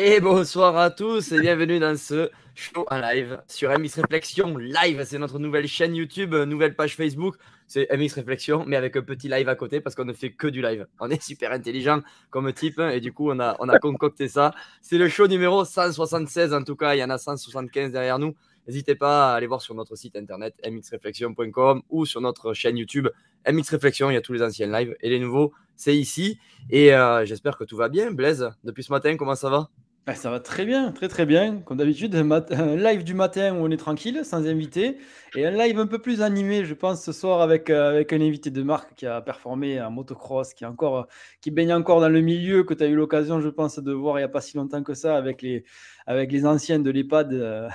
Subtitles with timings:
[0.00, 5.02] Et bonsoir à tous et bienvenue dans ce show en live sur MX Réflexion Live.
[5.04, 7.34] C'est notre nouvelle chaîne YouTube, nouvelle page Facebook.
[7.66, 10.46] C'est MX Réflexion, mais avec un petit live à côté parce qu'on ne fait que
[10.46, 10.86] du live.
[11.00, 14.54] On est super intelligent comme type et du coup, on a, on a concocté ça.
[14.82, 16.94] C'est le show numéro 176 en tout cas.
[16.94, 18.36] Il y en a 175 derrière nous.
[18.68, 23.08] N'hésitez pas à aller voir sur notre site internet mxreflexion.com ou sur notre chaîne YouTube
[23.50, 24.10] MX Réflexion.
[24.12, 26.38] Il y a tous les anciens lives et les nouveaux, c'est ici.
[26.70, 28.12] Et euh, j'espère que tout va bien.
[28.12, 29.70] Blaise, depuis ce matin, comment ça va?
[30.08, 31.58] Bah, ça va très bien, très très bien.
[31.66, 34.96] Comme d'habitude, un, live du matin où on est tranquille, sans invité,
[35.36, 38.20] et un live un peu plus animé, je pense, ce soir avec, euh, avec un
[38.20, 41.06] invité de marque qui a performé en motocross, qui, est encore,
[41.40, 44.18] qui baigne encore dans le milieu, que tu as eu l'occasion, je pense, de voir
[44.18, 45.64] il n'y a pas si longtemps que ça avec les,
[46.06, 47.32] avec les anciens de l'EHPAD.
[47.34, 47.68] Euh,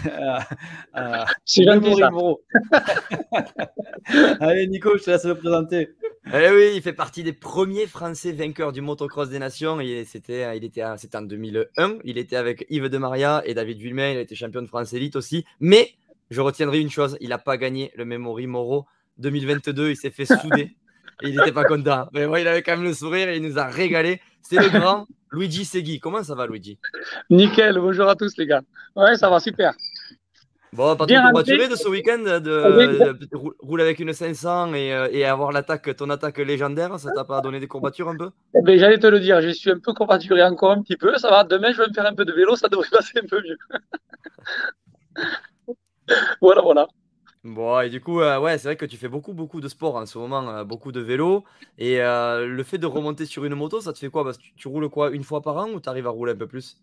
[1.45, 1.67] C'est
[4.39, 5.89] Allez, Nico, je te laisse le présenter.
[6.33, 9.79] Eh oui, il fait partie des premiers Français vainqueurs du motocross des nations.
[10.05, 11.97] C'était, il était, c'était en 2001.
[12.03, 14.11] Il était avec Yves de Maria et David Villemin.
[14.11, 15.45] Il a été champion de France élite aussi.
[15.59, 15.89] Mais
[16.29, 18.85] je retiendrai une chose il n'a pas gagné le Memory Moro
[19.17, 19.91] 2022.
[19.91, 20.75] Il s'est fait souder.
[21.21, 22.07] et il n'était pas content.
[22.13, 24.21] Mais il avait quand même le sourire et il nous a régalé.
[24.41, 25.99] C'est le grand Luigi Segui.
[25.99, 26.79] Comment ça va, Luigi?
[27.29, 27.79] Nickel.
[27.79, 28.61] Bonjour à tous, les gars.
[28.95, 29.73] Ouais, ça va super.
[30.71, 33.27] Bon, pas trop courbaturé de ce week-end de,
[33.59, 37.59] rouler avec une 500 euh, et, avoir l'attaque, ton attaque légendaire, ça t'a pas donné
[37.59, 38.29] des courbatures un peu?
[38.55, 41.17] Eh ben, J'allais te le dire, je suis un peu courbaturé encore un petit peu,
[41.17, 43.25] ça va, demain je vais me faire un peu de vélo, ça devrait passer un
[43.27, 43.57] peu mieux.
[46.41, 46.87] voilà, voilà.
[47.43, 49.95] Bon, et du coup, euh, ouais, c'est vrai que tu fais beaucoup, beaucoup de sport
[49.95, 51.45] en ce moment, euh, beaucoup de vélo.
[51.77, 54.23] Et le fait de remonter sur une moto, ça te fait quoi?
[54.25, 56.33] Parce que tu, tu roules quoi Une fois par an ou tu arrives à rouler
[56.33, 56.77] un peu plus?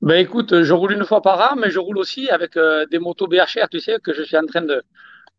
[0.00, 2.98] Ben écoute, je roule une fois par an, mais je roule aussi avec euh, des
[2.98, 4.82] motos BHR, tu sais, que je suis en train de,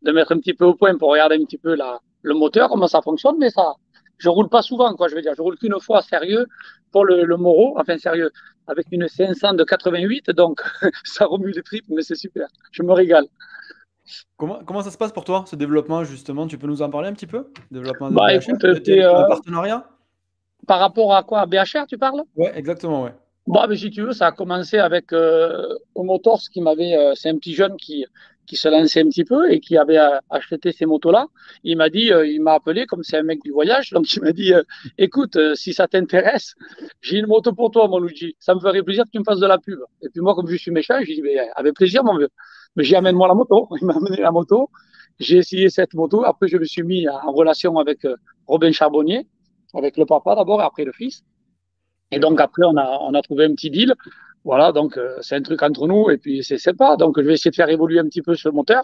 [0.04, 2.70] de mettre un petit peu au point pour regarder un petit peu la, le moteur,
[2.70, 3.74] comment ça fonctionne, mais ça,
[4.18, 6.48] je roule pas souvent, quoi, je veux dire, je roule qu'une fois sérieux
[6.92, 8.32] pour le, le Moro, enfin sérieux,
[8.68, 10.62] avec une 500 de 88, donc
[11.04, 13.26] ça remue les tripes, mais c'est super, je me régale.
[14.38, 16.46] Comment, comment ça se passe pour toi, ce développement, justement?
[16.48, 17.48] Tu peux nous en parler un petit peu?
[17.72, 19.88] Développement de bah, BHR, écoute, euh, partenariat?
[20.68, 21.46] Par rapport à quoi?
[21.46, 22.22] BHR, tu parles?
[22.36, 23.14] Ouais, exactement, ouais.
[23.48, 27.30] Bon, mais si tu veux, ça a commencé avec euh, Motors qui m'avait, euh, c'est
[27.30, 28.06] un petit jeune qui,
[28.46, 31.28] qui se lançait un petit peu et qui avait euh, acheté ces motos-là.
[31.64, 34.22] Il m'a dit, euh, il m'a appelé comme c'est un mec du voyage, donc il
[34.22, 34.54] m'a dit,
[34.98, 36.56] écoute, si ça t'intéresse,
[37.02, 38.36] j'ai une moto pour toi, mon Luigi.
[38.40, 39.80] Ça me ferait plaisir que tu me fasses de la pub.
[40.02, 42.30] Et puis moi, comme je suis méchant, j'ai dit, mais avec plaisir, mon vieux.
[42.76, 43.68] Mais j'ai amène-moi la moto.
[43.82, 44.70] Il m'a amené la moto.
[45.20, 46.24] J'ai essayé cette moto.
[46.24, 48.00] Après, je me suis mis en relation avec
[48.48, 49.28] Robin Charbonnier,
[49.74, 51.24] avec le papa d'abord et après le fils.
[52.12, 53.94] Et donc après, on a, on a trouvé un petit deal.
[54.46, 56.98] Voilà, donc euh, c'est un truc entre nous et puis c'est sympa.
[56.98, 58.84] Donc je vais essayer de faire évoluer un petit peu ce moteur.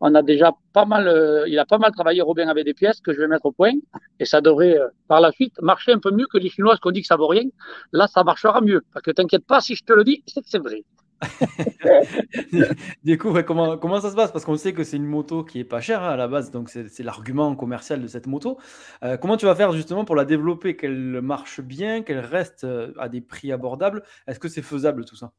[0.00, 3.00] On a déjà pas mal, euh, il a pas mal travaillé Robin avec des pièces
[3.00, 3.72] que je vais mettre au point
[4.18, 6.90] et ça devrait euh, par la suite marcher un peu mieux que les Chinois qu'on
[6.90, 7.44] dit que ça vaut rien.
[7.92, 8.82] Là, ça marchera mieux.
[8.92, 10.82] Parce que t'inquiète pas, si je te le dis, c'est vrai.
[13.04, 14.32] du coup, comment, comment ça se passe?
[14.32, 16.50] Parce qu'on sait que c'est une moto qui est pas chère hein, à la base,
[16.50, 18.58] donc c'est l'argument commercial de cette moto.
[19.02, 22.92] Euh, comment tu vas faire justement pour la développer, qu'elle marche bien, qu'elle reste euh,
[22.98, 24.02] à des prix abordables?
[24.26, 25.32] Est-ce que c'est faisable tout ça?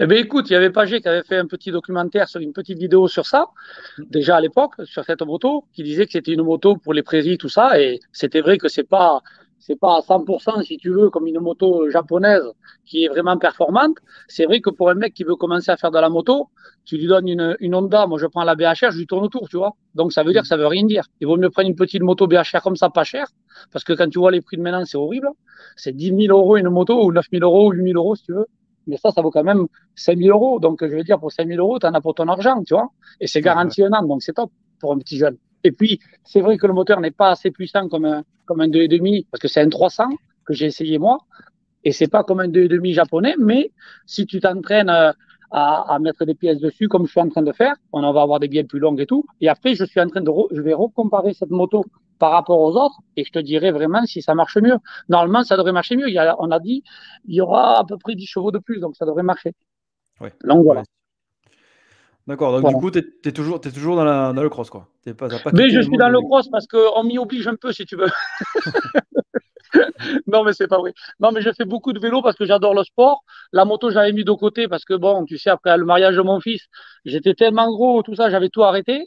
[0.00, 2.52] Eh bien, écoute, il y avait Pagé qui avait fait un petit documentaire sur une
[2.52, 3.46] petite vidéo sur ça,
[3.98, 7.38] déjà à l'époque, sur cette moto, qui disait que c'était une moto pour les prairies,
[7.38, 9.22] tout ça, et c'était vrai que c'est pas,
[9.64, 12.42] c'est pas à 100% si tu veux comme une moto japonaise
[12.84, 13.96] qui est vraiment performante.
[14.26, 16.48] C'est vrai que pour un mec qui veut commencer à faire de la moto,
[16.84, 19.48] tu lui donnes une, une Honda, moi je prends la BHR, je lui tourne autour,
[19.48, 19.76] tu vois.
[19.94, 21.04] Donc ça veut dire que ça veut rien dire.
[21.20, 23.26] Il vaut mieux prendre une petite moto BHR comme ça, pas cher,
[23.70, 25.28] parce que quand tu vois les prix de maintenant, c'est horrible.
[25.76, 28.24] C'est 10 000 euros une moto, ou 9 000 euros, ou 8 000 euros si
[28.24, 28.46] tu veux.
[28.88, 30.58] Mais ça, ça vaut quand même 5 000 euros.
[30.58, 32.74] Donc je veux dire, pour 5 000 euros, tu en as pour ton argent, tu
[32.74, 32.90] vois.
[33.20, 34.50] Et c'est garanti un an, donc c'est top
[34.80, 35.36] pour un petit jeune.
[35.64, 38.68] Et puis, c'est vrai que le moteur n'est pas assez puissant comme un, comme un
[38.68, 40.04] 2,5 parce que c'est un 300
[40.44, 41.18] que j'ai essayé moi.
[41.84, 43.72] Et c'est pas comme un 2,5 japonais, mais
[44.06, 45.12] si tu t'entraînes euh,
[45.50, 48.22] à, à, mettre des pièces dessus, comme je suis en train de faire, on va
[48.22, 49.24] avoir des bielles plus longues et tout.
[49.40, 51.84] Et après, je suis en train de, je vais recomparer cette moto
[52.18, 54.76] par rapport aux autres et je te dirai vraiment si ça marche mieux.
[55.08, 56.08] Normalement, ça devrait marcher mieux.
[56.08, 56.84] Il y a, on a dit,
[57.24, 59.54] il y aura à peu près 10 chevaux de plus, donc ça devrait marcher.
[60.20, 60.32] Ouais.
[60.44, 60.82] Donc voilà.
[62.26, 64.88] D'accord, donc du coup, tu es, toujours, es toujours dans, la, dans le cross, quoi.
[65.18, 67.96] pas, mais je suis dans le cross parce qu'on m'y oblige un peu, si tu
[67.96, 68.06] veux.
[70.26, 70.92] non, mais c'est pas vrai.
[71.18, 73.24] Non, mais je fais beaucoup de vélo parce que j'adore le sport.
[73.52, 76.22] La moto, j'avais mis de côté parce que, bon, tu sais, après le mariage de
[76.22, 76.62] mon fils,
[77.04, 79.06] j'étais tellement gros, tout ça, j'avais tout arrêté.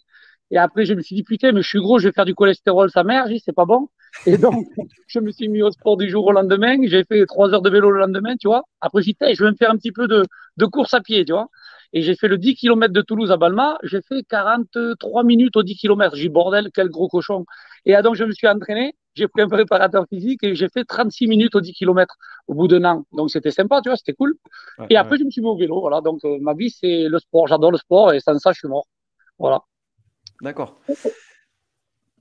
[0.52, 2.36] Et après, je me suis dit, putain, mais je suis gros, je vais faire du
[2.36, 3.26] cholestérol, sa mère.
[3.44, 3.90] C'est pas bon.
[4.26, 4.66] Et donc,
[5.08, 6.78] je me suis mis au sport du jour au lendemain.
[6.84, 8.64] J'ai fait trois heures de vélo le lendemain, tu vois.
[8.82, 10.24] Après, dit, je vais me faire un petit peu de,
[10.58, 11.48] de course à pied, tu vois.
[11.96, 13.80] Et j'ai fait le 10 km de Toulouse à Balma.
[13.82, 16.16] J'ai fait 43 minutes au 10 km.
[16.16, 17.46] J'ai dit, bordel, quel gros cochon.
[17.86, 21.28] Et donc, je me suis entraîné j'ai pris un préparateur physique et j'ai fait 36
[21.28, 22.16] minutes au 10 km
[22.48, 23.06] au bout d'un an.
[23.14, 24.36] Donc c'était sympa, tu vois, c'était cool.
[24.90, 25.80] et après, je me suis mis au vélo.
[25.80, 26.02] Voilà.
[26.02, 27.48] Donc euh, ma vie, c'est le sport.
[27.48, 28.88] J'adore le sport et sans ça, je suis mort.
[29.40, 29.62] Voilà.
[30.42, 30.80] D'accord.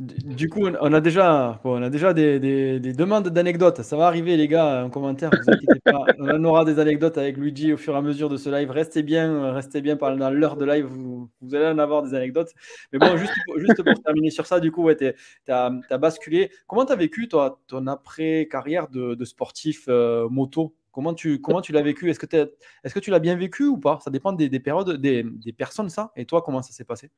[0.01, 3.83] Du coup, on a déjà, on a déjà des, demandes d'anecdotes.
[3.83, 5.31] Ça va arriver, les gars, en commentaire.
[5.31, 6.05] Vous inquiétez pas.
[6.19, 8.73] On aura des anecdotes avec Luigi au fur et à mesure de ce live.
[8.73, 10.87] Restez bien, restez bien dans l'heure de live.
[10.87, 12.51] Vous, allez en avoir des anecdotes.
[12.93, 15.13] Mais bon, juste, juste pour terminer sur ça, du coup, tu
[15.49, 16.51] as, basculé.
[16.67, 20.75] Comment tu as vécu, toi, ton après-carrière de, sportif euh, moto?
[20.91, 22.11] Comment tu, comment tu l'as vécu?
[22.11, 24.01] Est-ce que, est que tu l'as bien vécu ou pas?
[24.03, 26.11] Ça dépend des, périodes, des, des personnes, ça.
[26.17, 27.13] Et toi, comment ça s'est passé?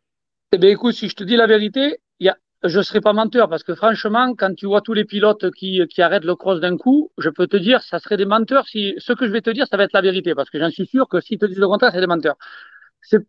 [0.52, 3.00] Eh bien, écoute, si je te dis la vérité, il y a je ne serai
[3.00, 6.36] pas menteur parce que franchement, quand tu vois tous les pilotes qui, qui arrêtent le
[6.36, 8.66] cross d'un coup, je peux te dire, ça serait des menteurs.
[8.66, 10.70] Si ce que je vais te dire, ça va être la vérité parce que j'en
[10.70, 12.36] suis sûr que s'ils te disent le contraire, c'est des menteurs.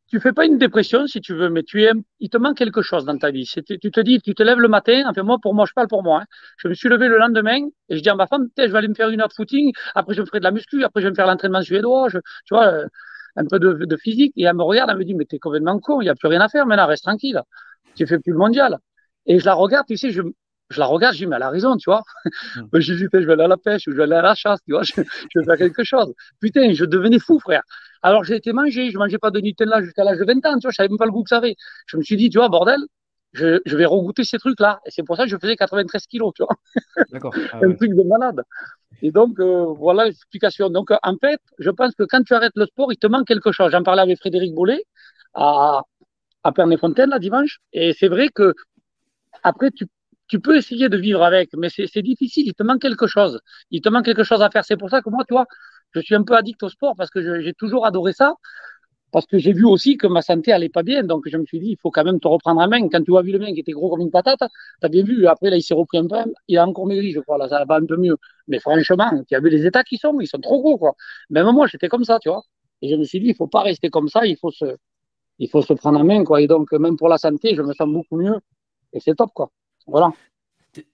[0.09, 2.81] Tu fais pas une dépression si tu veux, mais tu es, il te manque quelque
[2.81, 3.45] chose dans ta vie.
[3.45, 5.03] Tu te dis, tu te lèves le matin.
[5.07, 6.21] Enfin moi, pour moi, je parle pour moi.
[6.21, 6.25] Hein.
[6.57, 7.59] Je me suis levé le lendemain
[7.89, 9.71] et je dis à ma femme, je vais aller me faire une heure de footing.
[9.93, 10.83] Après, je me ferai de la muscu.
[10.83, 12.09] Après, je vais me faire l'entraînement suédois.
[12.09, 12.87] Je, tu vois, euh,
[13.35, 14.33] un peu de, de, physique.
[14.35, 16.01] Et elle me regarde, elle me dit, mais t'es complètement con.
[16.01, 16.87] Il y a plus rien à faire maintenant.
[16.87, 17.39] Reste tranquille.
[17.95, 18.79] Tu fais plus le mondial.
[19.27, 20.21] Et je la regarde, tu sais, je,
[20.69, 22.03] je la regarde, je dis, mais elle a raison, tu vois.
[22.55, 22.61] Mm.
[22.79, 24.59] je dis, je vais aller à la pêche, ou je vais aller à la chasse,
[24.65, 26.13] tu vois, je, je vais faire quelque chose.
[26.39, 27.63] Putain, je devenais fou, frère.
[28.03, 30.61] Alors j'ai été manger, je mangeais pas de Nutella jusqu'à l'âge de 20 ans, tu
[30.61, 31.55] vois, je savais même pas le goût que ça avait.
[31.87, 32.79] Je me suis dit, tu vois, bordel,
[33.33, 34.79] je, je vais regoûter ces trucs-là.
[34.85, 36.55] Et c'est pour ça que je faisais 93 kilos, tu vois.
[37.11, 37.33] D'accord.
[37.51, 38.41] Ah Un truc de malade.
[39.01, 40.69] Et donc, euh, voilà l'explication.
[40.69, 43.51] Donc, en fait, je pense que quand tu arrêtes le sport, il te manque quelque
[43.51, 43.71] chose.
[43.71, 44.83] J'en parlais avec Frédéric Bollet
[45.33, 45.81] à,
[46.43, 47.59] à Pernay-Fontaine, là, dimanche.
[47.73, 48.53] Et c'est vrai que
[49.43, 52.47] après, tu, peux essayer de vivre avec, mais c'est difficile.
[52.47, 53.39] Il te manque quelque chose.
[53.71, 54.65] Il te manque quelque chose à faire.
[54.65, 55.45] C'est pour ça que moi, tu vois,
[55.91, 58.35] je suis un peu addict au sport parce que j'ai toujours adoré ça.
[59.11, 61.03] Parce que j'ai vu aussi que ma santé allait pas bien.
[61.03, 62.89] Donc, je me suis dit, il faut quand même te reprendre en main.
[62.89, 65.03] Quand tu as vu le mec qui était gros comme une patate, tu as bien
[65.03, 65.27] vu.
[65.27, 66.17] Après, là, il s'est repris un peu.
[66.49, 67.37] Il a encore maigri, je crois.
[67.37, 68.17] Là, ça va un peu mieux.
[68.47, 70.19] Mais franchement, tu as vu les états qui sont.
[70.19, 70.93] Ils sont trop gros, quoi.
[71.29, 72.43] Même moi, j'étais comme ça, tu vois.
[72.81, 74.25] Et je me suis dit, il faut pas rester comme ça.
[74.25, 74.75] Il faut se,
[75.39, 76.41] il faut se prendre en main, quoi.
[76.41, 78.35] Et donc, même pour la santé, je me sens beaucoup mieux.
[78.97, 79.51] Et c'est top, quoi.
[79.85, 80.11] Voilà.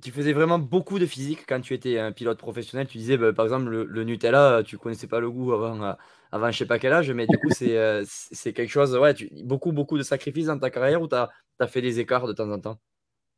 [0.01, 2.85] Tu faisais vraiment beaucoup de physique quand tu étais un pilote professionnel.
[2.87, 5.93] Tu disais, bah, par exemple, le, Nutella, tu connaissais pas le goût avant, euh,
[6.33, 8.03] avant je sais pas quel âge, mais du coup, c'est euh,
[8.43, 11.29] quelque chose, ouais, tu, beaucoup, beaucoup de sacrifices dans ta carrière ou tu as,
[11.59, 12.77] as, fait des écarts de temps en temps?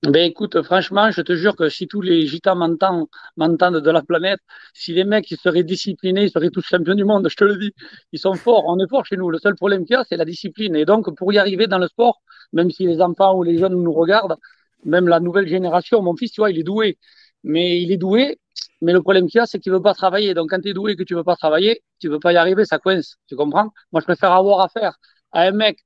[0.04, 4.40] Ben écoute, franchement, je te jure que si tous les gitans m'entendent de la planète,
[4.74, 7.58] si les mecs ils seraient disciplinés, ils seraient tous champions du monde, je te le
[7.58, 7.74] dis.
[8.12, 9.32] Ils sont forts, on est forts chez nous.
[9.32, 10.76] Le seul problème qu'il y a, c'est la discipline.
[10.76, 12.22] Et donc, pour y arriver dans le sport,
[12.54, 14.38] même si les enfants ou les jeunes nous regardent,
[14.84, 17.00] même la nouvelle génération, mon fils, tu vois, il est doué.
[17.44, 18.40] Mais il est doué,
[18.82, 20.34] mais le problème qu'il y a, c'est qu'il veut pas travailler.
[20.36, 22.38] Donc, quand tu es doué et que tu veux pas travailler, tu veux pas y
[22.38, 23.18] arriver, ça coince.
[23.28, 23.72] Tu comprends?
[23.92, 25.00] Moi, je préfère avoir affaire
[25.32, 25.80] à un mec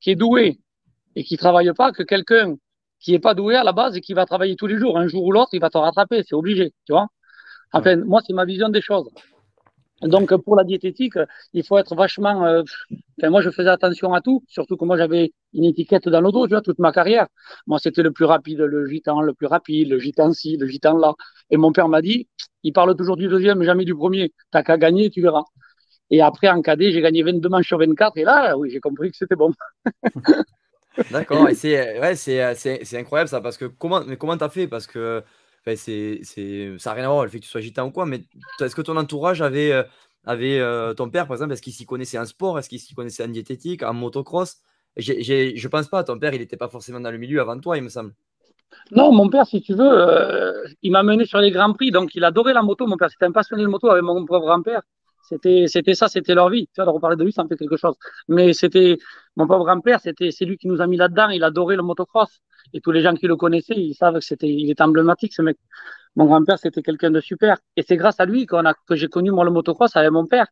[0.00, 0.58] qui est doué
[1.16, 2.56] et qui travaille pas que quelqu'un
[3.06, 4.98] qui est pas doué à la base et qui va travailler tous les jours.
[4.98, 6.24] Un jour ou l'autre, il va te rattraper.
[6.26, 7.06] C'est obligé, tu vois
[7.72, 9.08] Enfin, moi, c'est ma vision des choses.
[10.02, 11.14] Donc pour la diététique,
[11.52, 12.44] il faut être vachement.
[12.44, 12.64] Euh,
[13.16, 16.32] enfin, moi, je faisais attention à tout, surtout que moi j'avais une étiquette dans le
[16.32, 17.28] dos, tu vois, toute ma carrière.
[17.68, 20.98] Moi, c'était le plus rapide, le gitan, le plus rapide, le gitan ci, le gitan
[20.98, 21.14] là.
[21.50, 22.28] Et mon père m'a dit,
[22.64, 24.32] il parle toujours du deuxième, jamais du premier.
[24.50, 25.44] T'as qu'à gagner, tu verras.
[26.10, 28.18] Et après, en cadet, j'ai gagné 22 manches sur 24.
[28.18, 29.52] Et là, oui, j'ai compris que c'était bon.
[31.10, 31.48] D'accord.
[31.48, 34.66] Et c'est ouais, c'est incroyable ça, parce que comment, mais comment t'as fait?
[34.66, 35.22] Parce que
[35.74, 36.20] c'est,
[36.78, 38.22] ça n'a rien à voir le fait que tu sois gitan ou quoi, mais
[38.60, 39.82] est-ce que ton entourage avait, euh,
[40.24, 42.58] avait euh, ton père, par exemple, est-ce qu'il s'y connaissait en sport?
[42.58, 44.58] Est-ce qu'il s'y connaissait en diététique, en motocross?
[44.96, 47.58] J'ai, j'ai, Je pense pas, ton père, il n'était pas forcément dans le milieu avant
[47.58, 48.14] toi, il me semble.
[48.92, 52.14] Non, mon père, si tu veux, euh, il m'a mené sur les grands prix, donc
[52.14, 52.86] il adorait la moto.
[52.86, 54.82] Mon père, c'était un passionné de moto avec mon propre grand-père.
[55.28, 56.66] C'était, c'était ça, c'était leur vie.
[56.66, 57.96] Tu vois, de reparler de lui, ça me fait quelque chose.
[58.28, 58.96] Mais c'était,
[59.36, 61.30] mon pauvre grand-père, c'était, c'est lui qui nous a mis là-dedans.
[61.30, 62.40] Il adorait le motocross.
[62.72, 65.42] Et tous les gens qui le connaissaient, ils savent que c'était, il est emblématique, ce
[65.42, 65.56] mec.
[66.14, 67.58] Mon grand-père, c'était quelqu'un de super.
[67.76, 70.26] Et c'est grâce à lui qu'on a, que j'ai connu, moi, le motocross avec mon
[70.26, 70.46] père.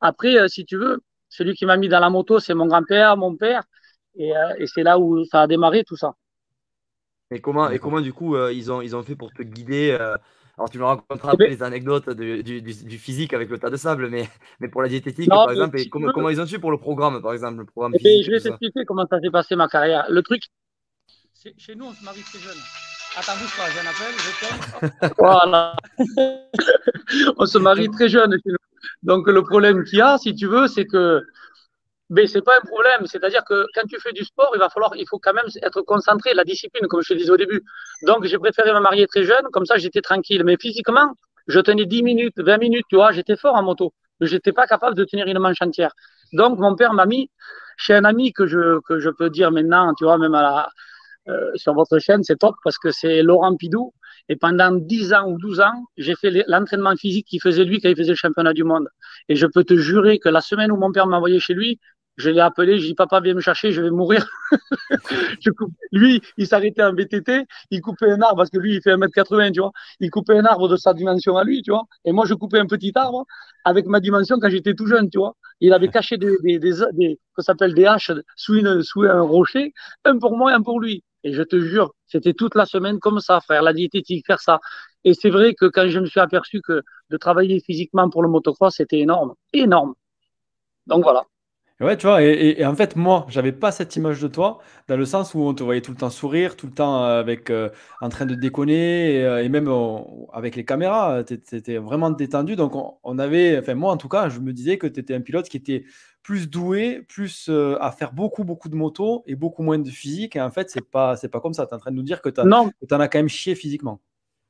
[0.00, 3.16] Après, euh, si tu veux, celui qui m'a mis dans la moto, c'est mon grand-père,
[3.16, 3.62] mon père.
[4.14, 6.14] Et, euh, et c'est là où ça a démarré, tout ça.
[7.30, 9.96] Et comment, et comment du coup, euh, ils, ont, ils ont fait pour te guider
[10.58, 14.28] alors, tu me raconteras après les anecdotes du, physique avec le tas de sable, mais,
[14.58, 17.22] mais pour la diététique, par exemple, et comment, comment, ils ont su pour le programme,
[17.22, 20.06] par exemple, le programme eh ben, Je vais t'expliquer comment ça s'est passé ma carrière.
[20.10, 20.42] Le truc,
[21.56, 22.56] chez nous, on se marie très jeune.
[23.16, 25.76] Attends, bouge pas, j'ai un appel, je voilà.
[27.38, 28.56] on se marie très jeune chez nous.
[29.04, 31.22] Donc, le problème qu'il y a, si tu veux, c'est que
[32.10, 33.06] mais c'est pas un problème.
[33.06, 35.82] C'est-à-dire que quand tu fais du sport, il va falloir, il faut quand même être
[35.82, 37.62] concentré, la discipline, comme je te disais au début.
[38.06, 40.42] Donc, j'ai préféré me marier très jeune, comme ça, j'étais tranquille.
[40.44, 41.14] Mais physiquement,
[41.46, 43.92] je tenais 10 minutes, 20 minutes, tu vois, j'étais fort en moto.
[44.20, 45.92] Mais j'étais pas capable de tenir une manche entière.
[46.32, 47.30] Donc, mon père m'a mis
[47.76, 50.68] chez un ami que je, que je peux dire maintenant, tu vois, même à la,
[51.28, 53.92] euh, sur votre chaîne, c'est top parce que c'est Laurent Pidou.
[54.30, 57.88] Et pendant 10 ans ou 12 ans, j'ai fait l'entraînement physique qu'il faisait lui quand
[57.88, 58.88] il faisait le championnat du monde.
[59.28, 61.78] Et je peux te jurer que la semaine où mon père m'a envoyé chez lui,
[62.18, 64.26] je l'ai appelé, je dis papa viens me chercher, je vais mourir.
[65.92, 69.52] Lui, il s'arrêtait en VTT, il coupait un arbre parce que lui il fait 1m80,
[69.52, 69.72] tu vois.
[70.00, 71.84] Il coupait un arbre de sa dimension à lui, tu vois.
[72.04, 73.24] Et moi je coupais un petit arbre
[73.64, 75.36] avec ma dimension quand j'étais tout jeune, tu vois.
[75.60, 79.72] Il avait caché des des des, des s'appelle des haches sous une sous un rocher,
[80.04, 81.04] un pour moi et un pour lui.
[81.24, 84.60] Et je te jure, c'était toute la semaine comme ça, frère, la diététique, faire ça.
[85.04, 88.28] Et c'est vrai que quand je me suis aperçu que de travailler physiquement pour le
[88.28, 89.94] motocross, c'était énorme, énorme.
[90.86, 91.24] Donc voilà.
[91.80, 94.58] Ouais, tu vois, et, en fait, moi, j'avais pas cette image de toi,
[94.88, 97.20] dans le sens où on te voyait tout le temps sourire, tout le temps euh,
[97.20, 97.68] avec, euh,
[98.00, 99.68] en train de déconner, et, euh, même
[100.32, 102.56] avec les caméras, tu étais vraiment détendu.
[102.56, 102.72] Donc,
[103.04, 105.48] on, avait, enfin, moi en tout cas, je me disais que tu étais un pilote
[105.48, 105.84] qui était
[106.24, 107.48] plus doué, plus
[107.80, 110.34] à faire beaucoup, beaucoup de motos et beaucoup moins de physique.
[110.34, 111.64] Et en fait, c'est pas, c'est pas comme ça.
[111.66, 112.50] Tu es en train de nous dire que tu en
[113.00, 114.00] as quand même chié physiquement.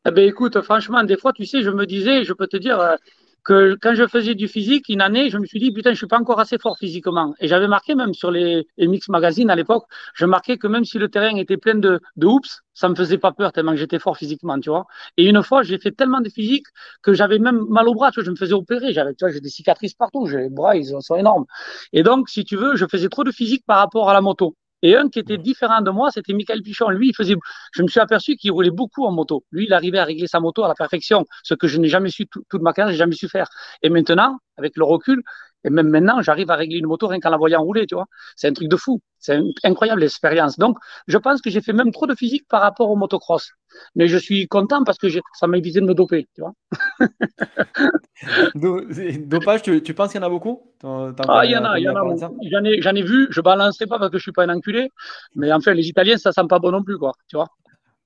[0.07, 2.97] Eh ben, écoute, franchement, des fois, tu sais, je me disais, je peux te dire,
[3.45, 6.07] que quand je faisais du physique, une année, je me suis dit, putain, je suis
[6.07, 7.35] pas encore assez fort physiquement.
[7.41, 10.99] Et j'avais marqué même sur les MX Magazine à l'époque, je marquais que même si
[10.99, 13.99] le terrain était plein de, de hoops, ça me faisait pas peur tellement que j'étais
[13.99, 14.87] fort physiquement, tu vois.
[15.17, 16.67] Et une fois, j'ai fait tellement de physique
[17.03, 19.33] que j'avais même mal au bras, tu vois, je me faisais opérer, j'avais, tu vois,
[19.33, 21.47] j'ai des cicatrices partout, j'ai les bras, ils sont énormes.
[21.93, 24.55] Et donc, si tu veux, je faisais trop de physique par rapport à la moto.
[24.83, 26.89] Et un qui était différent de moi, c'était Michael Pichon.
[26.91, 27.35] Lui, il faisait,
[27.73, 29.45] je me suis aperçu qu'il roulait beaucoup en moto.
[29.51, 32.11] Lui, il arrivait à régler sa moto à la perfection, ce que je n'ai jamais
[32.11, 33.49] su, toute ma carrière, j'ai jamais su faire.
[33.83, 35.23] Et maintenant, avec le recul,
[35.65, 38.07] et même maintenant, j'arrive à régler une moto rien qu'en la voyant rouler, tu vois.
[38.37, 39.01] C'est un truc de fou.
[39.19, 40.59] C'est incroyable expérience.
[40.59, 43.51] Donc, je pense que j'ai fait même trop de physique par rapport au motocross.
[43.97, 46.53] Mais je suis content parce que ça m'a évité de me doper, tu vois.
[48.55, 50.73] Dopage, tu, penses qu'il y en a beaucoup?
[50.85, 52.31] Ah, il y en a, il y en a.
[52.51, 54.93] J'en ai, j'en ai vu, je balancerai pas parce que je suis pas un enculé.
[55.35, 57.49] Mais en fait, les Italiens, ça sent pas bon non plus, quoi, tu vois.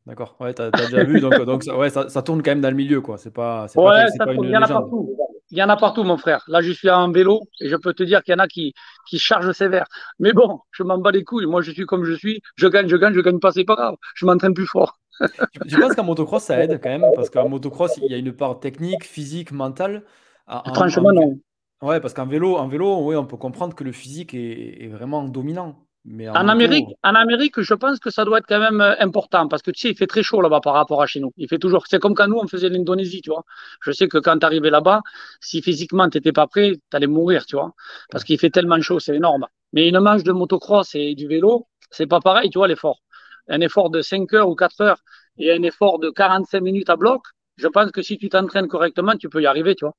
[0.06, 2.70] D'accord, ouais, t'as, as déjà vu, donc, donc ouais, ça, ça, tourne quand même dans
[2.70, 3.18] le milieu, quoi.
[3.18, 5.16] C'est pas, c'est ouais, pas, ça pas une a partout.
[5.52, 6.42] Il y en a partout, mon frère.
[6.48, 8.72] Là, je suis en vélo et je peux te dire qu'il y en a qui,
[9.06, 9.84] qui chargent sévère.
[10.18, 11.44] Mais bon, je m'en bats les couilles.
[11.44, 12.40] Moi, je suis comme je suis.
[12.56, 13.96] Je gagne, je gagne, je gagne pas, c'est pas grave.
[14.14, 14.98] Je m'entraîne plus fort.
[15.68, 18.32] tu, penses qu'en motocross, ça aide quand même Parce qu'en motocross, il y a une
[18.32, 20.04] part technique, physique, mentale.
[20.74, 21.38] Franchement, non.
[21.82, 24.88] Ouais, parce qu'en vélo, en vélo, oui, on peut comprendre que le physique est, est
[24.88, 28.94] vraiment dominant en, Amérique, en Amérique, je pense que ça doit être quand même euh,
[28.98, 31.32] important parce que tu sais, il fait très chaud là-bas par rapport à chez nous.
[31.36, 31.86] Il fait toujours.
[31.86, 33.44] C'est comme quand nous on faisait l'Indonésie, tu vois.
[33.80, 35.02] Je sais que quand tu arrivais là-bas,
[35.40, 37.72] si physiquement tu n'étais pas prêt, tu allais mourir, tu vois,
[38.10, 39.46] parce qu'il fait tellement chaud, c'est énorme.
[39.72, 43.00] Mais une manche de motocross et du vélo, c'est pas pareil, tu vois, l'effort.
[43.48, 44.98] Un effort de 5 heures ou 4 heures
[45.38, 47.22] et un effort de 45 minutes à bloc,
[47.56, 49.94] je pense que si tu t'entraînes correctement, tu peux y arriver, tu vois.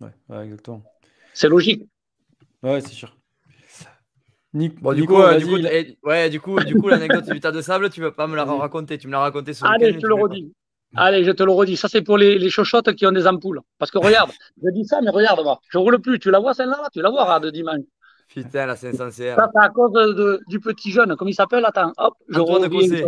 [0.00, 0.82] Ouais, exactement.
[1.34, 1.82] C'est logique.
[2.62, 3.14] Ouais, c'est sûr
[4.54, 5.56] bon, du coup, euh, du coup,
[6.04, 8.44] ouais, du coup, du coup, l'anecdote du tas de sable, tu vas pas me la
[8.44, 10.52] raconter, tu me l'as raconté sur Allez, je te le redis.
[10.96, 11.76] Allez, je te le redis.
[11.76, 13.60] Ça, c'est pour les, les chochottes qui ont des ampoules.
[13.78, 14.30] Parce que regarde,
[14.62, 16.18] je dis ça, mais regarde, moi, je roule plus.
[16.18, 17.80] Tu la vois celle-là Tu la vois, de dimanche?
[18.28, 19.36] Putain, là, c'est sincère.
[19.36, 21.16] Ça, c'est à cause de, du petit jeune.
[21.16, 21.64] Comment il s'appelle?
[21.64, 23.04] Attends, hop, je Antoine Cossé.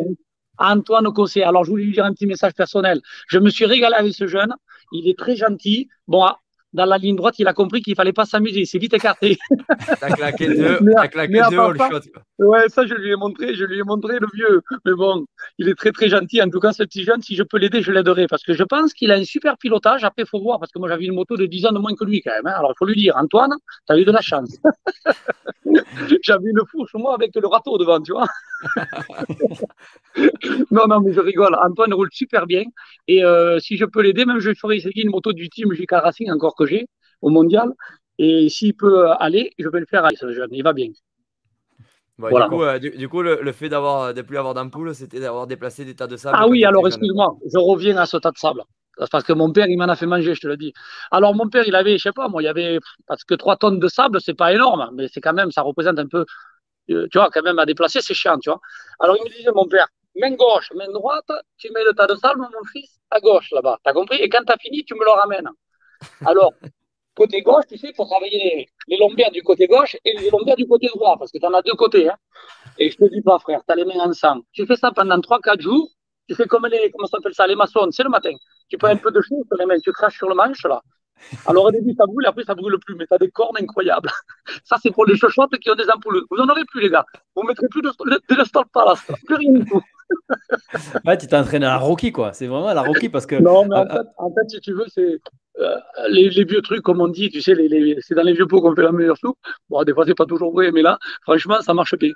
[0.58, 1.42] Antoine Cossé.
[1.42, 3.00] Alors, je voulais lui dire un petit message personnel.
[3.28, 4.52] Je me suis régalé avec ce jeune.
[4.92, 5.88] Il est très gentil.
[6.06, 6.26] Bon,
[6.76, 8.60] dans la ligne droite, il a compris qu'il fallait pas s'amuser.
[8.60, 9.38] Il s'est vite écarté.
[10.00, 12.00] T'as claqué deux, t'as claqué deux shot.
[12.38, 14.60] Ouais, ça, je lui ai montré, je lui ai montré le vieux.
[14.84, 15.24] Mais bon,
[15.58, 16.42] il est très, très gentil.
[16.42, 18.26] En tout cas, ce petit jeune, si je peux l'aider, je l'aiderai.
[18.26, 20.04] Parce que je pense qu'il a un super pilotage.
[20.04, 20.60] Après, il faut voir.
[20.60, 22.46] Parce que moi, j'avais une moto de 10 ans de moins que lui, quand même.
[22.46, 22.56] Hein.
[22.58, 23.54] Alors, il faut lui dire, Antoine,
[23.86, 24.58] tu as eu de la chance.
[26.22, 28.26] j'avais une fourche, moi, avec le râteau devant, tu vois.
[30.70, 31.56] non, non, mais je rigole.
[31.62, 32.64] Antoine roule super bien.
[33.08, 35.92] Et euh, si je peux l'aider, même je ferai essayer une moto du team JK
[35.92, 36.86] Racing, encore que j'ai,
[37.22, 37.72] au mondial.
[38.18, 40.48] Et s'il peut aller, je vais le faire aller, ce jeune.
[40.52, 40.88] Il va bien.
[42.18, 42.48] voilà.
[42.50, 46.06] Euh, du, coup, le, fait d'avoir de plus avoir d'ampoule, c'était d'avoir déplacé des tas
[46.06, 46.36] de sable.
[46.38, 48.62] Ah oui, alors excuse-moi, je reviens à ce tas de sable.
[49.10, 50.72] Parce que mon père, il m'en a fait manger, je te le dis.
[51.10, 53.56] Alors, mon père, il avait, je sais pas, moi, il y avait, parce que 3
[53.56, 56.24] tonnes de sable, c'est pas énorme, mais c'est quand même, ça représente un peu,
[56.90, 58.60] euh, tu vois, quand même à déplacer, c'est chiant, tu vois.
[59.00, 62.14] Alors, il me disait, mon père, main gauche, main droite, tu mets le tas de
[62.14, 63.78] sable, mon fils, à gauche, là-bas.
[63.84, 64.16] T'as compris?
[64.16, 65.50] Et quand tu as fini, tu me le ramènes.
[66.24, 66.52] Alors,
[67.14, 70.56] côté gauche, tu sais, il faut travailler les, lombaires du côté gauche et les lombaires
[70.56, 72.08] du côté droit, parce que tu en as deux côtés.
[72.08, 72.16] Hein.
[72.78, 74.42] Et je te dis pas, frère, tu as les mains ensemble.
[74.52, 75.90] Tu fais ça pendant 3-4 jours,
[76.28, 78.32] tu fais comme les, comment s'appelle ça, les maçons, c'est le matin.
[78.68, 80.82] Tu prends un peu de chaud sur les mains, tu craches sur le manche, là.
[81.46, 84.10] Alors au début, ça brûle, après, ça brûle plus, mais tu as des cornes incroyables.
[84.64, 86.22] Ça, c'est pour les chochottes qui ont des ampoules.
[86.30, 87.06] Vous en aurez plus, les gars.
[87.34, 89.80] Vous ne mettrez plus de, de, de plus rien du tout.
[91.04, 92.32] Ouais, tu t'es entraîné à la Rocky, quoi.
[92.32, 93.36] C'est vraiment à la Rocky parce que.
[93.36, 95.20] Non, mais en, fait, en fait, si tu veux, c'est
[95.58, 95.76] euh,
[96.10, 98.46] les, les, vieux trucs, comme on dit, tu sais, les, les, c'est dans les vieux
[98.46, 99.38] pots qu'on fait la meilleure soupe.
[99.70, 102.12] Bon, des fois, c'est pas toujours vrai, mais là, franchement, ça marche bien.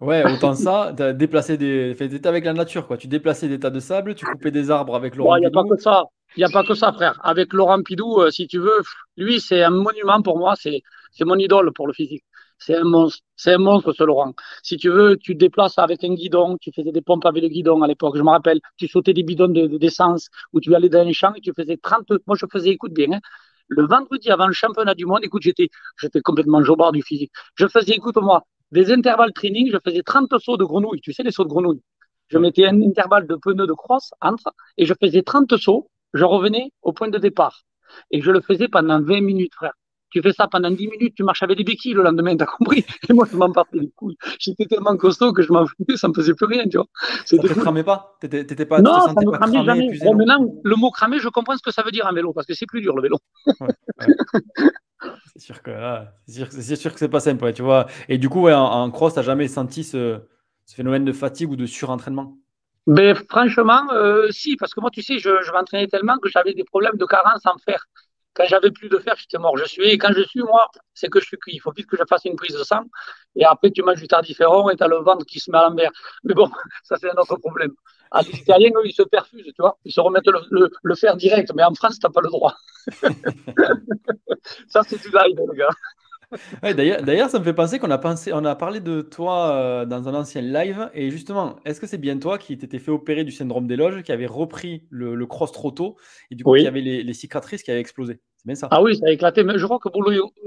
[0.00, 1.94] Ouais, autant ça, tu as déplacé des.
[1.96, 2.96] T'étais avec la nature, quoi.
[2.96, 5.50] Tu déplaçais des tas de sable, tu coupais des arbres avec Laurent Il n'y a
[5.50, 5.76] pas Pidou.
[5.76, 6.04] que ça.
[6.36, 7.20] Il n'y a pas que ça, frère.
[7.22, 8.80] Avec Laurent Pidou, euh, si tu veux,
[9.16, 10.54] lui, c'est un monument pour moi.
[10.56, 10.82] C'est
[11.12, 12.24] c'est mon idole pour le physique.
[12.64, 13.22] C'est un monstre.
[13.36, 14.34] C'est un monstre, ce Laurent.
[14.62, 16.56] Si tu veux, tu te déplaces avec un guidon.
[16.60, 18.16] Tu faisais des pompes avec le guidon à l'époque.
[18.16, 18.60] Je me rappelle.
[18.76, 21.52] Tu sautais des bidons de- de- d'essence où tu allais dans les champs et tu
[21.56, 22.06] faisais 30.
[22.26, 23.20] Moi, je faisais, écoute bien, hein,
[23.68, 25.68] le vendredi avant le championnat du monde, écoute, j'étais
[26.00, 27.32] j'étais complètement jobard du physique.
[27.56, 29.70] Je faisais, écoute-moi, des intervalles training.
[29.72, 31.00] Je faisais 30 sauts de grenouille.
[31.00, 31.82] Tu sais, les sauts de grenouille.
[32.28, 35.88] Je mettais un intervalle de pneus de crosse entre et je faisais 30 sauts.
[36.14, 37.62] Je revenais au point de départ.
[38.10, 39.72] Et je le faisais pendant 20 minutes, frère.
[40.12, 42.84] Tu fais ça pendant 10 minutes, tu marches avec des béquilles le lendemain, t'as compris?
[43.08, 44.16] Et moi, je m'en partais les couilles.
[44.38, 46.86] J'étais tellement costaud que je m'en foutais, ça me faisait plus rien, tu vois.
[47.30, 48.16] Ça te cramait pas?
[48.20, 49.80] T'étais pas, Non, ça sentais me pas cramait cramé, jamais.
[49.80, 52.12] épuisé, Bon, non maintenant, le mot cramé, je comprends ce que ça veut dire en
[52.14, 53.18] vélo, parce que c'est plus dur, le vélo.
[55.26, 57.86] C'est sûr que ah, c'est sûr, que- c'est pas simple, ouais, tu vois.
[58.08, 60.20] Et du coup, en, en cross, t'as jamais senti ce,
[60.66, 62.36] ce phénomène de fatigue ou de surentraînement?
[62.86, 66.52] Ben, franchement, euh, si, parce que moi, tu sais, je, je m'entraînais tellement que j'avais
[66.54, 67.84] des problèmes de carence en fer.
[68.34, 69.56] Quand j'avais plus de fer, j'étais mort.
[69.58, 71.52] Je suis, et quand je suis, moi, c'est que je suis cuit.
[71.54, 72.84] Il faut vite que je fasse une prise de sang.
[73.36, 75.68] Et après, tu manges du tardiféron et tu as le ventre qui se met à
[75.68, 75.90] l'envers.
[76.24, 76.50] Mais bon,
[76.84, 77.72] ça, c'est un autre problème.
[78.26, 79.78] Les Italiens, eux, ils se perfusent, tu vois.
[79.84, 81.52] Ils se remettent le, le, le fer direct.
[81.54, 82.54] Mais en France, tu n'as pas le droit.
[84.68, 85.68] ça, c'est du live, le gars.
[86.62, 89.52] Ouais, d'ailleurs, d'ailleurs, ça me fait penser qu'on a pensé, on a parlé de toi
[89.54, 90.90] euh, dans un ancien live.
[90.94, 94.02] Et justement, est-ce que c'est bien toi qui t'étais fait opérer du syndrome des loges,
[94.02, 95.96] qui avait repris le, le cross trop tôt
[96.30, 96.62] et du coup Oui.
[96.62, 98.20] qui avait les, les cicatrices qui avaient explosé?
[98.42, 98.68] C'est bien ça?
[98.70, 99.44] Ah oui, ça a éclaté.
[99.44, 100.02] Mais je crois que pour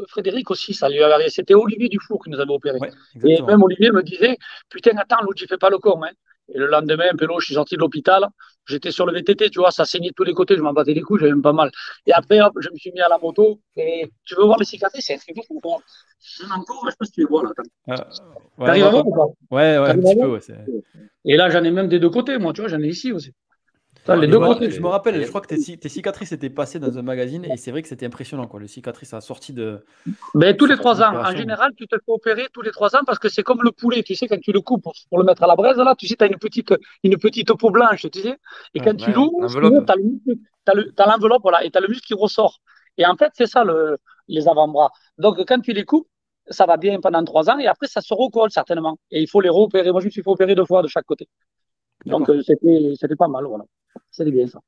[0.10, 1.30] Frédéric aussi, ça lui avait arrivé.
[1.30, 2.78] C'était Olivier Dufour qui nous avait opéré.
[2.80, 2.92] Ouais,
[3.24, 4.38] Et même Olivier me disait,
[4.70, 6.04] putain, attends, l'autre, il fait pas le con.
[6.04, 6.10] Hein.
[6.54, 8.28] Et le lendemain, un peu je suis sorti de l'hôpital.
[8.68, 10.94] J'étais sur le VTT, tu vois, ça saignait de tous les côtés, je m'en battais
[10.94, 11.72] les couilles, j'avais même pas mal.
[12.06, 13.62] Et après, hop, je me suis mis à la moto.
[13.78, 15.60] Et tu veux voir les cicatrices, c'est un truc de fou.
[15.60, 17.50] ai encore, je sais pas si tu les vois là.
[17.90, 17.96] Euh,
[18.58, 19.18] ouais, T'arrives on à va voir ou pas?
[19.50, 20.40] pas- ouais, ouais, un petit peu, ouais,
[21.26, 23.32] Et là, j'en ai même des deux côtés, moi, tu vois, j'en ai ici aussi.
[24.08, 24.70] Les Je deux me, côtés.
[24.70, 27.44] je me rappelle, je crois que tes, ci- tes cicatrices étaient passées dans un magazine
[27.46, 28.60] et c'est vrai que c'était impressionnant, quoi.
[28.60, 29.84] Le cicatrice a sorti de.
[30.36, 31.16] Ben, tous les trois ans.
[31.16, 33.72] En général, tu te fais opérer tous les trois ans parce que c'est comme le
[33.72, 34.04] poulet.
[34.04, 36.08] Tu sais, quand tu le coupes pour, pour le mettre à la braise, là, tu
[36.08, 38.38] sais, tu as une petite, une petite peau blanche, tu sais.
[38.76, 41.72] Et quand Ouais, tu l'ouvres, tu as le muscle- t'as le- t'as l'enveloppe, voilà, et
[41.72, 42.60] tu as le muscle qui ressort.
[42.98, 44.92] Et en fait, c'est ça, le, les avant-bras.
[45.18, 46.08] Donc, quand tu les coupes,
[46.50, 49.00] ça va bien pendant trois ans et après, ça se recolle certainement.
[49.10, 49.92] Et il faut les réopérer.
[49.92, 51.28] Moi, je me suis fait opérer deux fois de chaque côté.
[52.06, 53.66] Donc, euh, c'était, c'était pas mal, voilà.
[54.12, 54.60] C'était bien ça.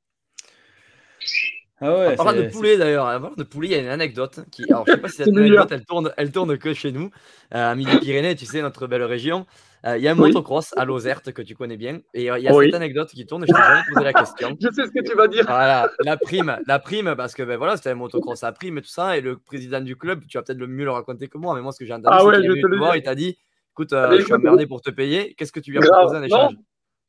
[1.80, 3.86] Ah ouais, En parlant de c'est- poulet d'ailleurs, parlant de poulet, il y a une
[3.86, 4.64] anecdote qui.
[4.68, 7.10] Alors, je sais pas si cette C'est anecdote elle tourne, elle tourne que chez nous,
[7.54, 9.46] euh, à Midi-Pyrénées, tu sais, notre belle région.
[9.86, 10.26] Euh, Il y a un Oui.
[10.32, 12.00] motocross à Lozerte que tu connais bien.
[12.14, 12.64] Et euh, il y a Oui.
[12.64, 14.56] cette anecdote qui tourne et je t'ai jamais posé la question.
[14.60, 15.44] Je sais ce que tu vas dire.
[15.46, 18.82] Voilà, la prime, la prime, parce que ben voilà, c'était un motocross à prime et
[18.82, 19.16] tout ça.
[19.16, 21.60] Et le président du club, tu vas peut-être le mieux le raconter que moi, mais
[21.60, 23.38] moi, ce que j'ai entendu, Ah c'est ouais, il t'a dit
[23.70, 26.00] écoute, euh, Allez, je suis emmerdé pour te payer, qu'est-ce que tu viens me Grave.
[26.00, 26.54] proposer en échange?
[26.54, 26.58] Non,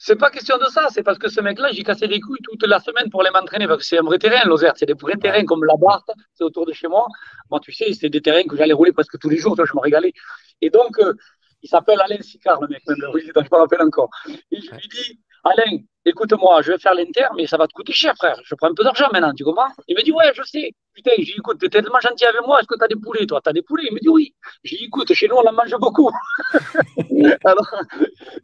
[0.02, 2.66] c'est pas question de ça, c'est parce que ce mec-là, j'y cassais les couilles toute
[2.66, 5.18] la semaine pour aller m'entraîner, parce que c'est un vrai terrain, Lozère, c'est des vrais
[5.18, 7.06] terrains comme la Barthe, c'est autour de chez moi.
[7.52, 9.76] Moi, tu sais, c'était des terrains que j'allais rouler presque tous les jours, toi, je
[9.76, 10.14] me régalais.
[10.62, 11.14] Et donc, euh,
[11.62, 14.10] il s'appelle Alain Sicard, le mec, même le je me rappelle encore.
[14.52, 17.93] Et je lui dis, Alain, écoute-moi, je vais faire l'Inter, mais ça va te coûter
[17.93, 18.39] cher, frère.
[18.43, 19.69] Je prends un peu d'argent maintenant, tu comprends?
[19.88, 20.72] Il me dit, ouais, je sais.
[20.93, 23.39] Putain, j'ai dit, écoute, t'es tellement gentil avec moi, est-ce que t'as des poulets, toi?
[23.43, 23.88] T'as des poulets?
[23.89, 24.34] Il me dit, oui.
[24.63, 26.12] J'ai dit, écoute, chez nous, on en mange beaucoup.
[27.45, 27.74] Alors,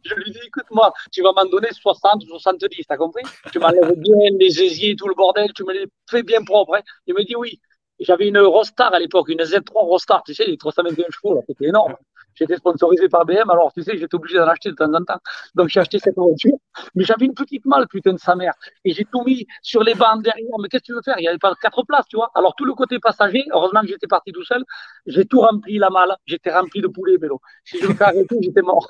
[0.04, 3.22] je lui dis, écoute-moi, tu vas m'en donner 60 ou 70, t'as compris?
[3.52, 6.76] Tu m'enlèves bien les aisiers, tout le bordel, tu me les fais bien propres.
[6.76, 6.82] hein.
[7.06, 7.60] Il me dit, oui.
[7.98, 11.64] J'avais une Rostar à l'époque, une Z3 Rostar, tu sais, les 321 chevaux, là, c'était
[11.66, 11.96] énorme.
[12.36, 15.18] J'étais sponsorisé par BM, alors tu sais, j'étais obligé d'en acheter de temps en temps.
[15.54, 16.56] Donc j'ai acheté cette voiture.
[16.94, 18.52] Mais j'avais une petite malle, putain de sa mère.
[18.84, 20.58] Et j'ai tout mis sur les bancs derrière.
[20.60, 21.18] Mais qu'est-ce que tu veux faire?
[21.18, 22.30] Il n'y avait pas quatre places, tu vois.
[22.34, 24.64] Alors tout le côté passager, heureusement que j'étais parti tout seul,
[25.06, 26.14] j'ai tout rempli la malle.
[26.26, 27.40] J'étais rempli de poulet vélo.
[27.64, 28.86] Si je me fais arrêter, j'étais mort.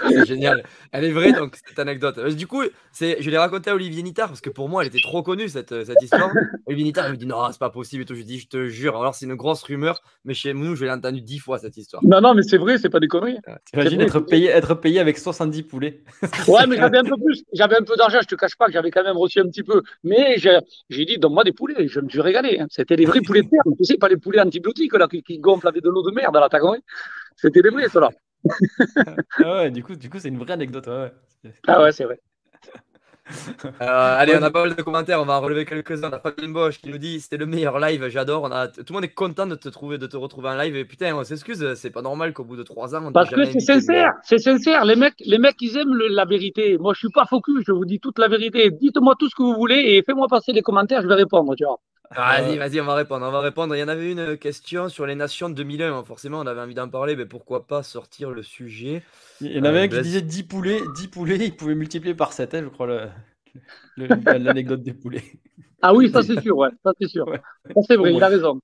[0.10, 0.64] C'est génial.
[0.92, 2.18] Elle est vraie, donc, cette anecdote.
[2.18, 4.88] Euh, Du coup, c'est, je l'ai raconté à Olivier Nittard, parce que pour moi, elle
[4.90, 6.30] était trop connue, cette, euh, cette histoire.
[6.66, 8.14] Olivier Nittard, il me dit non, c'est pas possible et tout.
[8.14, 8.96] Je lui dis, je te jure.
[8.98, 12.04] Alors, c'est une grosse rumeur, mais chez nous, je l'ai entendu dix fois, cette histoire.
[12.06, 13.38] Non, non, mais c'est vrai, c'est pas des conneries.
[13.66, 16.02] T'imagines être payé, être payé avec 70 poulets.
[16.48, 17.44] Ouais, mais j'avais un peu plus.
[17.54, 19.64] J'avais un peu d'argent, je te cache pas que j'avais quand même reçu un petit
[19.64, 19.82] peu.
[20.04, 20.58] Mais j'ai
[20.90, 21.88] j'ai dit, donne-moi des poulets.
[21.88, 22.60] Je me suis régalé.
[22.60, 22.68] hein.
[22.70, 23.62] C'était des vrais poulets de terre.
[23.78, 26.34] Tu sais, pas les poulets antibiotiques là, qui, qui gonflent avec de l'eau de merde,
[26.36, 26.82] là, t'as compris
[27.36, 28.10] C'était des vrais, ceux-là.
[29.44, 30.88] Ah ouais, du coup, du coup, c'est une vraie anecdote.
[30.88, 31.12] ouais,
[31.44, 31.54] ouais.
[31.68, 32.20] Ah ouais, c'est vrai.
[33.82, 36.10] Euh, allez, on a pas mal de commentaires, on va en relever quelques-uns.
[36.10, 38.44] On a Fabien Bosch qui nous dit c'était le meilleur live, j'adore.
[38.44, 38.68] On a...
[38.68, 40.76] Tout le monde est content de te trouver, de te retrouver en live.
[40.76, 43.46] Et putain, on s'excuse, c'est pas normal qu'au bout de trois ans, on Parce que
[43.46, 44.84] c'est sincère, c'est sincère.
[44.86, 46.78] Les mecs, les mecs, ils aiment le- la vérité.
[46.78, 48.70] Moi, je suis pas focus, je vous dis toute la vérité.
[48.72, 51.64] Dites-moi tout ce que vous voulez et faites-moi passer les commentaires, je vais répondre, tu
[51.64, 51.80] vois.
[52.16, 53.26] Vas-y, vas-y, on va répondre.
[53.26, 53.76] On va répondre.
[53.76, 56.04] Il y en avait une question sur les nations de 2001.
[56.04, 59.04] Forcément, on avait envie d'en parler, mais pourquoi pas sortir le sujet?
[59.40, 62.34] Il y en avait un qui disait 10 poulets, 10 poulets, il pouvait multiplier par
[62.34, 63.10] 7, hein, je crois,
[63.98, 65.24] l'anecdote des poulets.
[65.82, 67.26] Ah oui, ça c'est sûr, ouais, ça c'est sûr.
[67.88, 68.60] c'est vrai, il a raison.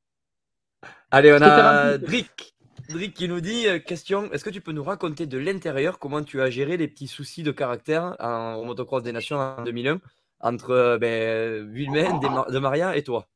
[1.10, 2.54] Allez, on a Drick.
[2.90, 6.24] Drick qui nous dit euh, question est-ce que tu peux nous raconter de l'intérieur comment
[6.24, 10.00] tu as géré les petits soucis de caractère en, motocross des nations en 2001
[10.40, 13.28] entre euh, ben, de Maria et toi?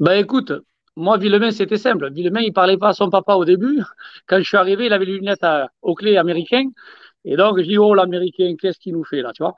[0.00, 0.52] Ben écoute,
[0.96, 2.10] moi Villemain c'était simple.
[2.12, 3.82] Villemain il parlait pas à son papa au début.
[4.26, 6.70] Quand je suis arrivé, il avait les lunettes à, aux clés américaines.
[7.24, 9.56] Et donc je dis oh l'américain, qu'est-ce qu'il nous fait là, tu vois?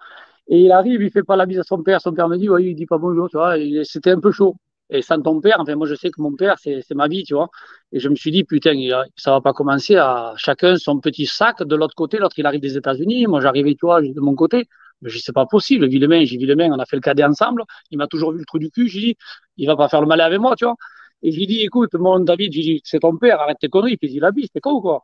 [0.48, 2.00] Et il arrive, il fait pas la bise à son père.
[2.00, 3.56] Son père me dit oui, il dit pas bonjour, tu vois.
[3.84, 4.56] C'était un peu chaud.
[4.90, 7.34] Et sans ton père, enfin, moi, je sais que mon père, c'est ma vie, tu
[7.34, 7.48] vois.
[7.92, 8.74] Et je me suis dit, putain,
[9.16, 11.62] ça va pas commencer à chacun son petit sac.
[11.64, 13.26] De l'autre côté, l'autre, il arrive des États-Unis.
[13.26, 14.68] Moi, j'arrivais, tu vois, de mon côté.
[15.02, 15.86] Mais je sais pas possible.
[15.88, 17.64] Villemain, j'ai Villemain, on a fait le cadet ensemble.
[17.90, 18.88] Il m'a toujours vu le trou du cul.
[18.88, 19.16] J'ai dit,
[19.56, 20.76] il va pas faire le malin avec moi, tu vois.
[21.22, 23.96] Et j'ai dit, écoute, mon David, j'ai dit, c'est ton père, arrête tes conneries.
[23.96, 25.02] Puis il la bise, c'est con quoi?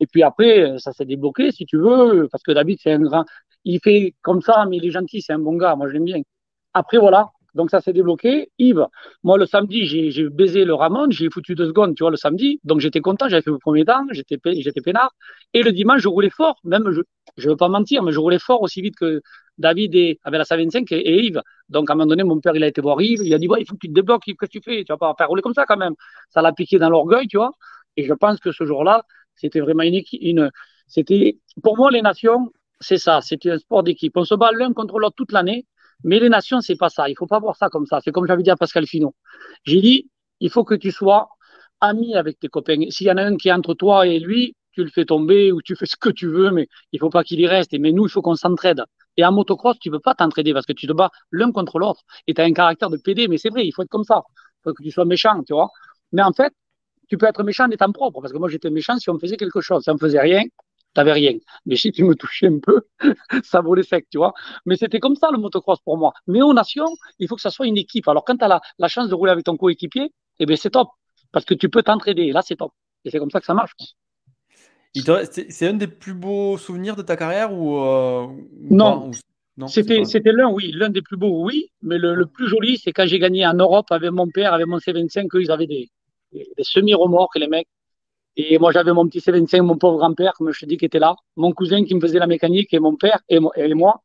[0.00, 3.24] Et puis après, ça s'est débloqué, si tu veux, parce que David, c'est un grand,
[3.64, 5.76] il fait comme ça, mais il est gentil, c'est un bon gars.
[5.76, 6.20] Moi, je l'aime bien.
[6.74, 8.50] Après, voilà, donc ça s'est débloqué.
[8.58, 8.86] Yves,
[9.22, 12.60] moi le samedi, j'ai baisé le Ramon, j'ai foutu deux secondes, tu vois, le samedi.
[12.64, 15.14] Donc j'étais content, j'avais fait le premier temps, j'étais peinard.
[15.52, 17.00] Et le dimanche, je roulais fort, même je
[17.36, 19.20] je veux pas mentir, mais je roulais fort aussi vite que
[19.58, 21.42] David et, avec la 125 et, et, Yves.
[21.68, 23.48] Donc à un moment donné, mon père, il a été voir Yves, il a dit,
[23.48, 24.84] ouais, il faut que tu te débloques, Yves, qu'est-ce que tu fais?
[24.84, 25.94] Tu vas pas faire rouler comme ça quand même.
[26.30, 27.52] Ça l'a piqué dans l'orgueil, tu vois.
[27.96, 30.50] Et je pense que ce jour-là, c'était vraiment une, une
[30.86, 34.16] c'était, pour moi, les nations, c'est ça, c'était un sport d'équipe.
[34.16, 35.66] On se bat l'un contre l'autre toute l'année.
[36.04, 37.08] Mais les nations, c'est pas ça.
[37.08, 38.00] Il faut pas voir ça comme ça.
[38.04, 39.14] C'est comme j'avais dit à Pascal Finot.
[39.64, 41.28] J'ai dit, il faut que tu sois
[41.80, 42.78] ami avec tes copains.
[42.90, 45.52] S'il y en a un qui est entre toi et lui, tu le fais tomber
[45.52, 47.72] ou tu fais ce que tu veux, mais il faut pas qu'il y reste.
[47.78, 48.82] Mais nous, il faut qu'on s'entraide.
[49.16, 52.02] Et en motocross, tu peux pas t'entraider parce que tu te bats l'un contre l'autre.
[52.26, 54.22] Et tu as un caractère de PD, mais c'est vrai, il faut être comme ça.
[54.60, 55.70] Il faut que tu sois méchant, tu vois.
[56.12, 56.52] Mais en fait,
[57.08, 58.20] tu peux être méchant en étant propre.
[58.20, 59.84] Parce que moi, j'étais méchant si on faisait quelque chose.
[59.84, 60.42] Si on faisait rien,
[60.94, 61.32] t'avais rien.
[61.66, 62.82] Mais si tu me touchais un peu,
[63.44, 64.32] ça volait sec, tu vois.
[64.66, 66.12] Mais c'était comme ça le motocross pour moi.
[66.26, 68.08] Mais aux nations, il faut que ça soit une équipe.
[68.08, 70.70] Alors quand tu as la, la, chance de rouler avec ton coéquipier, eh ben c'est
[70.70, 70.88] top.
[71.32, 72.32] Parce que tu peux t'entraider.
[72.32, 72.72] Là, c'est top.
[73.04, 73.72] Et c'est comme ça que ça marche.
[74.94, 78.28] C'est un des plus beaux souvenirs de ta carrière ou, euh,
[78.70, 79.10] Non.
[79.56, 81.70] non c'était l'un, oui, l'un des plus beaux, oui.
[81.82, 84.66] Mais le, le plus joli, c'est quand j'ai gagné en Europe avec mon père, avec
[84.66, 85.90] mon C25, qu'ils avaient des,
[86.32, 87.68] des, des semi-remorques, les mecs.
[88.36, 90.98] Et moi, j'avais mon petit C25, mon pauvre grand-père, comme je te dis, qui était
[90.98, 93.38] là, mon cousin qui me faisait la mécanique et mon père et,
[93.74, 94.02] moi.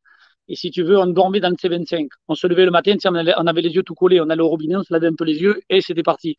[0.47, 2.07] Et si tu veux, on dormait dans le C25.
[2.27, 4.75] On se levait le matin, on avait les yeux tout collés, on allait au robinet,
[4.75, 6.37] on se lavait un peu les yeux et c'était parti.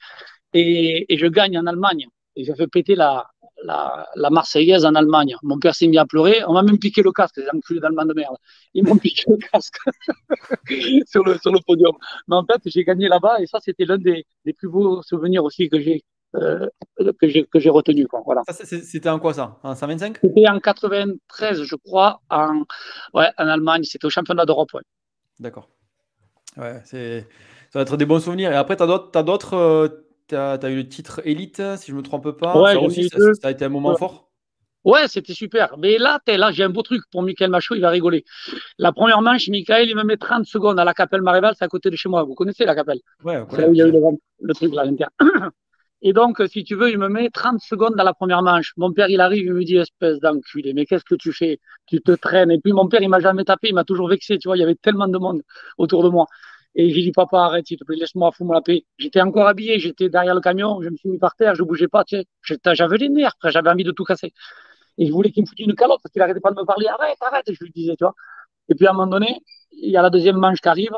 [0.55, 2.07] Et, je gagne en Allemagne.
[2.37, 3.26] Et j'ai fait péter la,
[3.64, 5.35] la, la, Marseillaise en Allemagne.
[5.42, 6.42] Mon père s'est mis à pleurer.
[6.46, 8.37] On m'a même piqué le casque, les enculés d'Allemagne de merde.
[8.74, 9.79] Ils m'ont piqué le casque
[11.07, 11.96] sur, le, podium.
[12.29, 14.24] Mais en fait, j'ai gagné là-bas et ça, c'était l'un des,
[14.57, 16.05] plus beaux souvenirs aussi que j'ai
[16.37, 16.69] euh,
[17.21, 18.07] que j'ai retenu.
[18.07, 18.23] Quoi.
[18.25, 18.43] Voilà.
[18.49, 19.59] C'était en quoi ça?
[19.62, 22.62] En 125 C'était en 93, je crois, en,
[23.14, 23.85] ouais, en Allemagne.
[23.85, 24.73] C'était au championnat d'Europe.
[24.75, 24.83] Ouais.
[25.38, 25.69] D'accord.
[26.57, 26.99] Ouais, ça
[27.75, 28.53] va être des bons souvenirs.
[28.53, 28.87] Et après, tu as
[29.23, 30.05] d'autres.
[30.29, 32.61] tu as, as, eu le titre élite, si je ne me trompe pas.
[32.61, 34.31] Ouais, ça, aussi, ça, ça, a été un moment fort?
[34.85, 35.77] Ouais, c'était super.
[35.79, 38.25] Mais là, là j'ai un beau truc pour Michael Machaud, il va rigoler.
[38.79, 41.69] La première manche, Michael, il me met 30 secondes à la Capelle Maréval, c'est à
[41.69, 42.23] côté de chez moi.
[42.23, 43.01] Vous connaissez la Capelle?
[43.23, 44.01] Ouais, C'est là où il y a eu le,
[44.40, 45.11] le truc là, l'intérieur.
[46.02, 48.72] Et donc, si tu veux, il me met 30 secondes dans la première manche.
[48.76, 51.60] Mon père, il arrive, il me dit, espèce d'enculé, mais qu'est-ce que tu fais?
[51.86, 52.50] Tu te traînes.
[52.50, 54.60] Et puis, mon père, il m'a jamais tapé, il m'a toujours vexé, tu vois, il
[54.60, 55.42] y avait tellement de monde
[55.76, 56.26] autour de moi.
[56.74, 58.84] Et j'ai dit, papa, arrête, s'il te plaît, laisse-moi, fous-moi la paix.
[58.96, 61.88] J'étais encore habillé, j'étais derrière le camion, je me suis mis par terre, je bougeais
[61.88, 62.58] pas, tu sais.
[62.74, 64.32] J'avais les nerfs, j'avais envie de tout casser.
[64.96, 66.86] Et je voulais qu'il me foute une calotte parce qu'il arrêtait pas de me parler,
[66.86, 68.14] arrête, arrête, et je lui disais, tu vois.
[68.68, 69.40] Et puis, à un moment donné,
[69.72, 70.92] il y a la deuxième manche qui arrive,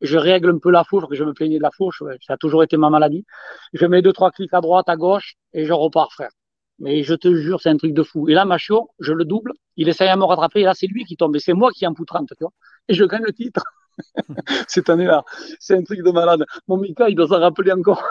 [0.00, 2.36] je règle un peu la fourche, que je me plaignais de la fourche, ça a
[2.36, 3.24] toujours été ma maladie.
[3.72, 6.30] Je mets deux, trois clics à droite, à gauche, et je repars, frère.
[6.78, 8.28] Mais je te jure, c'est un truc de fou.
[8.28, 11.04] Et là, Machio, je le double, il essaye à me rattraper, et là, c'est lui
[11.04, 12.52] qui tombe, et c'est moi qui en poutre 30, tu vois.
[12.88, 13.64] Et je gagne le titre.
[14.68, 15.24] Cette année-là,
[15.58, 16.44] c'est un truc de malade.
[16.68, 18.02] Mon Mika, il doit s'en rappeler encore.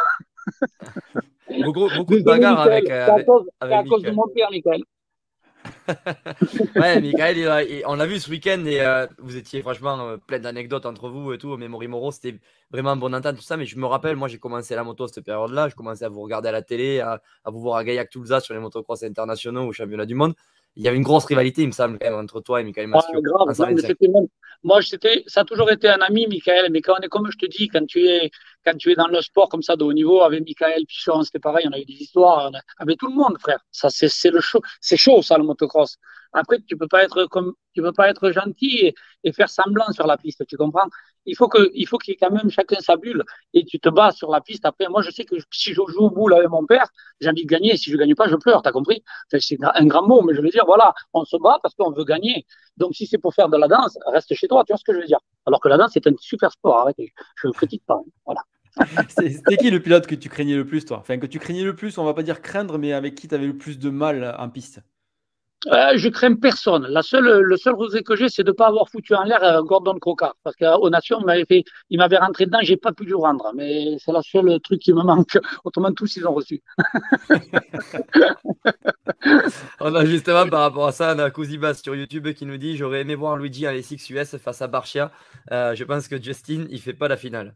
[1.63, 3.25] beaucoup, beaucoup de bagarres avec, euh, avec,
[3.61, 4.83] C'est à cause de mon père, Michael.
[6.75, 10.85] ouais, Michael, on l'a vu ce week-end et euh, vous étiez franchement euh, plein d'anecdotes
[10.85, 11.55] entre vous et tout.
[11.55, 12.39] Memory Moro, c'était
[12.71, 13.57] vraiment bon entente, tout ça.
[13.57, 15.69] Mais je me rappelle, moi, j'ai commencé la moto à cette période-là.
[15.69, 18.53] Je commençais à vous regarder à la télé, à, vous voir à Gaillac Toulza sur
[18.53, 20.33] les motocross internationaux ou championnat du monde
[20.77, 22.87] il y avait une grosse rivalité, il me semble, quand même, entre toi et Michael
[22.87, 23.19] Maschio.
[24.63, 24.79] moi,
[25.27, 27.67] ça a toujours été un ami, Michael, mais quand on est, comme je te dis,
[27.67, 28.29] quand tu es,
[28.63, 31.39] quand tu es dans le sport comme ça de haut niveau, avec Michael Pichon, c'était
[31.39, 33.59] pareil, on a eu des histoires avec tout le monde, frère.
[33.71, 34.61] Ça, c'est le chaud.
[34.79, 35.97] C'est chaud, ça, le motocross.
[36.33, 40.07] Après, tu peux pas être comme, tu peux pas être gentil et, faire semblant sur
[40.07, 40.87] la piste, tu comprends?
[41.25, 43.79] Il faut que, il faut qu'il y ait quand même chacun sa bulle et tu
[43.79, 44.65] te bats sur la piste.
[44.65, 46.87] Après, moi, je sais que si je joue au boule avec mon père,
[47.19, 47.75] j'ai envie de gagner.
[47.75, 48.61] Si je gagne pas, je pleure.
[48.61, 49.03] T'as compris?
[49.29, 52.05] C'est un grand mot, mais je veux dire, voilà, on se bat parce qu'on veut
[52.05, 52.45] gagner.
[52.77, 54.63] Donc, si c'est pour faire de la danse, reste chez toi.
[54.65, 55.19] Tu vois ce que je veux dire?
[55.45, 56.77] Alors que la danse, c'est un super sport.
[56.77, 57.11] Arrêtez.
[57.41, 57.99] Je ne critique pas.
[58.25, 58.41] Voilà.
[59.09, 60.99] C'était qui le pilote que tu craignais le plus, toi?
[60.99, 63.35] Enfin, que tu craignais le plus, on va pas dire craindre, mais avec qui tu
[63.35, 64.81] avais le plus de mal en piste?
[65.65, 66.85] Euh, je crains personne.
[66.87, 69.43] La seule, le seul regret que j'ai, c'est de ne pas avoir foutu en l'air
[69.43, 70.33] euh, Gordon Croca.
[70.43, 73.51] Parce qu'aux Nations, il m'avait fait, il m'avait rentré dedans, j'ai pas pu lui rendre.
[73.55, 75.37] Mais c'est le seul truc qui me manque.
[75.65, 76.61] Autrement, tous, ils ont reçu.
[79.79, 82.77] on a justement, par rapport à ça, on a Kouzibas sur YouTube qui nous dit
[82.77, 85.11] J'aurais aimé voir Luigi à l'S6 US face à Barcia.
[85.51, 87.55] Euh, je pense que Justin, il fait pas la finale.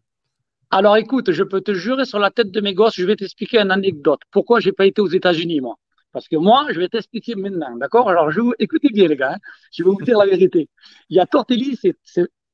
[0.72, 3.60] Alors écoute, je peux te jurer sur la tête de mes gosses, je vais t'expliquer
[3.60, 4.22] une anecdote.
[4.32, 5.76] Pourquoi j'ai pas été aux États-Unis, moi?
[6.12, 8.10] Parce que moi, je vais t'expliquer maintenant, d'accord?
[8.10, 8.54] Alors, je vous...
[8.60, 9.38] écoutez bien, les gars, hein.
[9.72, 10.70] je vais vous dire la vérité.
[11.10, 11.96] Il y a Tortelli, c'est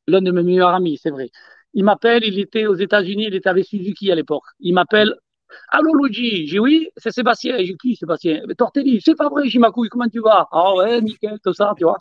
[0.07, 1.29] l'un de mes meilleurs amis, c'est vrai.
[1.73, 4.45] Il m'appelle, il était aux États-Unis, il était avec Suzuki à l'époque.
[4.59, 5.15] Il m'appelle,
[5.69, 7.57] Allô Luigi, j'ai oui, c'est Sébastien.
[7.59, 8.41] J'ai qui Sébastien?
[8.57, 10.47] Tortelli, c'est pas vrai, j'ai ma couille, comment tu vas?
[10.51, 11.97] Ah ouais, nickel, tout ça, tu vois.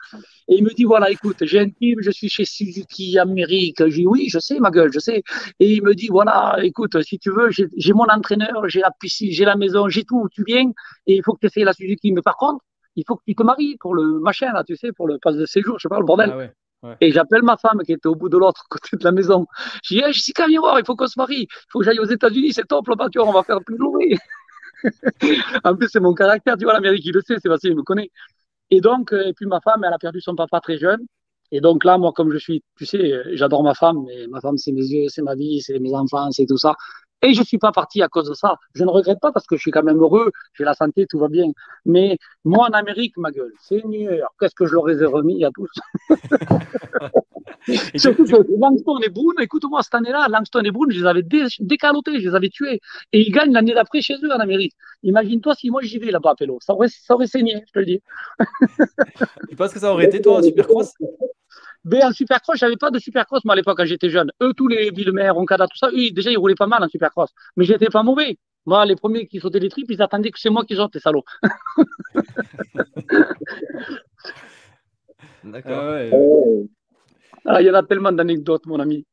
[0.49, 3.87] Et il me dit voilà, écoute, j'ai un team, je suis chez Suzuki Amérique.
[3.89, 5.23] J'ai oui, je sais, ma gueule, je sais.
[5.61, 9.31] Et il me dit voilà, écoute, si tu veux, j'ai mon entraîneur, j'ai la piscine,
[9.31, 10.71] j'ai la maison, j'ai tout, tu viens
[11.07, 12.13] et il faut que tu essayes la Suzuki.
[12.13, 12.65] Mais par contre,
[12.97, 15.37] il faut que tu te maries pour le machin, là, tu sais, pour le passe
[15.37, 16.33] de séjour, je sais pas, le bordel.
[16.33, 16.66] Ah.
[17.01, 19.47] Et j'appelle ma femme qui était au bout de l'autre côté de la maison.
[19.83, 21.49] Je dis, hey, Jessica, viens voir, il faut qu'on se marie.
[21.51, 23.99] Il faut que j'aille aux États-Unis, c'est top, on va faire plus lourd.
[25.65, 28.11] en plus, c'est mon caractère, tu vois, l'Amérique, il le sait, Sébastien, il me connaît.
[28.71, 31.01] Et donc, euh, et puis ma femme, elle a perdu son papa très jeune.
[31.53, 34.59] Et donc là, moi, comme je suis, tu sais, j'adore ma femme, mais ma femme,
[34.59, 36.75] c'est mes yeux, c'est ma vie, c'est mes enfants, c'est tout ça.
[37.27, 38.57] Et je suis pas parti à cause de ça.
[38.73, 41.19] Je ne regrette pas parce que je suis quand même heureux, j'ai la santé, tout
[41.19, 41.51] va bien.
[41.85, 45.73] Mais moi, en Amérique, ma gueule, Seigneur, qu'est-ce que je leur ai remis à tous?
[47.97, 52.21] Surtout que Langston et Brown, écoute-moi, cette année-là, Langston et Brown, je les avais décalotés,
[52.21, 52.81] je les avais tués.
[53.12, 54.75] Et ils gagnent l'année d'après chez eux en Amérique.
[55.03, 56.59] Imagine-toi si moi j'y vais là-bas à Pélo.
[56.61, 58.01] Ça aurait, ça aurait saigné, je te le dis.
[59.49, 60.95] tu penses que ça aurait été toi un supercross?
[61.87, 64.31] mais en supercross, j'avais pas de supercross, moi, à l'époque, quand j'étais jeune.
[64.42, 67.31] Eux, tous les Villemer, Oncada, tout ça, eux, déjà, ils roulaient pas mal en supercross.
[67.57, 68.37] Mais j'étais pas mauvais.
[68.66, 71.01] Moi, les premiers qui sautaient les tripes, ils attendaient que c'est moi qui saute, les
[71.01, 71.22] salauds.
[75.44, 75.94] D'accord.
[77.44, 79.07] Ah, il y en a tellement d'anecdotes, mon ami.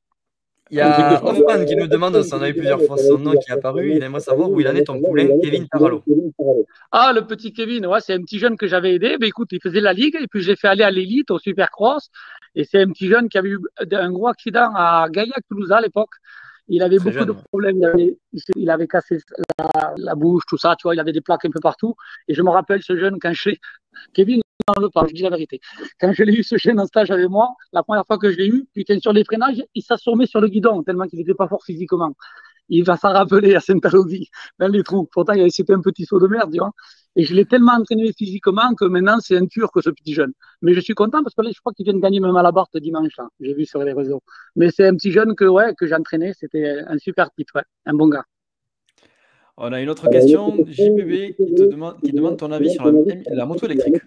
[0.72, 3.52] Il y a Hoffman qui nous demande, on a eu plusieurs fois son nom qui
[3.52, 6.04] est apparu, il aimerait savoir où il en est ton poulain, Kevin Taralo.
[6.92, 9.18] Ah, le petit Kevin, ouais, c'est un petit jeune que j'avais aidé.
[9.20, 12.10] Mais écoute, il faisait la ligue et puis j'ai fait aller à l'élite, au Supercross.
[12.56, 13.60] Et c'est un petit jeune qui avait eu
[13.92, 16.12] un gros accident à Gaillac-Toulouse à l'époque.
[16.68, 17.78] Il avait beaucoup de problèmes.
[18.56, 19.18] Il avait, cassé
[19.98, 21.96] la, bouche, tout ça, tu vois, il avait des plaques un peu partout.
[22.28, 23.50] Et je me rappelle ce jeune quand je.
[24.14, 25.60] Kevin, pas, je dis la vérité.
[26.00, 28.38] Quand je l'ai eu ce jeune en stage avec moi, la première fois que je
[28.38, 31.48] l'ai eu, putain, sur les freinages, il s'assommait sur le guidon, tellement qu'il n'était pas
[31.48, 32.14] fort physiquement.
[32.70, 35.08] Il va s'en rappeler à Saint-Alovi, dans les trous.
[35.12, 36.72] Pourtant, c'était un petit saut de merde, tu vois.
[37.16, 40.32] Et je l'ai tellement entraîné physiquement que maintenant, c'est un turc, ce petit jeune.
[40.62, 42.42] Mais je suis content parce que là, je crois qu'il vient de gagner même à
[42.42, 43.28] la barre dimanche, là.
[43.40, 44.22] J'ai vu sur les réseaux.
[44.56, 46.32] Mais c'est un petit jeune que, ouais, que j'ai entraîné.
[46.34, 47.64] C'était un super titre, ouais.
[47.86, 48.24] Un bon gars.
[49.56, 53.46] On a une autre question, JPB, qui, te demande, qui demande ton avis sur la,
[53.46, 53.98] moto électrique.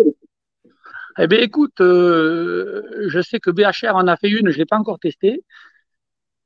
[1.19, 4.67] Eh bien, écoute, euh, je sais que BHR en a fait une, je ne l'ai
[4.67, 5.43] pas encore testée.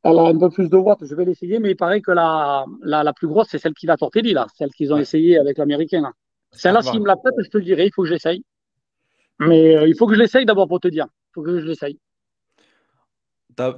[0.02, 2.64] Elle a un peu plus de watts, je vais l'essayer, mais il paraît que la,
[2.83, 6.11] la, plus grosse, c'est celle qui va Tortelli, là, celle qu'ils ont essayé avec l'américain.
[6.52, 8.42] Celle-là, s'il me la je te le dirai, il faut que j'essaye.
[9.38, 11.06] Mais euh, il faut que je l'essaye d'abord pour te dire.
[11.06, 11.98] Il faut que je l'essaye.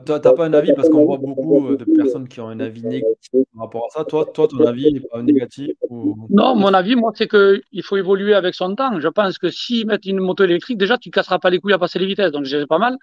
[0.05, 0.73] T'as pas un avis?
[0.75, 3.99] Parce qu'on voit beaucoup euh, de personnes qui ont un avis négatif par rapport à
[3.99, 4.05] ça.
[4.05, 8.35] Toi, toi ton avis n'est pas négatif Non, mon avis, moi, c'est qu'il faut évoluer
[8.35, 9.01] avec son temps.
[9.01, 11.73] Je pense que s'ils mettent une moto électrique, déjà, tu ne casseras pas les couilles
[11.73, 12.33] à passer les vitesses.
[12.33, 12.97] Donc, j'ai pas mal.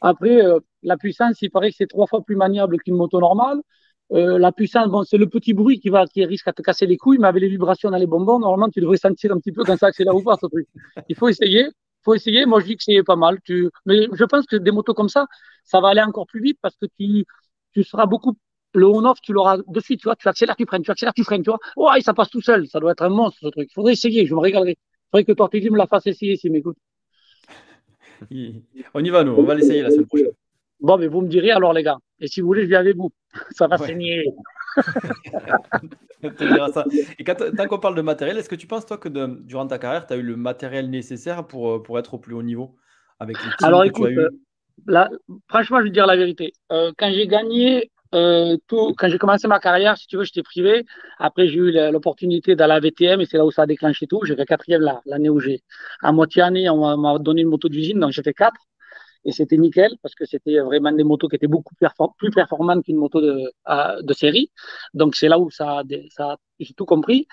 [0.00, 3.58] Après, euh, la puissance, il paraît que c'est trois fois plus maniable qu'une moto normale.
[4.12, 6.86] Euh, la puissance, bon, c'est le petit bruit qui va, qui risque à te casser
[6.86, 9.52] les couilles, mais avec les vibrations dans les bonbons, normalement, tu devrais sentir un petit
[9.52, 10.66] peu quand ça accélère ou pas, ce truc.
[11.08, 11.66] Il faut essayer.
[12.04, 12.44] Faut essayer.
[12.46, 13.38] Moi, je dis que c'est pas mal.
[13.44, 13.70] Tu...
[13.86, 15.26] Mais je pense que des motos comme ça,
[15.64, 17.24] ça va aller encore plus vite parce que tu,
[17.72, 18.36] tu seras beaucoup.
[18.74, 20.16] Le on-off, tu l'auras de suite, tu vois.
[20.16, 21.58] Tu accélères, tu freines, tu accélères, tu freines, tu vois.
[21.76, 22.66] Ouais, ça passe tout seul.
[22.66, 23.68] Ça doit être un monstre, ce truc.
[23.70, 24.24] Il faudrait essayer.
[24.24, 24.72] Je me régalerai.
[24.72, 26.78] Il faudrait que Tortillé me la fasse essayer s'il m'écoute.
[28.94, 29.32] On y va, nous.
[29.32, 30.32] On va l'essayer la semaine prochaine.
[30.80, 31.98] Bon, mais vous me direz alors, les gars.
[32.18, 33.12] Et si vous voulez, je viens avec vous.
[33.50, 34.24] Ça va saigner.
[37.18, 39.78] Et quand, tant qu'on parle de matériel, est-ce que tu penses, toi, que durant ta
[39.78, 42.76] carrière, tu as eu le matériel nécessaire pour, euh, pour être au plus haut niveau
[43.18, 44.12] avec Alors, écoute,
[44.86, 45.10] là,
[45.48, 46.52] franchement, je vais dire la vérité.
[46.70, 50.42] Euh, quand j'ai gagné euh, tout, quand j'ai commencé ma carrière, si tu veux, j'étais
[50.42, 50.84] privé.
[51.18, 54.06] Après, j'ai eu l'opportunité d'aller à la VTM et c'est là où ça a déclenché
[54.06, 54.24] tout.
[54.24, 55.62] J'ai fait quatrième l'année où j'ai,
[56.02, 58.60] à moitié année, on m'a donné une moto d'usine, donc j'ai fait quatre.
[59.24, 61.74] Et c'était nickel parce que c'était vraiment des motos qui étaient beaucoup
[62.18, 63.52] plus performantes qu'une moto de,
[64.02, 64.50] de série.
[64.94, 67.26] Donc c'est là où ça, ça j'ai tout compris.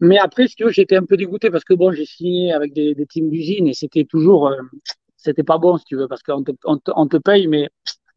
[0.00, 2.72] Mais après, si tu veux, j'étais un peu dégoûté parce que bon, j'ai signé avec
[2.72, 4.56] des, des teams d'usine et c'était toujours, euh,
[5.22, 6.52] c'était pas bon si tu veux parce qu'on te,
[6.94, 7.70] on te, paye, mais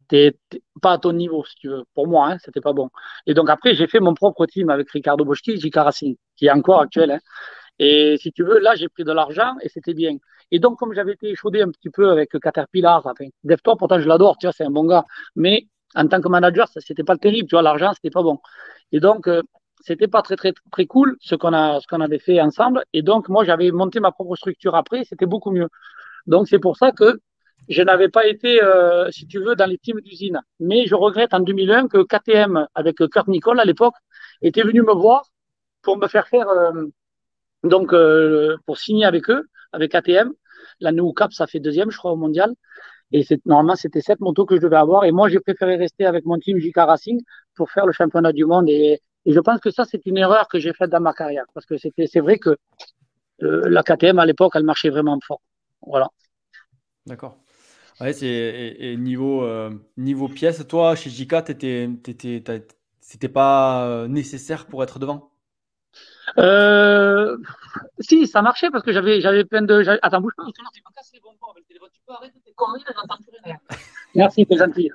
[0.08, 0.36] t'es
[0.82, 1.84] pas à ton niveau, si tu veux.
[1.94, 2.90] Pour moi, hein, c'était pas bon.
[3.26, 5.76] Et donc après, j'ai fait mon propre team avec Ricardo Boschi, J.K.
[5.76, 7.12] Racing, qui est encore actuel.
[7.12, 7.18] Hein.
[7.78, 10.16] Et si tu veux, là, j'ai pris de l'argent et c'était bien.
[10.50, 13.12] Et donc, comme j'avais été échaudé un petit peu avec Caterpillar, enfin,
[13.44, 15.04] DevTop, pourtant, je l'adore, tu vois, c'est un bon gars.
[15.34, 18.38] Mais en tant que manager, ça, c'était pas terrible, tu vois, l'argent, c'était pas bon.
[18.92, 19.42] Et donc, euh,
[19.80, 22.84] c'était pas très, très, très cool ce qu'on ce qu'on avait fait ensemble.
[22.92, 25.68] Et donc, moi, j'avais monté ma propre structure après, c'était beaucoup mieux.
[26.26, 27.20] Donc, c'est pour ça que
[27.68, 30.40] je n'avais pas été, euh, si tu veux, dans les teams d'usine.
[30.60, 33.94] Mais je regrette en 2001 que KTM, avec Kurt Nicole à l'époque,
[34.42, 35.24] était venu me voir
[35.82, 36.86] pour me faire faire, euh,
[37.64, 40.32] donc, euh, pour signer avec eux, avec KTM.
[40.80, 42.54] L'année où Cap, ça fait deuxième, je crois, au mondial.
[43.12, 45.04] Et normalement, c'était cette moto que je devais avoir.
[45.04, 47.20] Et moi, j'ai préféré rester avec mon team JK Racing
[47.54, 48.68] pour faire le championnat du monde.
[48.68, 51.44] Et, je pense que ça, c'est une erreur que j'ai faite dans ma carrière.
[51.52, 52.56] Parce que c'était, c'est vrai que
[53.40, 55.40] la KTM, à l'époque, elle marchait vraiment fort.
[55.86, 56.08] Voilà.
[57.06, 57.38] D'accord.
[58.00, 61.90] Ouais, c'est et, niveau, euh, niveau pièce, toi, chez JK, t'étais,
[63.00, 65.32] c'était pas euh, nécessaire pour être devant?
[66.38, 67.36] Euh,
[67.98, 69.84] Si, ça marchait parce que j'avais, j'avais plein de.
[70.02, 71.88] Attends, bouge pas, parce que non, tu m'as cassé les bonbons avec le téléphone.
[71.92, 73.56] Tu peux arrêter tes conneries, j'entends plus rien.
[74.14, 74.90] Merci, t'es gentil.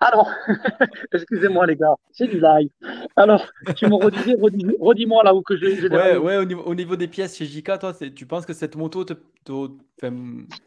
[0.00, 0.30] Alors,
[1.12, 2.70] excusez-moi les gars, c'est du live.
[3.16, 5.88] Alors, tu me redisais, redis-moi là où que j'ai.
[5.88, 8.76] Ouais, ouais au, niveau, au niveau des pièces chez JK, toi, tu penses que cette
[8.76, 9.14] moto te,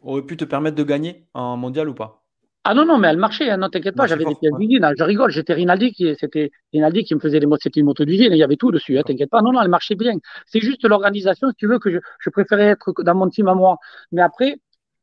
[0.04, 2.24] aurait pu te permettre de gagner en mondial ou pas?
[2.67, 5.04] Ah non, non, mais elle marchait, hein, non, t'inquiète pas, j'avais des pièces d'usine, je
[5.04, 8.32] rigole, j'étais Rinaldi qui, c'était Rinaldi qui me faisait les motos, c'était une moto d'usine,
[8.32, 10.15] il y avait tout dessus, hein, t'inquiète pas, non, non, elle marchait bien.
[10.47, 13.54] C'est juste l'organisation, si tu veux, que je, je préférais être dans mon team à
[13.54, 13.78] moi.
[14.12, 14.58] Mais après,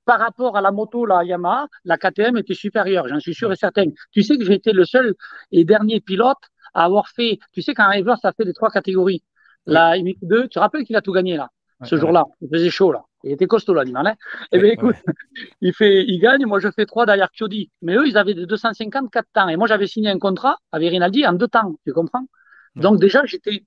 [0.04, 3.56] par rapport à la moto, la Yamaha, la KTM était supérieure, j'en suis sûr et
[3.56, 3.84] certain.
[4.10, 5.14] Tu sais que j'ai été le seul
[5.52, 6.38] et dernier pilote
[6.74, 9.22] à avoir fait, tu sais qu'un river, ça fait les trois catégories.
[9.66, 11.50] La MX2, tu te rappelles qu'il a tout gagné là,
[11.84, 13.04] ce jour-là, il faisait chaud là.
[13.24, 14.06] Il était costaud l'animal.
[14.06, 14.14] Hein
[14.52, 14.96] eh bien écoute,
[15.60, 17.70] il, fait, il gagne, moi je fais trois derrière Chiodi.
[17.82, 19.48] Mais eux, ils avaient des 254 temps.
[19.48, 22.26] Et moi j'avais signé un contrat avec Rinaldi en deux temps, tu comprends?
[22.74, 23.64] Donc déjà, j'étais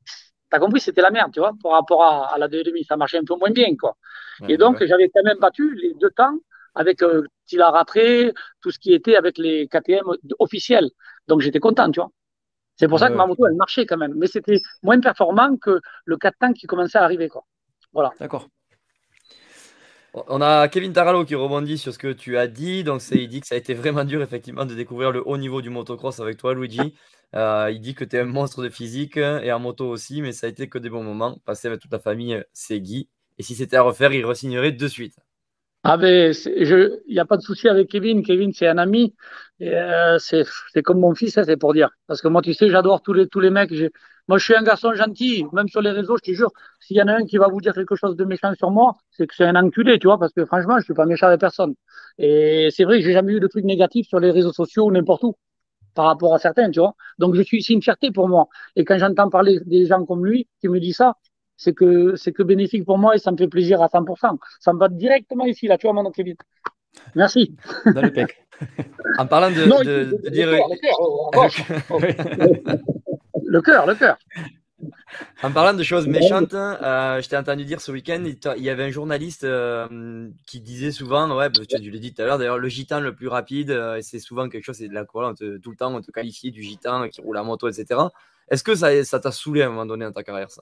[0.50, 2.86] T'as compris, c'était la merde, tu vois, par rapport à, la 2,5.
[2.86, 3.98] Ça marchait un peu moins bien, quoi.
[4.48, 6.38] et donc, j'avais quand même battu les deux temps
[6.76, 10.06] avec euh, Tila Ratré, tout ce qui était avec les KTM
[10.40, 10.90] officiels.
[11.28, 12.12] Donc, j'étais content, tu vois.
[12.78, 14.14] C'est pour ça que ma moto, elle marchait quand même.
[14.16, 17.46] Mais c'était moins performant que le 4 temps qui commençait à arriver, quoi.
[17.94, 18.12] Voilà.
[18.20, 18.48] D'accord.
[20.30, 22.86] On a Kevin Taralo qui rebondit sur ce que tu as dit.
[22.86, 25.62] Donc, il dit que ça a été vraiment dur, effectivement, de découvrir le haut niveau
[25.62, 26.96] du motocross avec toi, Luigi.
[27.36, 30.32] Euh, il dit que tu es un monstre de physique et en moto aussi, mais
[30.32, 31.38] ça a été que des bons moments.
[31.46, 33.10] Passé avec toute la famille, c'est Guy.
[33.38, 35.16] Et si c'était à refaire, il re-signerait de suite.
[35.84, 38.24] Ah ben, il n'y a pas de souci avec Kevin.
[38.24, 39.14] Kevin, c'est un ami.
[39.62, 41.90] Euh, c'est comme mon fils, hein, c'est pour dire.
[42.08, 43.72] Parce que moi, tu sais, j'adore tous les, tous les mecs.
[44.28, 45.46] Moi, je suis un garçon gentil.
[45.54, 47.62] Même sur les réseaux, je te jure, s'il y en a un qui va vous
[47.62, 50.34] dire quelque chose de méchant sur moi, c'est que c'est un enculé, tu vois, parce
[50.34, 51.76] que franchement, je suis pas méchant avec personne.
[52.18, 54.92] Et c'est vrai que j'ai jamais eu de trucs négatifs sur les réseaux sociaux ou
[54.92, 55.36] n'importe où
[55.94, 56.94] par rapport à certains, tu vois.
[57.20, 58.48] Donc, je suis, c'est une fierté pour moi.
[58.76, 61.16] Et quand j'entends parler des gens comme lui qui me disent ça,
[61.58, 64.38] c'est que, c'est que bénéfique pour moi et ça me fait plaisir à 100%.
[64.60, 66.42] Ça me va directement ici, là, tu vois, mon vite.
[67.16, 67.56] Merci.
[67.86, 68.46] Dans le pec.
[69.18, 70.50] en parlant de, de, dire.
[73.56, 74.18] Le cœur, le cœur.
[75.42, 78.22] En parlant de choses méchantes, euh, je t'ai entendu dire ce week-end,
[78.58, 82.22] il y avait un journaliste euh, qui disait souvent, ouais, bah, tu l'as dit tout
[82.22, 84.94] à l'heure, d'ailleurs, le gitan le plus rapide, euh, c'est souvent quelque chose, c'est de
[84.94, 88.02] la quoi, tout le temps on te qualifie du gitan qui roule à moto, etc.
[88.50, 90.62] Est-ce que ça t'a saoulé à un moment donné dans ta carrière, ça?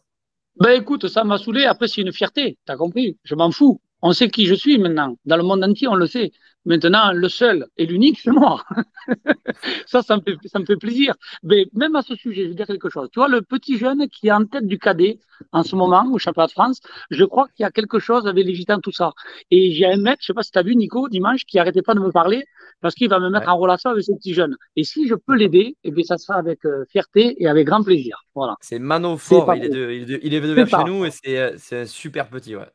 [0.58, 3.82] Ben écoute, ça m'a saoulé, après c'est une fierté, t'as compris, je m'en fous.
[4.04, 5.18] On sait qui je suis maintenant.
[5.26, 6.32] Dans le monde entier, on le sait.
[6.66, 8.64] Maintenant, le seul et l'unique, c'est moi.
[9.86, 11.14] ça, ça me, fait, ça me fait plaisir.
[11.44, 13.10] Mais même à ce sujet, je vais dire quelque chose.
[13.12, 15.20] Tu vois, le petit jeune qui est en tête du cadet
[15.52, 18.46] en ce moment au championnat de France, je crois qu'il y a quelque chose avec
[18.46, 19.12] les gitans, tout ça.
[19.52, 21.82] Et j'ai un mec, je sais pas si tu as vu Nico dimanche, qui arrêtait
[21.82, 22.46] pas de me parler
[22.82, 24.56] parce qu'il va me mettre en relation avec ce petit jeune.
[24.76, 27.84] Et si je peux l'aider, eh bien, ça sera avec euh, fierté et avec grand
[27.84, 28.24] plaisir.
[28.36, 28.56] Voilà.
[28.62, 31.82] C'est Mano Fort, il, est de, il, est de, vers chez nous et euh, c'est
[31.82, 32.70] un super petit, ouais.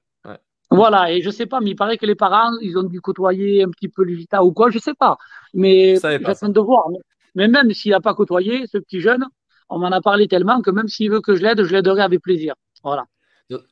[0.71, 3.63] Voilà, et je sais pas, mais il paraît que les parents, ils ont dû côtoyer
[3.63, 5.17] un petit peu Lugita ou quoi, je sais pas.
[5.55, 6.89] Mais j'attends de voir.
[7.35, 9.25] Mais même s'il n'a pas côtoyé ce petit jeune,
[9.71, 12.21] on m'en a parlé tellement que même s'il veut que je l'aide, je l'aiderai avec
[12.21, 12.55] plaisir.
[12.83, 13.07] Voilà.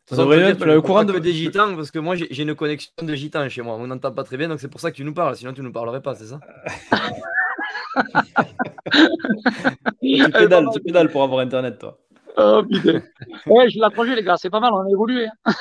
[0.07, 1.19] Ça devrait être le courant de...
[1.19, 3.77] des gitans, parce que moi j'ai une connexion de gitans chez moi.
[3.77, 5.37] On n'entend pas très bien, donc c'est pour ça que tu nous parles.
[5.37, 6.41] Sinon, tu ne nous parlerais pas, c'est ça?
[10.01, 11.99] Tu, pédales, tu pédales pour avoir Internet, toi.
[12.39, 13.01] Oh putain.
[13.47, 15.27] Ouais, je l'ai approché, les gars, c'est pas mal, on a évolué.
[15.27, 15.53] Hein.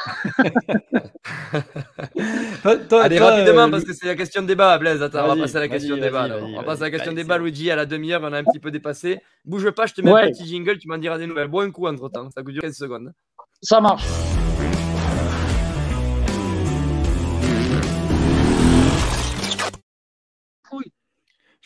[3.01, 5.01] Allez, rapidement, parce que c'est la question de débat, Blaise.
[5.01, 6.27] Attends, on va passer à la question de débat.
[6.41, 8.43] On va passer à la question de débat, Luigi, à la demi-heure, on a un
[8.43, 9.21] petit peu dépassé.
[9.45, 11.47] Bouge pas, je te mets un petit jingle, tu m'en diras des nouvelles.
[11.47, 13.13] Bois un coup entre temps, ça dure 15 secondes.
[13.61, 14.05] Ça marche.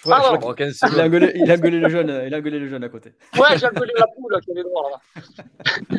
[0.06, 0.12] Il,
[1.00, 3.14] a gueulé, il, a le jeune, il a gueulé le jeune à côté.
[3.38, 5.98] Ouais, j'ai gueulé la poule qui avait droit là.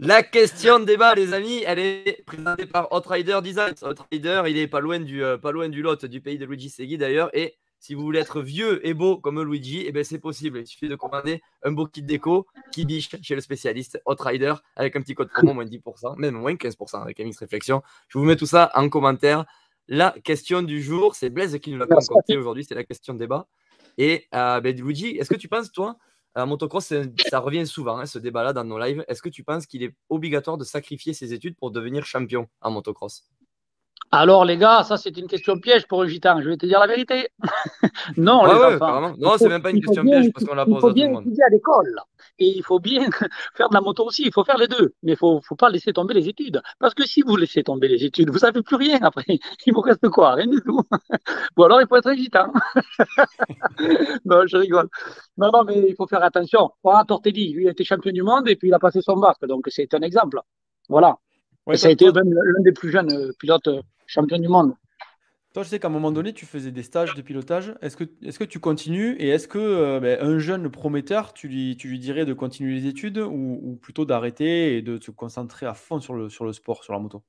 [0.00, 3.74] la question de débat, les amis, elle est présentée par Outrider Design.
[3.82, 6.70] Outrider, il est pas loin du, euh, pas loin du lot du pays de Luigi
[6.70, 7.30] Segui d'ailleurs.
[7.34, 10.60] Et si vous voulez être vieux et beau comme Luigi, eh ben c'est possible.
[10.60, 14.96] Il suffit de commander un beau kit déco qui biche chez le spécialiste Outrider avec
[14.96, 17.82] un petit code promo moins 10%, même moins 15% avec MX Réflexion.
[18.08, 19.46] Je vous mets tout ça en commentaire
[19.90, 23.18] la question du jour, c'est Blaise qui nous l'a concocté aujourd'hui, c'est la question de
[23.18, 23.48] débat.
[23.98, 25.96] Et euh, ben, Luigi, est-ce que tu penses, toi,
[26.36, 26.92] à motocross,
[27.28, 29.92] ça revient souvent, hein, ce débat-là dans nos lives, est-ce que tu penses qu'il est
[30.08, 33.28] obligatoire de sacrifier ses études pour devenir champion en motocross?
[34.12, 36.40] Alors, les gars, ça, c'est une question piège pour un gitan.
[36.40, 37.28] Je vais te dire la vérité.
[38.16, 40.88] non, les enfants, Non, c'est même pas une question piège parce qu'on la pose à
[40.88, 41.22] tout le monde.
[41.26, 42.00] Il faut bien à l'école.
[42.40, 43.08] Et il faut bien
[43.54, 44.24] faire de la moto aussi.
[44.26, 44.94] Il faut faire les deux.
[45.04, 46.60] Mais il ne faut pas laisser tomber les études.
[46.80, 49.24] Parce que si vous laissez tomber les études, vous n'avez plus rien après.
[49.66, 50.34] Il vous reste quoi?
[50.34, 50.80] Rien du tout.
[51.56, 52.52] Ou alors, il faut être un gitan.
[54.24, 54.88] non, je rigole.
[55.36, 56.70] Non, non, mais il faut faire attention.
[56.82, 59.16] Voilà, Tortelli, lui, il a été champion du monde et puis il a passé son
[59.16, 59.36] bac.
[59.42, 60.40] Donc, c'est un exemple.
[60.88, 61.16] Voilà.
[61.74, 63.80] ça a été l'un des plus jeunes euh, pilotes euh,
[64.10, 64.74] champion du monde.
[65.52, 67.74] Toi, je sais qu'à un moment donné, tu faisais des stages de pilotage.
[67.82, 71.48] Est-ce que, est que tu continues et est-ce que euh, ben, un jeune prometteur, tu
[71.48, 75.66] lui, tu lui dirais de continuer les études ou, plutôt d'arrêter et de se concentrer
[75.66, 77.24] à fond sur le, sur le sport, sur la moto?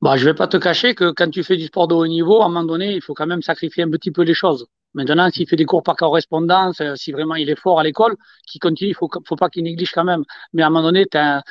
[0.00, 2.06] Bah, Je ne vais pas te cacher que quand tu fais du sport de haut
[2.06, 4.66] niveau, à un moment donné, il faut quand même sacrifier un petit peu les choses.
[4.94, 8.16] Maintenant, s'il fait des cours par correspondance, euh, si vraiment il est fort à l'école,
[8.46, 10.24] qu'il continue, il ne faut, faut pas qu'il néglige quand même.
[10.54, 11.42] Mais à un moment donné, tu as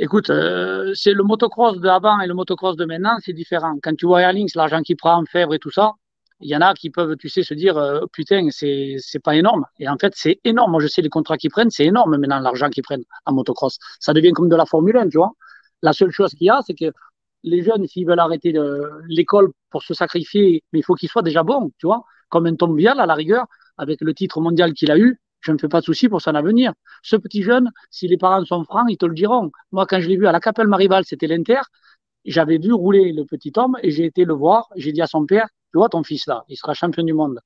[0.00, 3.76] Écoute, euh, c'est le motocross d'avant et le motocross de maintenant, c'est différent.
[3.82, 5.94] Quand tu vois Airlinks, l'argent qu'il prend, Fèvre et tout ça,
[6.40, 9.34] il y en a qui peuvent, tu sais, se dire, euh, putain, c'est, c'est pas
[9.34, 9.64] énorme.
[9.80, 10.70] Et en fait, c'est énorme.
[10.70, 13.78] Moi, je sais les contrats qu'ils prennent, c'est énorme maintenant l'argent qu'ils prennent en motocross.
[13.98, 15.32] Ça devient comme de la Formule 1, tu vois.
[15.82, 16.92] La seule chose qu'il y a, c'est que
[17.42, 18.52] les jeunes, s'ils veulent arrêter
[19.08, 22.04] l'école pour se sacrifier, mais il faut qu'ils soient déjà bons, tu vois.
[22.28, 23.46] Comme un Tom Vial, à la rigueur,
[23.76, 26.34] avec le titre mondial qu'il a eu, je ne fais pas de soucis pour son
[26.34, 26.72] avenir.
[27.02, 29.50] Ce petit jeune, si les parents sont francs, ils te le diront.
[29.72, 31.60] Moi, quand je l'ai vu à la Capelle Maribal, c'était l'Inter,
[32.24, 34.68] j'avais vu rouler le petit homme et j'ai été le voir.
[34.76, 37.40] J'ai dit à son père, tu vois ton fils là, il sera champion du monde.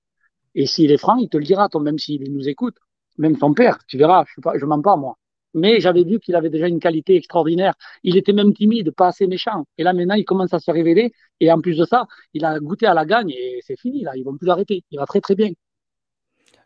[0.54, 2.76] Et s'il est franc, il te le dira, même s'il nous écoute.
[3.18, 5.18] Même ton père, tu verras, je ne mens pas moi.
[5.54, 7.74] Mais j'avais vu qu'il avait déjà une qualité extraordinaire.
[8.02, 9.66] Il était même timide, pas assez méchant.
[9.76, 11.12] Et là, maintenant, il commence à se révéler.
[11.40, 14.02] Et en plus de ça, il a goûté à la gagne et c'est fini.
[14.02, 14.82] Là, ils vont plus l'arrêter.
[14.90, 15.50] Il va très très bien.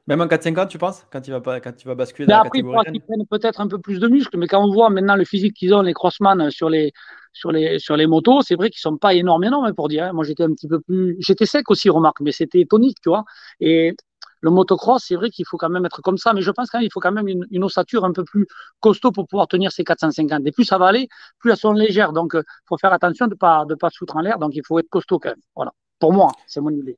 [0.07, 2.83] Même en 4-5 tu penses Quand il va, quand il va basculer dans après, la
[2.85, 5.55] catégorie prennent peut-être un peu plus de muscles, mais quand on voit maintenant le physique
[5.55, 6.93] qu'ils ont, les crossman sur les,
[7.33, 10.05] sur les, sur les motos, c'est vrai qu'ils sont pas énormes, énormes pour dire.
[10.05, 10.13] Hein.
[10.13, 11.17] Moi, j'étais un petit peu plus.
[11.19, 13.25] J'étais sec aussi, remarque, mais c'était tonique, tu vois.
[13.59, 13.97] Et
[14.41, 16.91] le motocross, c'est vrai qu'il faut quand même être comme ça, mais je pense qu'il
[16.93, 18.47] faut quand même une, ossature un peu plus
[18.81, 20.47] costaud pour pouvoir tenir ces 450.
[20.47, 21.09] Et plus ça va aller,
[21.41, 22.13] plus elles sont légères.
[22.13, 24.39] Donc, il faut faire attention de ne pas, de pas se foutre en l'air.
[24.39, 25.41] Donc, il faut être costaud quand même.
[25.57, 25.73] Voilà.
[25.99, 26.97] Pour moi, c'est mon idée.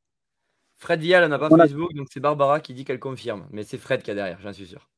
[0.79, 3.47] Fred Vial n'a pas Facebook, donc c'est Barbara qui dit qu'elle confirme.
[3.51, 4.89] Mais c'est Fred qui a derrière, j'en suis sûr.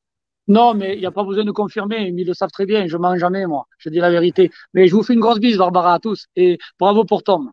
[0.47, 2.07] Non, mais il n'y a pas besoin de confirmer.
[2.15, 2.87] Ils le savent très bien.
[2.87, 3.67] Je mens jamais, moi.
[3.77, 4.51] Je dis la vérité.
[4.73, 6.27] Mais je vous fais une grosse bise, Barbara, à tous.
[6.35, 7.51] Et bravo pour Tom.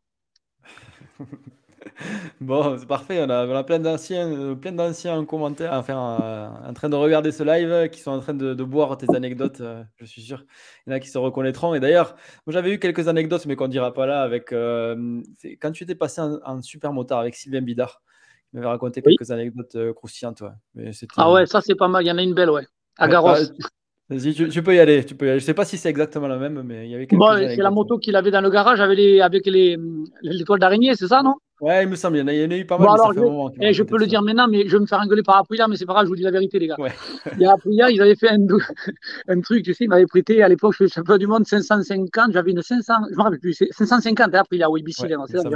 [2.40, 3.22] bon, c'est parfait.
[3.22, 7.42] On a, plein d'anciens, euh, plein d'anciens commentaires, enfin, euh, en train de regarder ce
[7.42, 9.60] live, qui sont en train de, boire tes anecdotes.
[9.60, 10.44] Euh, je suis sûr.
[10.86, 11.74] Il y en a qui se reconnaîtront.
[11.74, 12.16] Et d'ailleurs,
[12.46, 14.22] moi, j'avais eu quelques anecdotes, mais qu'on ne dira pas là.
[14.22, 18.02] Avec, quand tu étais passé en, en super motard avec Sylvain Bidard.
[18.52, 20.42] Il m'avait raconté quelques anecdotes euh, croustillantes.
[20.74, 22.04] Mais ah ouais, ça c'est pas mal.
[22.04, 22.66] Il y en a une belle, ouais.
[22.96, 23.34] À Garros.
[24.10, 25.38] Vas-y, tu, peux y aller, tu peux y aller.
[25.38, 27.56] Je sais pas si c'est exactement la même, mais il y avait quelques bon, C'est
[27.56, 29.76] la moto qu'il avait dans le garage avec les, avec les,
[30.22, 31.34] les toiles d'araignée, c'est ça, non?
[31.60, 32.16] Ouais, il me semble.
[32.16, 32.86] Il y en a, il y a eu pas mal.
[32.86, 35.22] Bon, alors, je, eh, je peux le dire maintenant, mais je vais me faire engueuler
[35.22, 36.76] par Aprilia, mais c'est pas grave, je vous dis la vérité, les gars.
[36.78, 36.92] Ouais.
[37.32, 38.38] Il y a Aprilia, ils avaient fait un,
[39.28, 42.32] un truc, tu sais, ils m'avaient prêté à l'époque, je suis champion du monde, 550,
[42.32, 45.50] j'avais une 500, je me rappelle plus, 550 Aprilia, oui, bicylindre, c'est ça,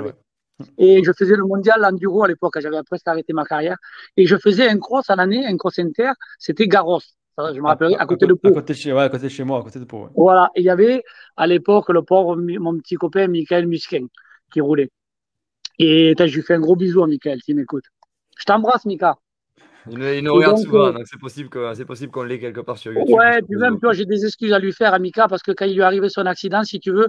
[0.78, 3.76] et je faisais le mondial enduro à l'époque, j'avais presque arrêté ma carrière.
[4.16, 7.00] Et je faisais un cross à l'année, un cross inter, c'était Garros.
[7.38, 8.48] Je me rappelle, à côté de Pau.
[8.48, 10.08] À côté de chez, ouais, à côté de chez moi, à côté de Pau.
[10.14, 11.02] Voilà, et il y avait
[11.36, 14.06] à l'époque le pauvre, mon petit copain Michael Musquin
[14.52, 14.90] qui roulait.
[15.78, 17.84] Et je lui fais un gros bisou à Michael, s'il m'écoute.
[18.36, 19.16] Je t'embrasse, Mika.
[19.90, 21.48] Il, nous regarde souvent, euh, donc c'est possible
[22.12, 23.16] qu'on l'ait quelque part sur YouTube.
[23.16, 25.64] Ouais, puis même, toi, j'ai des excuses à lui faire à Mika parce que quand
[25.64, 27.08] il lui est arrivé son accident, si tu veux,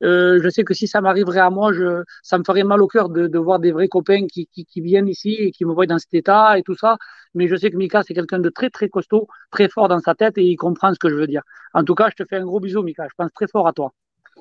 [0.00, 3.08] je sais que si ça m'arriverait à moi, je, ça me ferait mal au cœur
[3.08, 5.86] de, de voir des vrais copains qui, qui, qui, viennent ici et qui me voient
[5.86, 6.96] dans cet état et tout ça.
[7.34, 10.14] Mais je sais que Mika, c'est quelqu'un de très, très costaud, très fort dans sa
[10.14, 11.42] tête et il comprend ce que je veux dire.
[11.74, 13.06] En tout cas, je te fais un gros bisou, Mika.
[13.08, 13.92] Je pense très fort à toi.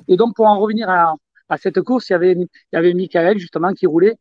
[0.07, 1.15] Et donc, pour en revenir à,
[1.49, 4.17] à cette course, il y avait, il y avait Michael, justement, qui roulait.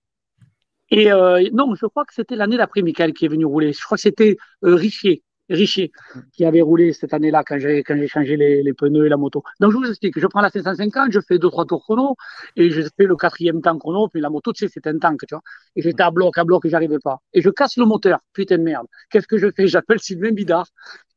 [0.91, 3.73] Et euh, non, je crois que c'était l'année d'après Michael qui est venu rouler.
[3.73, 5.23] Je crois que c'était euh, Richier.
[5.49, 5.93] Richier
[6.33, 9.17] qui avait roulé cette année-là quand j'ai quand j'ai changé les, les, pneus et la
[9.17, 9.43] moto.
[9.61, 12.17] Donc je vous explique, je prends la 550, je fais deux trois tours chrono
[12.57, 15.21] et je fais le quatrième temps chrono, puis la moto tu sais c'est un tank
[15.27, 15.43] tu vois.
[15.77, 17.19] Et j'étais à bloc à bloc et j'arrivais pas.
[17.33, 18.87] Et je casse le moteur, putain de merde.
[19.11, 19.67] Qu'est-ce que je fais?
[19.67, 20.67] J'appelle Sylvain Bidard.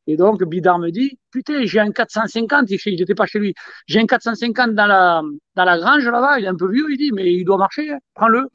[0.08, 3.54] Et donc Bidard me dit putain j'ai un 450, il n'était pas chez lui.
[3.86, 5.22] J'ai un 450 dans la
[5.54, 7.92] dans la grange là-bas, il est un peu vieux, il dit mais il doit marcher,
[7.92, 7.98] hein.
[8.14, 8.48] prends-le.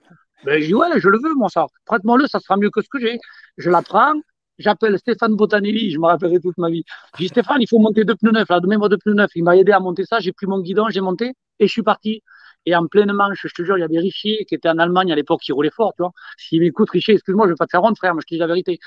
[0.46, 1.66] Ben, je dis, ouais, je le veux, mon ça.
[1.86, 3.20] Prête-moi-le, ça sera mieux que ce que j'ai.
[3.58, 4.14] Je la prends,
[4.60, 6.84] J'appelle Stéphane Botanelli, je me rappellerai toute ma vie.
[7.16, 9.32] Je dis Stéphane, il faut monter deux pneus neufs, là, donnez-moi deux pneus neufs.
[9.36, 11.84] Il m'a aidé à monter ça, j'ai pris mon guidon, j'ai monté et je suis
[11.84, 12.24] parti.
[12.66, 15.10] Et en pleine manche, je te jure, il y avait Richier qui était en Allemagne
[15.14, 16.12] à l'époque, qui roulait fort, tu vois.
[16.38, 18.40] S'il m'écoute, Richier, excuse-moi, je vais pas te faire honte, frère, mais je te dis
[18.40, 18.78] la vérité.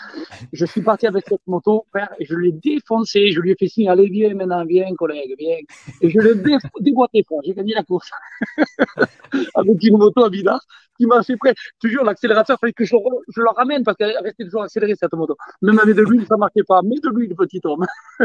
[0.52, 3.68] Je suis parti avec cette moto, frère, et je l'ai défoncé, je lui ai fait
[3.68, 5.56] signe, allez, viens maintenant, viens, collègue, viens.
[6.02, 6.34] Et je l'ai
[6.80, 8.10] déboîté, frère, j'ai gagné la course.
[9.54, 10.60] avec une moto à Bidard,
[11.00, 11.54] qui m'a fait prêt.
[11.80, 12.94] Toujours l'accélérateur, il fallait que je,
[13.34, 15.36] je, le ramène parce qu'elle restait toujours accélérée, cette moto.
[15.62, 16.80] Même avec de l'huile, ça marchait pas.
[16.84, 17.86] Mais de l'huile, petit homme.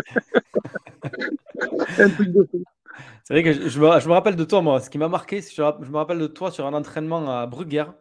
[1.97, 2.63] Un truc de fou.
[3.23, 4.79] C'est vrai que je, me, je, me, rappelle de toi, moi.
[4.79, 7.93] Ce qui m'a marqué, je, je, me rappelle de toi sur un entraînement à Bruguère.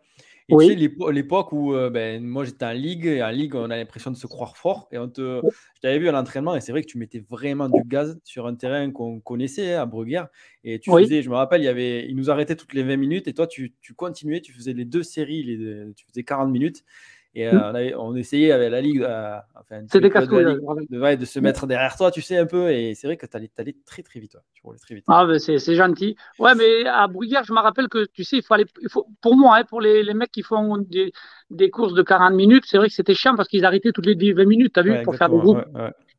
[0.50, 0.66] Et oui.
[0.66, 3.76] tu sais, l'époque où euh, ben, moi j'étais en ligue, et en ligue, on a
[3.76, 4.88] l'impression de se croire fort.
[4.92, 5.40] Et on te,
[5.74, 8.46] je t'avais vu à l'entraînement, et c'est vrai que tu mettais vraiment du gaz sur
[8.46, 10.28] un terrain qu'on connaissait hein, à Bruguère.
[10.62, 11.04] Et tu oui.
[11.04, 13.32] faisais, je me rappelle, il, y avait, il nous arrêtait toutes les 20 minutes, et
[13.32, 16.84] toi tu, tu continuais, tu faisais les deux séries, les, tu faisais 40 minutes.
[17.36, 19.38] Et euh, on, avait, on, essayait avec la ligue, euh,
[19.72, 22.70] de, se mettre derrière toi, tu sais, un peu.
[22.70, 24.36] Et c'est vrai que tu allais, allais, très, très vite.
[24.52, 25.04] Tu roulais très vite.
[25.08, 26.16] Ah, ben c'est gentil.
[26.38, 28.66] Ouais, mais à Bruyère, je me rappelle que, tu sais, il faut aller.
[28.82, 31.12] Il faut, pour moi, hein, pour les, les, mecs qui font des,
[31.50, 34.32] des courses de 40 minutes, c'est vrai que c'était chiant parce qu'ils arrêtaient toutes les
[34.32, 35.64] 20 minutes, tu as vu, ouais, pour faire des groupes.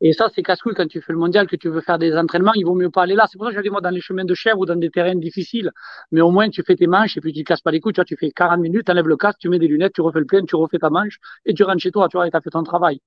[0.02, 2.54] Et ça, c'est casse-couille quand tu fais le mondial, que tu veux faire des entraînements,
[2.56, 3.26] il vaut mieux pas aller là.
[3.30, 5.16] C'est pour ça que j'allais moi dans les chemins de chèvre ou dans des terrains
[5.16, 5.72] difficiles.
[6.12, 7.93] Mais au moins, tu fais tes manches et puis tu te casses pas les couilles.
[7.93, 10.02] Tu vois, tu fais 40 minutes, tu enlèves le casque, tu mets des lunettes, tu
[10.02, 12.30] refais le plein, tu refais ta manche et tu rentres chez toi, tu vois, et
[12.34, 13.00] as fait ton travail.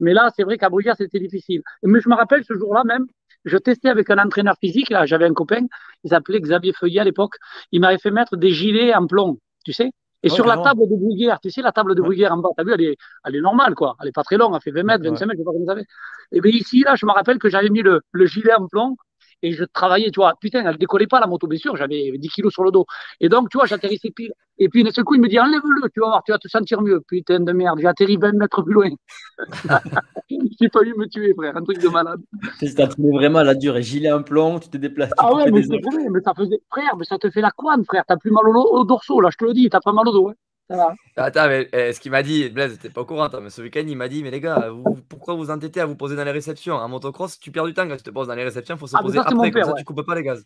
[0.00, 1.62] Mais là, c'est vrai qu'à Bruyère, c'était difficile.
[1.82, 3.06] Mais je me rappelle ce jour-là même,
[3.44, 5.66] je testais avec un entraîneur physique, là, j'avais un copain,
[6.02, 7.36] il s'appelait Xavier Feuillet à l'époque.
[7.72, 9.90] Il m'avait fait mettre des gilets en plomb, tu sais.
[10.24, 12.64] Et sur la table de Bruguière, tu sais, la table de Bruguière en bas, t'as
[12.64, 13.94] vu, elle est, elle est normale, quoi.
[14.00, 15.66] Elle est pas très longue, elle fait 20 mètres, 25 mètres, je sais pas comment
[15.66, 15.86] ça fait.
[16.32, 18.96] Et bien ici, là, je me rappelle que j'avais mis le, le gilet en plomb
[19.44, 20.32] et je travaillais, tu vois.
[20.40, 22.86] Putain, elle décollait pas la moto, bien sûr, j'avais 10 kilos sur le dos.
[23.20, 24.32] Et donc, tu vois, j'atterrissais pile.
[24.58, 26.48] Et puis, d'un seul coup, il me dit, enlève-le, tu vas voir, tu vas te
[26.48, 27.02] sentir mieux.
[27.06, 28.90] Putain de merde, j'ai atterri 20 mètres plus loin.
[30.60, 32.20] j'ai pas eu me tuer, frère, un truc de malade.
[32.74, 35.12] T'as trouvé vraiment la dure, gilet en plomb, tu te déplaces.
[35.18, 37.84] Ah ouais, mais c'est vrai, mais ça faisait, frère, mais ça te fait la couane,
[37.84, 38.04] frère.
[38.08, 40.12] T'as plus mal au, au dorsaux, là, je te le dis, t'as pas mal au
[40.12, 40.34] dos, hein.
[41.16, 43.84] Attends, mais eh, ce qu'il m'a dit, Blaise, t'es pas au courant, mais ce week-end,
[43.86, 46.30] il m'a dit, mais les gars, vous, pourquoi vous entêtez à vous poser dans les
[46.30, 46.74] réceptions?
[46.74, 48.86] En motocross, tu perds du temps quand tu te poses dans les réceptions, il faut
[48.86, 49.78] se ah, poser ça, après, père, comme ça ouais.
[49.80, 50.44] tu coupes pas les gaz.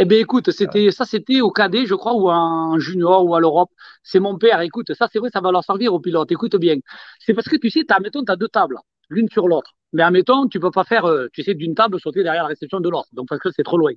[0.00, 3.40] Eh bien, écoute, c'était ça, c'était au cadet, je crois, ou en junior ou à
[3.40, 3.70] l'Europe.
[4.04, 4.60] C'est mon père.
[4.60, 6.30] Écoute, ça, c'est vrai, ça va leur servir aux pilotes.
[6.30, 6.76] Écoute bien.
[7.18, 8.78] C'est parce que tu sais, as, mettons, tu as deux tables,
[9.10, 9.72] l'une sur l'autre.
[9.92, 12.78] Mais admettons, tu peux pas faire, euh, tu sais, d'une table sauter derrière la réception
[12.78, 13.08] de l'autre.
[13.12, 13.92] Donc, parce que c'est trop loin.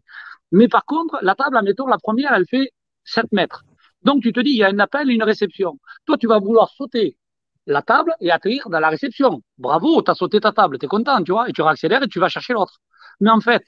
[0.52, 2.72] Mais par contre, la table, admettons, la première, elle fait
[3.04, 3.64] 7 mètres.
[4.04, 5.80] Donc, tu te dis, il y a un appel une réception.
[6.06, 7.18] Toi, tu vas vouloir sauter
[7.68, 9.42] la table et atterrir dans la réception.
[9.58, 12.08] Bravo, tu as sauté ta table, tu es content, tu vois, et tu réaccélères et
[12.08, 12.80] tu vas chercher l'autre.
[13.20, 13.64] Mais en fait,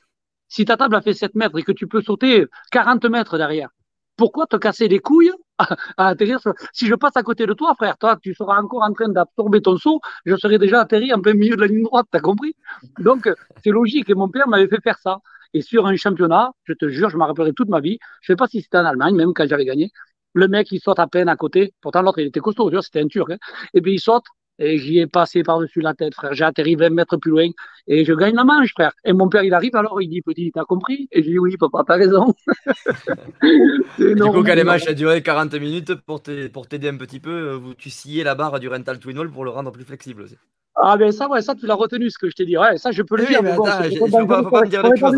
[0.47, 3.69] si ta table a fait 7 mètres et que tu peux sauter 40 mètres derrière,
[4.17, 6.53] pourquoi te casser les couilles à, atterrir sur...
[6.73, 9.61] Si je passe à côté de toi, frère, toi, tu seras encore en train d'absorber
[9.61, 12.55] ton saut, je serai déjà atterri en plein milieu de la ligne droite, t'as compris?
[12.99, 13.29] Donc,
[13.63, 15.19] c'est logique, et mon père m'avait fait faire ça.
[15.53, 18.35] Et sur un championnat, je te jure, je m'en rappellerai toute ma vie, je sais
[18.35, 19.91] pas si c'était en Allemagne, même quand j'avais gagné,
[20.33, 21.73] le mec, il saute à peine à côté.
[21.81, 23.31] Pourtant, l'autre, il était costaud, c'était un turc.
[23.31, 23.37] Hein.
[23.73, 24.23] Et puis, il saute,
[24.59, 26.33] et j'y ai passé par-dessus la tête, frère.
[26.33, 27.47] J'ai atterri 20 mètres plus loin,
[27.87, 28.93] et je gagne la manche, frère.
[29.03, 31.07] Et mon père, il arrive, alors, il dit, petit, t'as compris?
[31.11, 32.33] Et j'ai dit, oui, papa, t'as raison.
[33.97, 37.89] du coup, quand les matchs a duré 40 minutes, pour t'aider un petit peu, tu
[37.89, 40.35] sciais la barre du rental twin wall pour le rendre plus flexible aussi.
[40.75, 42.57] Ah, ben ça, ouais, ça, tu l'as retenu, ce que je t'ai dit.
[42.57, 43.43] Ouais, ça, je peux le oui, dire.
[43.43, 45.15] Mais bon, attends, je ne peux pas, dire les choses.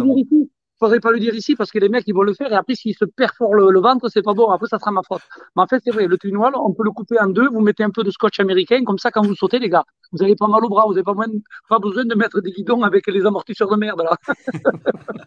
[0.79, 2.75] Faudrait pas le dire ici parce que les mecs ils vont le faire et après
[2.75, 4.49] s'ils se perforent le, le ventre c'est pas bon.
[4.49, 5.21] Après ça sera ma faute.
[5.55, 7.47] Mais en fait c'est vrai le wall on peut le couper en deux.
[7.49, 8.83] Vous mettez un peu de scotch américain.
[8.83, 10.85] Comme ça quand vous sautez les gars vous avez pas mal au bras.
[10.87, 14.17] Vous avez pas, besoin de mettre des guidons avec les amortisseurs de merde là.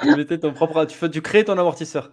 [0.00, 2.10] Tu mettais ton propre tu, fais, tu crées ton amortisseur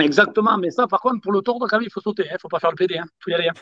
[0.00, 2.24] Exactement, mais ça, par contre, pour le tordre, quand même, il faut sauter.
[2.24, 2.34] Il hein.
[2.34, 2.94] ne faut pas faire le PD.
[2.94, 3.06] Il hein.
[3.20, 3.48] faut y aller.
[3.48, 3.54] Hein.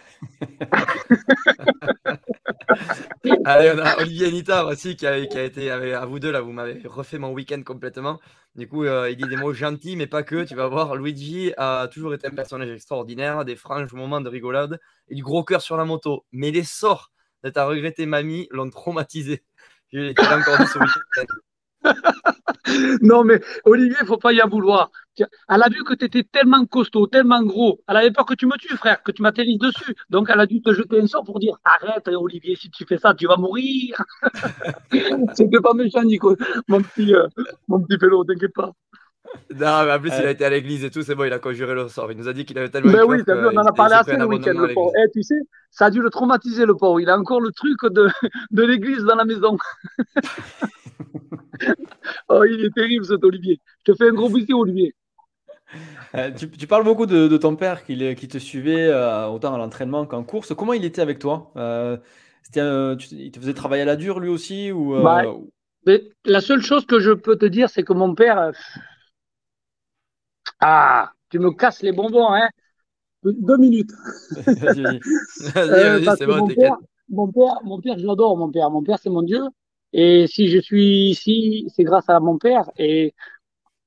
[3.45, 6.81] Allez, on a Olivier Anita aussi qui a, été à vous deux là, vous m'avez
[6.87, 8.19] refait mon week-end complètement.
[8.55, 10.45] Du coup, euh, il dit des mots gentils, mais pas que.
[10.45, 14.81] Tu vas voir, Luigi a toujours été un personnage extraordinaire, des franches moments de rigolade
[15.09, 16.25] et du gros cœur sur la moto.
[16.33, 17.13] Mais les sorts
[17.45, 19.43] de ta regrettée mamie l'ont traumatisé.
[19.93, 21.25] Je l'ai encore dit ce week-end.
[23.03, 24.91] non, mais Olivier, il faut pas y en vouloir.
[25.19, 27.81] Elle a vu que tu étais tellement costaud, tellement gros.
[27.87, 29.95] Elle avait peur que tu me tues, frère, que tu m'atterrisses dessus.
[30.09, 32.99] Donc, elle a dû te jeter un sort pour dire Arrête, Olivier, si tu fais
[32.99, 34.03] ça, tu vas mourir.
[35.35, 36.37] C'était pas méchant, Nico,
[36.69, 37.27] mon petit, euh,
[37.69, 38.73] mon petit pélo, t'inquiète pas.
[39.55, 41.39] Non, mais en plus, il a été à l'église et tout, c'est bon, il a
[41.39, 42.11] conjuré le sort.
[42.11, 42.93] Il nous a dit qu'il avait tellement.
[42.93, 44.93] Mais oui, vu, on en a parlé assez le week-end, le pauvre.
[44.97, 47.01] Eh, tu sais, ça a dû le traumatiser, le pauvre.
[47.01, 48.09] Il a encore le truc de,
[48.51, 49.57] de l'église dans la maison.
[52.29, 53.61] oh, il est terrible, cet Olivier.
[53.87, 54.95] Je te fais un gros bisou, Olivier.
[56.15, 60.05] Euh, tu, parles beaucoup de, ton père qui, qui te suivait euh, autant à l'entraînement
[60.05, 60.55] qu'en course.
[60.55, 61.51] Comment il était avec toi?
[61.57, 61.97] Euh,
[62.55, 65.23] Il te faisait travailler à la dure lui aussi ou, bah,
[65.87, 68.53] mais La seule chose que je peux te dire, c'est que mon père.
[70.65, 72.49] Ah, tu me casses les bonbons, hein
[73.25, 73.91] Deux minutes.
[74.37, 74.83] vas-y,
[75.55, 76.77] vas-y, c'est bon, mon père,
[77.09, 78.71] mon père, mon père, je l'adore, mon père.
[78.71, 79.43] Mon père, c'est mon Dieu.
[79.93, 83.13] Et si je suis ici, c'est grâce à mon père et,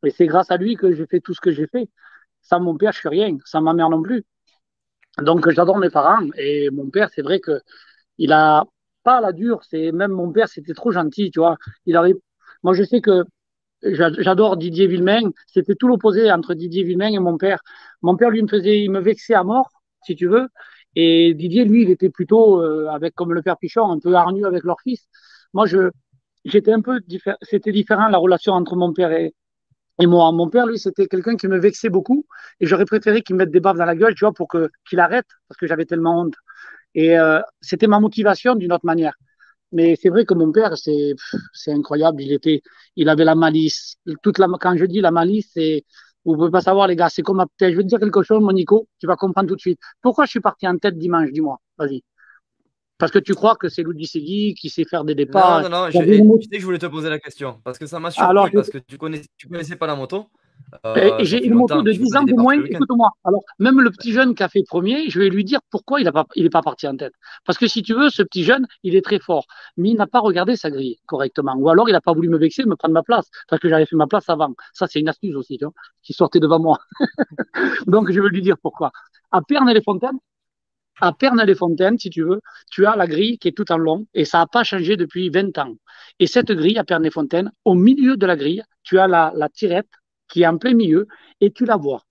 [0.09, 1.89] c'est grâce à lui que j'ai fait tout ce que j'ai fait.
[2.41, 3.37] Sans mon père, je suis rien.
[3.45, 4.25] Sans ma mère non plus.
[5.19, 6.27] Donc, j'adore mes parents.
[6.37, 7.61] Et mon père, c'est vrai que
[8.17, 8.65] il a
[9.03, 9.63] pas la dure.
[9.63, 11.57] C'est même mon père, c'était trop gentil, tu vois.
[11.85, 12.17] Il arrive.
[12.63, 13.23] Moi, je sais que
[13.93, 15.31] j'adore Didier Villemain.
[15.47, 17.59] C'était tout l'opposé entre Didier Villemain et mon père.
[18.01, 19.69] Mon père, lui, me faisait, il me vexait à mort,
[20.05, 20.47] si tu veux.
[20.95, 24.45] Et Didier, lui, il était plutôt euh, avec comme le père Pichon, un peu hargneux
[24.45, 25.07] avec leur fils.
[25.53, 25.89] Moi, je,
[26.45, 27.37] j'étais un peu différent.
[27.41, 29.33] C'était différent la relation entre mon père et,
[29.99, 30.31] et moi.
[30.31, 32.25] Mon père, lui, c'était quelqu'un qui me vexait beaucoup
[32.59, 34.69] et j'aurais préféré qu'il me mette des baffes dans la gueule, tu vois, pour que,
[34.89, 36.35] qu'il arrête parce que j'avais tellement honte.
[36.93, 39.15] Et euh, c'était ma motivation d'une autre manière.
[39.71, 41.15] Mais c'est vrai que mon père, c'est,
[41.53, 42.21] c'est incroyable.
[42.21, 42.61] Il était,
[42.95, 43.97] il avait la malice.
[44.21, 45.83] Toute la, quand je dis la malice, c'est,
[46.23, 48.87] vous pouvez pas savoir, les gars, c'est comme, je veux te dire quelque chose, Monico,
[48.99, 49.79] tu vas comprendre tout de suite.
[50.01, 51.59] Pourquoi je suis parti en tête dimanche, dis-moi?
[51.77, 52.03] Vas-y.
[52.97, 55.63] Parce que tu crois que c'est Louis Segui qui sait faire des départs.
[55.63, 55.89] Non, non, non.
[55.91, 57.59] Je, je voulais te poser la question.
[57.63, 58.29] Parce que ça m'a surpris.
[58.29, 60.27] Alors, parce que tu connaissais, tu connaissais pas la moto.
[60.85, 62.61] Euh, j'ai une moto de 10 ans de moins.
[62.63, 63.11] Écoute-moi.
[63.23, 66.05] Alors, même le petit jeune qui a fait premier, je vais lui dire pourquoi il
[66.05, 67.13] n'est pas, il est pas parti en tête.
[67.45, 69.45] Parce que si tu veux, ce petit jeune, il est très fort.
[69.77, 71.55] Mais il n'a pas regardé sa grille correctement.
[71.57, 73.29] Ou alors, il n'a pas voulu me vexer, me prendre ma place.
[73.47, 74.53] Parce que j'avais fait ma place avant.
[74.73, 76.79] Ça, c'est une astuce aussi, tu vois, qui sortait devant moi.
[77.87, 78.91] Donc, je vais lui dire pourquoi.
[79.31, 80.19] À Perne-les-Fontaines,
[81.01, 82.41] à Perne-les-Fontaines, si tu veux,
[82.71, 85.29] tu as la grille qui est tout en long et ça n'a pas changé depuis
[85.29, 85.73] 20 ans.
[86.19, 89.89] Et cette grille à Perne-les-Fontaines, au milieu de la grille, tu as la, la tirette
[90.27, 91.07] qui est en plein milieu
[91.41, 92.03] et tu la vois.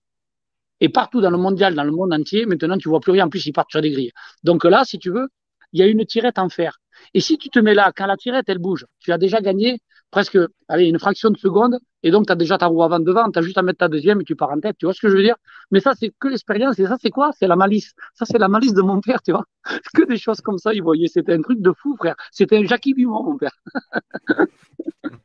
[0.81, 3.25] Et partout dans le mondial, dans le monde entier, maintenant, tu vois plus rien.
[3.25, 4.11] En plus, ils partent sur des grilles.
[4.43, 5.29] Donc là, si tu veux,
[5.71, 6.79] il y a une tirette en fer.
[7.13, 9.79] Et si tu te mets là, quand la tirette, elle bouge, tu as déjà gagné
[10.15, 10.37] presque
[10.69, 13.37] allez, une fraction de seconde, et donc tu as déjà ta roue avant devant, tu
[13.37, 15.09] as juste à mettre ta deuxième et tu pars en tête, tu vois ce que
[15.09, 15.35] je veux dire?
[15.71, 17.31] Mais ça, c'est que l'expérience, et ça, c'est quoi?
[17.37, 17.93] C'est la malice.
[18.13, 19.43] Ça, c'est la malice de mon père, tu vois
[19.93, 22.15] Que des choses comme ça, il voyait, c'était un truc de fou, frère.
[22.31, 23.55] C'était un Jackie Vivant, mon père.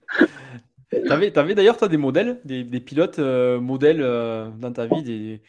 [0.91, 5.43] T'avais, avais d'ailleurs, toi, des modèles, des, pilotes euh, modèles euh, dans ta vie, des,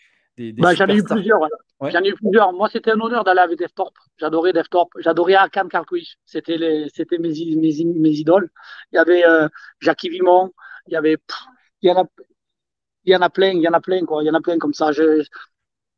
[0.57, 1.39] bah, j'en ai eu plusieurs.
[1.81, 2.53] J'en ai eu plusieurs.
[2.53, 3.93] Moi, c'était un honneur d'aller avec Deftorp.
[4.17, 4.89] J'adorais Deftorp.
[4.99, 6.17] J'adorais Akam Karkouich.
[6.25, 8.49] C'était les, c'était mes, mes, mes, idoles.
[8.91, 9.47] Il y avait euh,
[9.79, 10.51] Jackie Vimon.
[10.87, 11.17] Il y avait,
[11.81, 12.05] il y en a,
[13.03, 14.23] il y en a plein, il y en a plein, quoi.
[14.23, 14.91] Il y en a plein comme ça.
[14.91, 15.23] Je,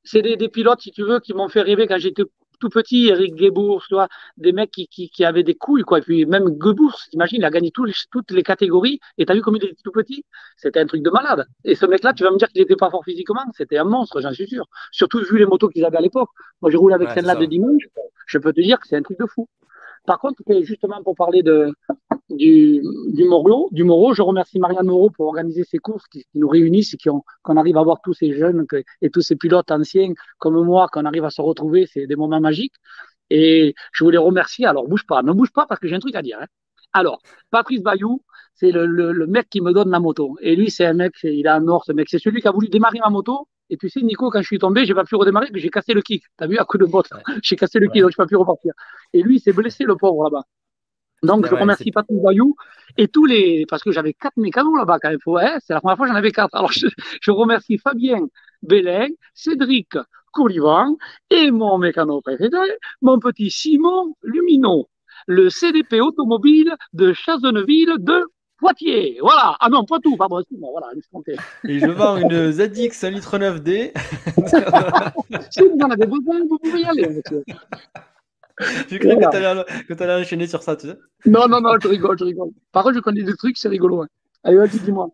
[0.04, 2.24] c'est des, des, pilotes, si tu veux, qui m'ont fait rêver quand j'étais
[2.64, 3.50] tout petit, Eric tu
[3.92, 4.08] vois,
[4.38, 5.98] des mecs qui, qui, qui, avaient des couilles, quoi.
[6.00, 9.00] Et puis même Gebours, t'imagines, il a gagné toutes les catégories.
[9.18, 10.24] Et t'as vu comme il était tout petit?
[10.56, 11.46] C'était un truc de malade.
[11.66, 13.44] Et ce mec-là, tu vas me dire qu'il n'était pas fort physiquement?
[13.58, 14.66] C'était un monstre, j'en suis sûr.
[14.92, 16.30] Surtout vu les motos qu'ils avaient à l'époque.
[16.62, 17.84] Moi, je roule avec celle-là de dimanche.
[18.28, 19.50] Je peux te dire que c'est un truc de fou.
[20.06, 21.74] Par contre, justement, pour parler de,
[22.30, 26.48] du, du Moreau, du Moreau, je remercie Marianne Moreau pour organiser ces courses qui, nous
[26.48, 28.66] réunissent et qu'on arrive à voir tous ces jeunes
[29.02, 31.88] et tous ces pilotes anciens comme moi, qu'on arrive à se retrouver.
[31.92, 32.76] C'est des moments magiques.
[33.30, 34.66] Et je voulais remercier.
[34.66, 36.38] Alors, bouge pas, ne bouge pas parce que j'ai un truc à dire.
[36.42, 36.48] Hein.
[36.92, 38.22] Alors, Patrice Bayou,
[38.56, 40.38] c'est le, le, mec qui me donne la moto.
[40.42, 42.10] Et lui, c'est un mec, il a un or, ce mec.
[42.10, 44.60] C'est celui qui a voulu démarrer ma moto et tu sais, Nico, quand je suis
[44.60, 46.24] tombé, j'ai pas pu redémarrer, j'ai cassé le kick.
[46.38, 47.10] T'as vu, à coup de botte.
[47.42, 48.72] J'ai cassé le kick, donc j'ai pas pu repartir.
[49.14, 50.44] Et lui, il s'est blessé, le pauvre, là-bas.
[51.24, 52.56] Donc, je remercie Patrick Bayou
[52.98, 55.18] et tous les, parce que j'avais quatre mécanos là-bas quand même.
[55.26, 56.54] Ouais, c'est la première fois que j'en avais quatre.
[56.54, 58.28] Alors, je, remercie Fabien
[58.62, 59.98] Bélin, Cédric
[60.34, 60.96] Courlivan
[61.32, 64.88] et mon mécano préféré, mon petit Simon Luminot,
[65.26, 68.24] le CDP automobile de Chazonneville de
[68.64, 69.58] Poitiers, voilà.
[69.60, 70.88] Ah non, Poitou, pardon, excuse-moi, voilà,
[71.66, 73.92] Et je vends une ZX 1 litre 9D.
[75.52, 77.44] si vous en avez besoin, vous pouvez y aller, monsieur.
[78.88, 80.98] Tu crois que tu allais enchaîner sur ça, tu sais?
[81.26, 82.52] Non, non, non, je rigole, je rigole.
[82.72, 84.06] Par contre, je connais des trucs, c'est rigolo.
[84.46, 85.10] Allez, vas-y, dis-moi.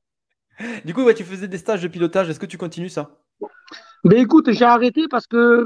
[0.85, 2.29] Du coup, ouais, tu faisais des stages de pilotage.
[2.29, 3.09] Est-ce que tu continues ça?
[4.03, 5.65] Mais écoute, j'ai arrêté parce que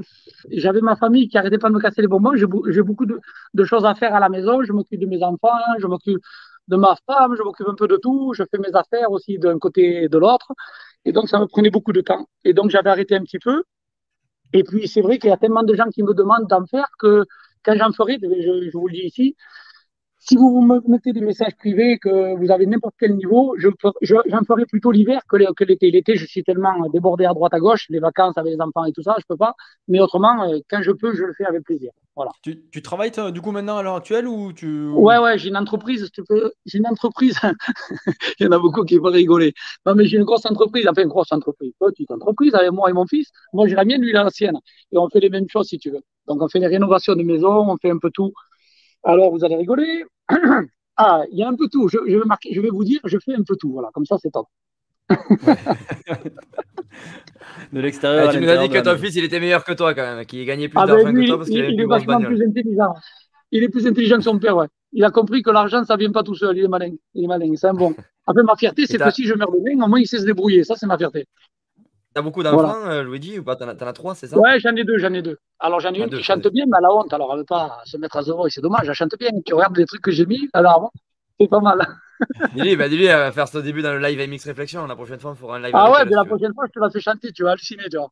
[0.49, 2.33] j'avais ma famille qui arrêtait pas de me casser les bonbons.
[2.35, 2.45] J'ai
[2.81, 3.19] beaucoup de,
[3.53, 4.63] de, choses à faire à la maison.
[4.63, 6.21] Je m'occupe de mes enfants, je m'occupe
[6.67, 8.33] de ma femme, je m'occupe un peu de tout.
[8.33, 10.51] Je fais mes affaires aussi d'un côté et de l'autre.
[11.05, 12.27] Et donc, ça me prenait beaucoup de temps.
[12.43, 13.63] Et donc, j'avais arrêté un petit peu.
[14.53, 16.87] Et puis, c'est vrai qu'il y a tellement de gens qui me demandent d'en faire
[16.99, 17.25] que
[17.63, 19.35] quand j'en ferai, je, vous le dis ici,
[20.19, 24.15] si vous me mettez des messages privés, que vous avez n'importe quel niveau, j'en je,
[24.47, 25.35] ferai plutôt l'hiver que
[25.65, 25.91] l'été.
[25.91, 28.93] L'été, je suis tellement débordé à droite à gauche, les vacances avec les enfants et
[28.93, 29.53] tout ça, je peux pas.
[29.87, 31.91] Mais autrement, euh, quand je peux, je le fais avec plaisir.
[32.15, 32.31] Voilà.
[32.43, 35.57] Tu, tu travailles du coup maintenant à l'heure actuelle ou tu Ouais, ouais, j'ai une
[35.57, 36.11] entreprise.
[36.65, 37.39] J'ai une entreprise.
[38.39, 39.53] Il y en a beaucoup qui vont rigoler.
[39.85, 42.93] Non, mais j'ai une grosse entreprise, enfin une grosse entreprise, petite entreprise avec moi et
[42.93, 43.31] mon fils.
[43.51, 44.59] Moi, j'ai la mienne, lui, il a la sienne.
[44.91, 46.01] Et on fait les mêmes choses si tu veux.
[46.27, 48.31] Donc, on fait les rénovations de maison, on fait un peu tout.
[49.03, 50.05] Alors, vous allez rigoler.
[50.95, 51.87] Ah, il y a un peu tout.
[51.87, 53.71] Je, vais marquer, je vais vous dire, je fais un peu tout.
[53.71, 54.45] Voilà, comme ça, c'est top.
[57.71, 58.31] de l'extérieur.
[58.31, 60.45] tu nous as dit que ton fils, il était meilleur que toi quand même, qu'il
[60.45, 62.25] gagnait plus ah ben, d'argent que toi parce qu'il avait plus bagnole.
[62.27, 62.93] Plus intelligent.
[63.51, 64.67] Il est plus intelligent que son père, ouais.
[64.93, 66.57] Il a compris que l'argent, ça vient pas tout seul.
[66.57, 66.91] Il est malin.
[67.13, 67.51] Il est malin.
[67.55, 67.95] C'est un bon.
[68.27, 70.63] Après, ma fierté, c'est que si je meurs demain, au moins, il sait se débrouiller.
[70.63, 71.25] Ça, c'est ma fierté.
[72.13, 72.91] T'as beaucoup d'enfants, voilà.
[72.91, 73.55] Euh, Luigi, ou pas?
[73.55, 74.37] T'en as, as, trois, c'est ça?
[74.37, 75.37] Ouais, j'en ai deux, j'en ai deux.
[75.59, 77.11] Alors, j'en ai une qui chante bien, mais elle a honte.
[77.11, 78.87] Alors, elle ne veut pas se mettre à zéro et c'est dommage.
[78.87, 79.31] Elle chante bien.
[79.45, 80.91] Tu regardes les trucs que j'ai mis, alors,
[81.39, 81.87] c'est pas mal.
[82.55, 84.85] Dis-lui, bah, dis elle va faire ce début dans le live MX Réflexion.
[84.87, 85.71] La prochaine fois, on fera un live.
[85.73, 87.97] Ah ouais, mais la prochaine fois, je te la fais chanter, tu vas halluciner, tu
[87.97, 88.11] vois.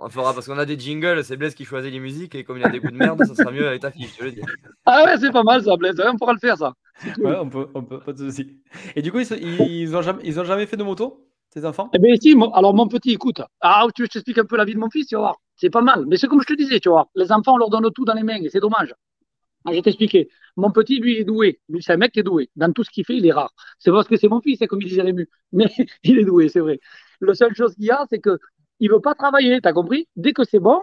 [0.00, 2.56] On fera parce qu'on a des jingles, c'est Blaise qui choisit les musiques et comme
[2.56, 4.32] il a des coups de merde, ça sera mieux avec ta fille, je te le
[4.32, 4.40] dis.
[4.86, 6.72] Ah ouais, c'est pas mal ça, Blaise, on pourra le faire ça.
[7.18, 8.58] Ouais, on peut, on peut, pas de soucis.
[8.94, 11.26] Et du coup, ils, ils, ont jamais, ils ont jamais fait de moto
[11.64, 11.90] enfants?
[11.94, 14.56] Eh bien, si, alors mon petit, écoute, ah, tu veux que je t'explique un peu
[14.56, 15.36] la vie de mon fils, tu vas voir.
[15.56, 16.04] C'est pas mal.
[16.06, 18.14] Mais c'est comme je te disais, tu vois, les enfants, on leur donne tout dans
[18.14, 18.94] les mains et c'est dommage.
[19.66, 20.28] Ah, je vais t'expliquer.
[20.56, 21.60] Mon petit, lui, il est doué.
[21.80, 22.50] C'est un mec qui est doué.
[22.54, 23.52] Dans tout ce qu'il fait, il est rare.
[23.78, 25.28] C'est parce que c'est mon fils, c'est comme il disait Rému.
[25.52, 25.66] Mais
[26.04, 26.78] il est doué, c'est vrai.
[27.20, 28.38] La seule chose qu'il y a, c'est que
[28.78, 30.06] il veut pas travailler, t'as compris?
[30.16, 30.80] Dès que c'est bon,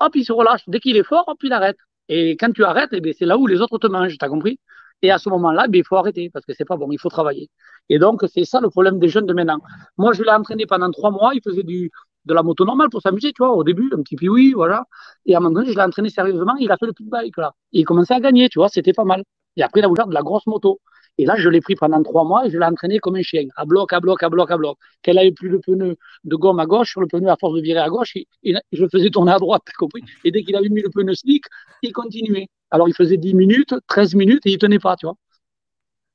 [0.00, 0.62] hop, il se relâche.
[0.66, 1.76] Dès qu'il est fort, hop, il arrête.
[2.08, 4.58] Et quand tu arrêtes, eh c'est là où les autres te mangent, t'as compris?
[5.02, 7.08] Et à ce moment-là, ben, il faut arrêter parce que c'est pas bon, il faut
[7.08, 7.48] travailler.
[7.88, 9.60] Et donc, c'est ça le problème des jeunes de maintenant.
[9.96, 11.90] Moi, je l'ai entraîné pendant trois mois, il faisait du,
[12.24, 14.84] de la moto normale pour s'amuser, tu vois, au début, un petit peu oui, voilà.
[15.26, 17.36] Et à un moment donné, je l'ai entraîné sérieusement, il a fait le pit bike,
[17.36, 17.52] là.
[17.72, 19.24] Il commençait à gagner, tu vois, c'était pas mal.
[19.56, 20.80] Et après, il a ouvert de la grosse moto.
[21.18, 23.46] Et là, je l'ai pris pendant trois mois et je l'ai entraîné comme un chien,
[23.56, 24.78] à bloc, à bloc, à bloc, à bloc.
[25.02, 27.60] Qu'elle avait plus le pneu de gomme à gauche, sur le pneu à force de
[27.60, 28.26] virer à gauche, et,
[28.72, 31.14] je le faisais tourner à droite, t'as compris Et dès qu'il avait mis le pneu
[31.14, 31.44] slick,
[31.82, 32.48] il continuait.
[32.70, 35.16] Alors, il faisait 10 minutes, 13 minutes, et il tenait pas, tu vois.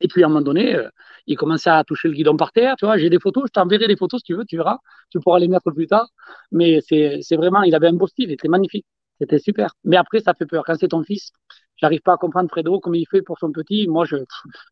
[0.01, 0.89] Et puis à un moment donné, euh,
[1.27, 2.75] il commençait à toucher le guidon par terre.
[2.77, 4.77] Tu vois, j'ai des photos, je t'enverrai des photos si tu veux, tu verras.
[5.09, 6.07] Tu pourras les mettre plus tard.
[6.51, 8.85] Mais c'est vraiment, il avait un beau style, il était magnifique.
[9.19, 9.73] C'était super.
[9.83, 10.63] Mais après, ça fait peur.
[10.65, 11.31] Quand c'est ton fils,
[11.77, 13.87] j'arrive pas à comprendre Fredo, comment il fait pour son petit.
[13.87, 14.17] Moi, je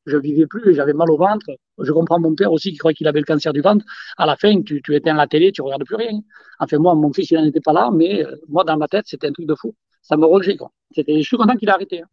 [0.05, 1.47] je vivais plus, j'avais mal au ventre.
[1.80, 3.84] Je comprends mon père aussi qui croyait qu'il avait le cancer du ventre.
[4.17, 6.19] À la fin, tu, tu éteins la télé, tu regardes plus rien.
[6.59, 9.05] Enfin, moi, mon fils, il n'en était pas là, mais euh, moi, dans ma tête,
[9.07, 9.76] c'était un truc de fou.
[10.01, 10.71] Ça me rejetait, quoi.
[10.95, 12.01] Je suis content qu'il ait arrêté.
[12.03, 12.07] Hein.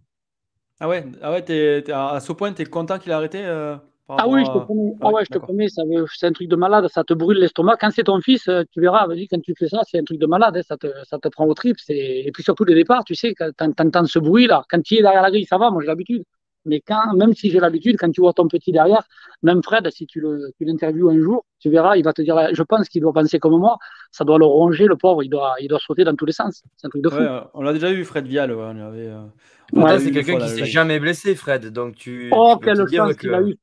[0.82, 3.76] Ah ouais, ah ouais à ce point, tu es content qu'il a arrêté euh,
[4.08, 6.88] Ah oui, je te promets, ah ouais, je te promets c'est un truc de malade,
[6.88, 7.76] ça te brûle l'estomac.
[7.80, 10.18] Quand c'est ton fils, euh, tu verras, vas-y, quand tu fais ça, c'est un truc
[10.18, 11.76] de malade, hein, ça, te, ça te prend au trip.
[11.88, 15.02] Et puis surtout, les départs, tu sais, quand tu entends ce bruit-là, quand tu es
[15.02, 16.24] derrière la grille, ça va, moi j'ai l'habitude.
[16.64, 19.02] Mais quand, même si j'ai l'habitude, quand tu vois ton petit derrière,
[19.42, 20.22] même Fred, si tu
[20.60, 23.58] l'interviews un jour, tu verras, il va te dire, je pense qu'il doit penser comme
[23.58, 23.78] moi,
[24.10, 26.62] ça doit le ronger, le pauvre, il doit, il doit sauter dans tous les sens.
[26.76, 27.20] C'est un truc de fou.
[27.54, 28.52] on l'a déjà vu, Fred Vial.
[28.52, 31.68] on avait, euh, c'est quelqu'un qui s'est jamais blessé, Fred.
[31.68, 32.28] Donc tu.
[32.32, 33.56] Oh, quelle chance qu'il a eu.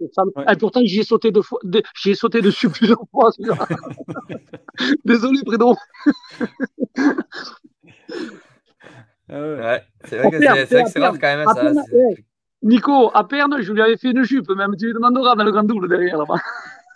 [0.51, 1.59] Et pourtant, j'y ai sauté, de fois,
[2.05, 3.29] ai sauté dessus plusieurs fois.
[5.05, 5.75] Désolé, Prédon.
[9.31, 9.83] Ah ouais.
[10.05, 11.45] c'est vrai que c'est rare quand même.
[11.45, 11.71] Ça,
[12.61, 15.51] Nico, à Perne, je lui avais fait une jupe, même tu lui demanderas dans le
[15.51, 16.41] grand double derrière là-bas.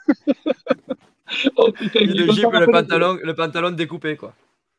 [1.58, 4.34] oh putain, une jupe, le pantalon, le pantalon découpé quoi.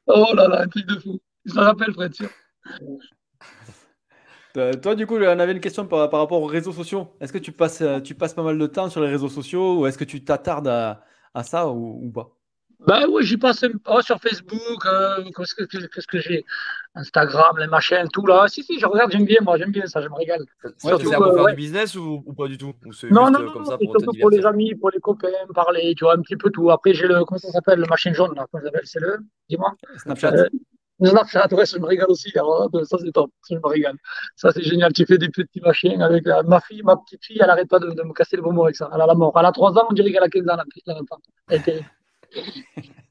[0.07, 1.20] Oh là là, un truc de fou.
[1.47, 2.28] Je me rappelle, Fred, sûr.
[4.57, 7.09] Euh, toi, du coup, on avait une question par, rapport aux réseaux sociaux.
[7.20, 9.80] Est-ce que tu passes, euh, tu passes pas mal de temps sur les réseaux sociaux
[9.80, 12.30] ou est-ce que tu t'attardes à, ça ou pas?
[12.87, 16.45] Ben oui, j'y passe oh, sur Facebook, euh, qu'est-ce que, que j'ai?
[16.95, 18.47] Instagram, les machins, tout là.
[18.49, 20.45] Si, si, je regarde, j'aime bien, moi, j'aime bien ça, je me régale.
[20.76, 22.74] c'est pour faire du business ou, pas du tout?
[23.11, 26.20] Non, non, non, ça pour, pour les amis, pour les copains, parler, tu vois, un
[26.20, 26.70] petit peu tout.
[26.70, 29.18] Après, j'ai le, comment ça s'appelle, le machin jaune, là, comment ça s'appelle C'est le,
[29.49, 30.35] dis-moi Snapchat.
[30.35, 30.49] Euh,
[31.03, 32.30] Snapchat, ouais, je me régale aussi.
[32.39, 33.97] Alors, ça, c'est top, je me régale.
[34.37, 34.93] Ça, c'est génial.
[34.93, 37.78] Tu fais des petits machins avec euh, ma fille, ma petite fille, elle n'arrête pas
[37.80, 38.91] de, me casser le bonbon avec ça.
[38.95, 39.32] Elle a la mort.
[39.39, 41.01] Elle a 3 ans, on dirait qu'elle a 15 ans, la, la,
[41.49, 41.62] elle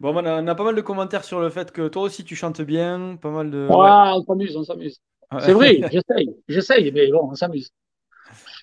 [0.00, 2.60] Bon, on a, pas mal de commentaires sur le fait que toi aussi tu chantes
[2.60, 3.68] bien, pas mal de.
[3.68, 5.00] Ouais, on s'amuse, on s'amuse.
[5.40, 7.72] C'est vrai, j'essaye, j'essaye, mais bon, on s'amuse.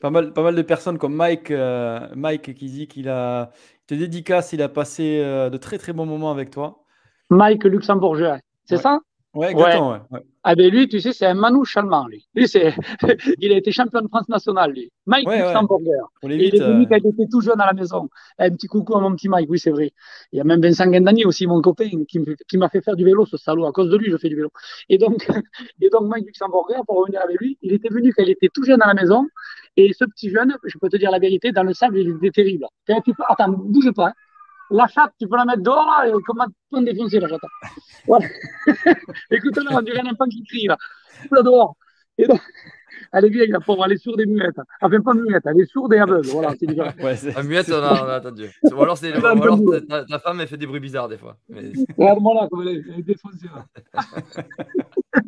[0.02, 3.52] Pas mal, pas mal de personnes comme Mike, euh, Mike qui dit qu'il a
[3.88, 6.84] te dédicace, il a passé euh, de très très bons moments avec toi.
[7.30, 9.00] Mike Luxembourgeois, c'est ça?
[9.34, 10.00] Ouais, exactement.
[10.12, 10.22] Ouais.
[10.44, 12.26] Ah ben lui, tu sais, c'est un manouche allemand, lui.
[12.34, 12.74] Lui, c'est,
[13.40, 14.90] il a été champion de France nationale, lui.
[15.06, 16.06] Mike Luxemburger.
[16.24, 16.86] il est venu euh.
[16.90, 18.10] quand il était tout jeune à la maison.
[18.38, 19.92] Un petit coucou à mon petit Mike, oui, c'est vrai.
[20.32, 23.26] Il y a même Vincent Gendani aussi, mon copain, qui, m'a fait faire du vélo,
[23.26, 23.66] ce salaud.
[23.66, 24.50] À cause de lui, je fais du vélo.
[24.88, 25.28] Et donc,
[25.82, 28.64] et donc Mike Luxemburger, pour revenir avec lui, il était venu quand il était tout
[28.64, 29.28] jeune à la maison.
[29.76, 32.32] Et ce petit jeune, je peux te dire la vérité, dans le sable, il était
[32.32, 32.66] terrible.
[33.28, 34.08] Attends, bouge pas.
[34.08, 34.14] Hein
[34.72, 37.40] la chatte, tu peux la mettre dehors là, et comment on défoncer la chatte
[38.06, 38.28] voilà.
[39.32, 40.78] Écoute là, on dirait un enfant qui crie là.
[41.32, 41.76] Là dehors.
[42.18, 42.42] Et donc,
[43.12, 44.56] elle est vieille, la pauvre, elle est sourde et muette.
[44.82, 46.28] Enfin, pas muette, elle est sourde et aveugle.
[46.28, 46.92] Voilà, c'est différent.
[47.02, 47.44] Ouais, c'est...
[47.44, 48.50] muette, on a, on a attendu.
[48.64, 51.38] Ou alors, c'est, ou alors ta, ta, femme, elle fait des bruits bizarres des fois.
[51.50, 51.72] Mais...
[51.98, 53.66] Regarde-moi là, comme elle est, elle est défoncée là.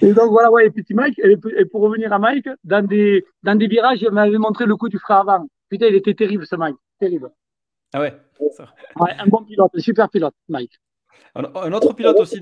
[0.00, 3.54] Et donc voilà, ouais, et petit Mike, et pour revenir à Mike, dans des, dans
[3.54, 5.46] des virages, il m'avait montré le coup du frein avant.
[5.68, 7.30] Putain, il était terrible ce Mike, terrible.
[7.92, 8.14] Ah ouais.
[8.96, 10.78] Un bon pilote, un super pilote, Mike.
[11.34, 12.40] Un autre pilote aussi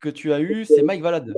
[0.00, 1.34] que tu as eu, c'est Mike Valade.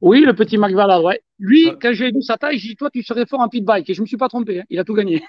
[0.00, 1.20] Oui, le petit Mike Valade, ouais.
[1.40, 3.90] Lui, quand j'ai vu sa taille, j'ai dit Toi, tu serais fort en pit bike.
[3.90, 4.60] Et je ne me suis pas trompé.
[4.60, 4.64] Hein.
[4.70, 5.22] Il a tout gagné.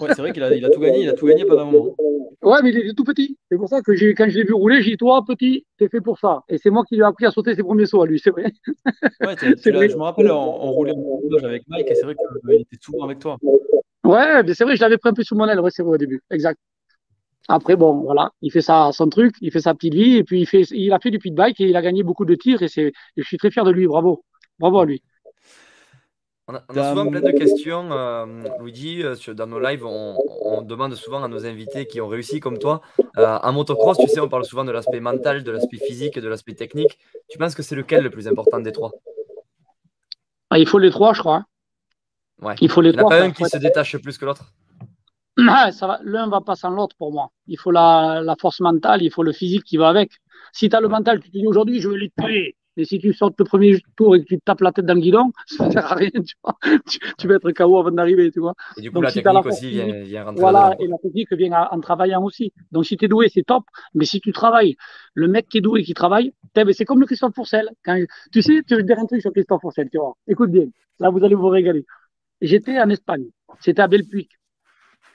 [0.00, 1.02] ouais, c'est vrai qu'il a, il a, tout gagné.
[1.02, 1.96] Il a tout gagné pendant un moment.
[2.42, 3.36] Ouais, mais il est tout petit.
[3.50, 6.00] C'est pour ça que quand je l'ai vu rouler, j'ai dit Toi, petit, t'es fait
[6.00, 6.42] pour ça.
[6.48, 8.30] Et c'est moi qui lui ai appris à sauter ses premiers sauts à lui, c'est
[8.30, 8.52] vrai.
[9.24, 9.88] Ouais, c'est vrai.
[9.88, 13.18] Je me rappelle, on, roulait en avec Mike et c'est vrai qu'il était souvent avec
[13.18, 13.38] toi.
[14.04, 15.94] Ouais, mais c'est vrai, je l'avais pris un peu sous mon aile, ouais, c'est vrai
[15.94, 16.22] au début.
[16.30, 16.58] Exact.
[17.48, 20.40] Après, bon, voilà, il fait ça, son truc, il fait sa petite vie, et puis
[20.40, 22.62] il, fait, il a fait du pit bike et il a gagné beaucoup de tirs,
[22.62, 24.24] et, c'est, je suis très fier de lui, bravo.
[24.58, 25.02] Bravo à lui.
[26.48, 28.26] On a, souvent plein de questions, euh,
[28.60, 29.02] Luigi.
[29.02, 32.80] Euh, dans nos lives, on, demande souvent à nos invités qui ont réussi comme toi.
[33.16, 36.28] Euh, en motocross, tu sais, on parle souvent de l'aspect mental, de l'aspect physique, de
[36.28, 36.98] l'aspect technique.
[37.28, 38.90] Tu penses que c'est lequel le plus important des trois?
[40.50, 41.36] Ah, Il faut les trois, je crois.
[41.36, 41.46] Hein.
[42.42, 42.54] Ouais.
[42.60, 44.52] Il faut les il n'y en a pas un qui se détache plus que l'autre?
[45.36, 47.30] L'un va pas sans l'autre pour moi.
[47.46, 50.12] Il faut la, la, force mentale, il faut le physique qui va avec.
[50.52, 52.56] Si tu as le mental, tu te dis aujourd'hui, je vais les tuer.
[52.76, 54.94] Et si tu sautes le premier tour et que tu te tapes la tête dans
[54.94, 56.56] le guidon, ça ne sert à rien, tu vois.
[57.18, 58.54] Tu, vas être KO avant d'arriver, tu vois.
[58.78, 61.80] Et du coup, la technique aussi vient, vient, rentrer Voilà, et la technique vient en
[61.80, 62.52] travaillant aussi.
[62.70, 63.64] Donc, si tu es doué, c'est top.
[63.94, 64.76] Mais si tu travailles,
[65.14, 66.32] le mec qui est doué, qui travaille,
[66.72, 67.68] c'est comme le Christophe Pourcel.
[67.84, 68.02] Quand,
[68.32, 70.16] tu sais, tu veux dire un truc sur Christophe Pourcel, tu vois.
[70.26, 70.66] Écoute bien,
[70.98, 71.84] là, vous allez vous régaler.
[72.40, 73.26] J'étais en Espagne.
[73.60, 74.30] C'était à Belpuic.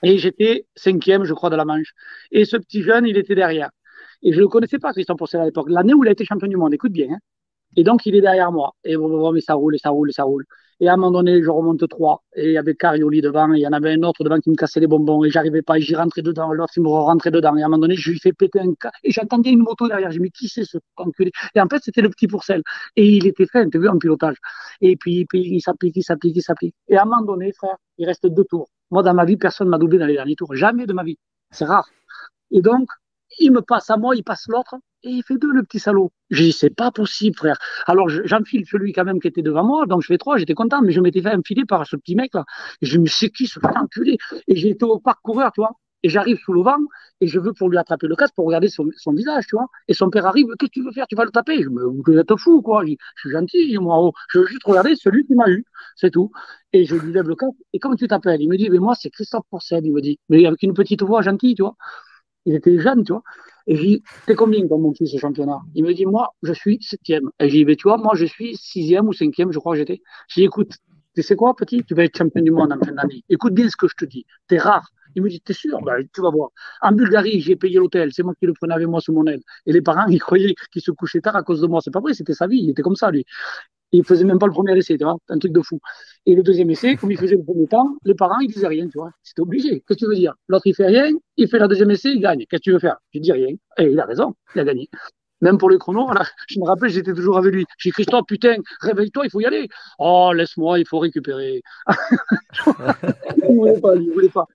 [0.04, 1.94] Et j'étais cinquième, je crois, de la manche.
[2.32, 3.70] Et ce petit jeune, il était derrière.
[4.24, 5.70] Et je ne le connaissais pas, Christian Pourcel, à l'époque.
[5.70, 7.08] L'année où il a été champion du monde, écoute bien.
[7.12, 7.20] Hein.
[7.76, 8.76] Et donc, il est derrière moi.
[8.84, 10.46] Et bon, mais ça roule, et ça roule, et ça roule.
[10.80, 12.24] Et à un moment donné, je remonte trois.
[12.36, 14.52] Et il y avait Carioli devant, et il y en avait un autre devant qui
[14.52, 15.24] me cassait les bonbons.
[15.24, 16.54] Et j'arrivais pas, et j'y rentrais dedans.
[16.54, 17.56] L'autre, il me rentrait dedans.
[17.58, 18.92] Et à un moment donné, je lui fais péter un cas.
[19.04, 20.12] Et j'entendais une moto derrière.
[20.12, 22.62] Je me dis, qui c'est ce enculé Et en fait, c'était le petit Pourcel.
[22.96, 24.38] Et il était fait, tu vu, en pilotage.
[24.82, 26.76] Et puis, puis il s'applique, il s'applique, il s'applique.
[26.88, 28.70] Et à un moment donné, frère, il reste deux tours.
[28.92, 30.56] Moi, dans ma vie, personne m'a doublé dans les derniers tours.
[30.56, 31.18] Jamais de ma vie.
[31.52, 31.88] C'est rare.
[32.52, 32.88] Et donc,
[33.40, 36.12] il me passe à moi, il passe l'autre, et il fait deux, le petit salaud.
[36.30, 37.58] J'ai dit, c'est pas possible, frère.
[37.86, 40.82] Alors, j'enfile celui quand même qui était devant moi, donc je fais trois, j'étais content,
[40.82, 42.46] mais je m'étais fait enfiler par ce petit mec-là.
[42.82, 44.18] Je me suis dit, qui ce putain enculé
[44.48, 45.72] Et j'ai été au parcoureur, tu vois.
[46.04, 46.78] Et j'arrive sous le vent,
[47.22, 49.68] et je veux pour lui attraper le casque, pour regarder son, visage, tu vois.
[49.88, 51.08] Et son père arrive, qu'est-ce que tu veux faire?
[51.08, 51.64] Tu vas le taper?
[51.64, 52.86] Je me vous êtes fou, quoi.
[52.86, 53.98] Je, suis gentil, moi.
[54.00, 54.14] Oh.
[54.30, 56.32] Je veux juste regarder celui qui m'a eu, c'est tout.
[56.74, 58.42] Et je lui lève le casque, et comment tu t'appelles?
[58.42, 60.20] Il me dit, mais moi, c'est Christophe Porcel, il me dit.
[60.30, 61.76] Mais avec une petite voix gentille, tu vois.
[62.46, 63.24] Il était jeune, tu vois.
[63.68, 65.60] Et je dis, t'es combien dans mon fils ce championnat?
[65.76, 67.30] Il me dit, moi, je suis septième.
[67.40, 70.02] Et je dis, tu vois, moi, je suis sixième ou cinquième, je crois que j'étais.
[70.30, 70.72] Je dis, écoute,
[71.16, 71.84] tu sais quoi, petit?
[71.84, 73.24] Tu vas être champion du monde en fin d'année.
[73.30, 74.26] Écoute bien ce que je te dis.
[74.48, 74.90] T'es rare.
[75.16, 75.82] Il me dit, t'es sûr?
[75.82, 76.50] Ben, Tu vas voir.
[76.82, 78.14] En Bulgarie, j'ai payé l'hôtel.
[78.14, 79.42] C'est moi qui le prenais avec moi sous mon aile.
[79.66, 81.82] Et les parents, ils croyaient qu'il se couchait tard à cause de moi.
[81.84, 82.60] C'est pas vrai, c'était sa vie.
[82.62, 83.26] Il était comme ça, lui.
[83.92, 85.80] Il faisait même pas le premier essai, tu vois, un truc de fou.
[86.26, 88.88] Et le deuxième essai, comme il faisait le premier temps, les parents, ils disaient rien,
[88.88, 89.12] tu vois.
[89.24, 89.82] C'était obligé.
[89.88, 90.34] Qu'est-ce que tu veux dire?
[90.48, 92.46] L'autre, il fait rien, il fait le deuxième essai, il gagne.
[92.50, 92.98] Qu'est-ce que tu veux faire?
[93.14, 93.56] Je dis rien.
[93.78, 94.90] Et il a raison, il a gagné.
[95.42, 96.10] Même pour les chronos,
[96.48, 97.66] je me rappelle, j'étais toujours avec lui.
[97.78, 99.68] J'ai dit, Christophe, putain, réveille-toi, il faut y aller.
[100.00, 101.62] Oh, laisse-moi, il faut récupérer.
[103.48, 104.46] il voulait pas, il voulait pas.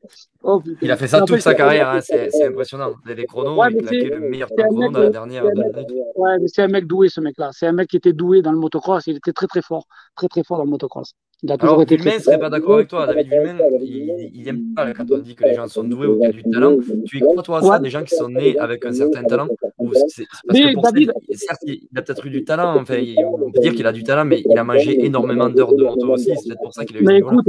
[0.43, 2.01] Oh, il a fait ça toute sa carrière, hein.
[2.01, 2.95] c'est impressionnant.
[3.07, 5.45] Les chronos, il a le meilleur chrono dans la dernière.
[5.45, 7.51] Ouais, mais c'est un mec doué, ce mec-là.
[7.53, 9.07] C'est un mec qui était doué dans le motocross.
[9.07, 9.87] Il était très, très fort.
[10.17, 11.15] Très, très fort dans le motocross.
[11.45, 13.05] Il a toujours Alors, été ne serait pas d'accord avec toi.
[13.05, 16.27] David Villemin, il n'aime pas quand on dit que les gens sont doués ou qu'il
[16.27, 16.77] y a du talent.
[17.05, 19.49] Tu y crois, toi, ça, des gens qui sont nés avec un certain talent?
[20.07, 21.13] C'est, parce que pour David...
[21.33, 22.81] certes, il a peut-être eu du talent.
[22.81, 25.83] Enfin, on peut dire qu'il a du talent, mais il a mangé énormément d'heures de
[25.83, 26.31] moto aussi.
[26.37, 27.47] C'est peut-être pour ça qu'il a eu mais écoute,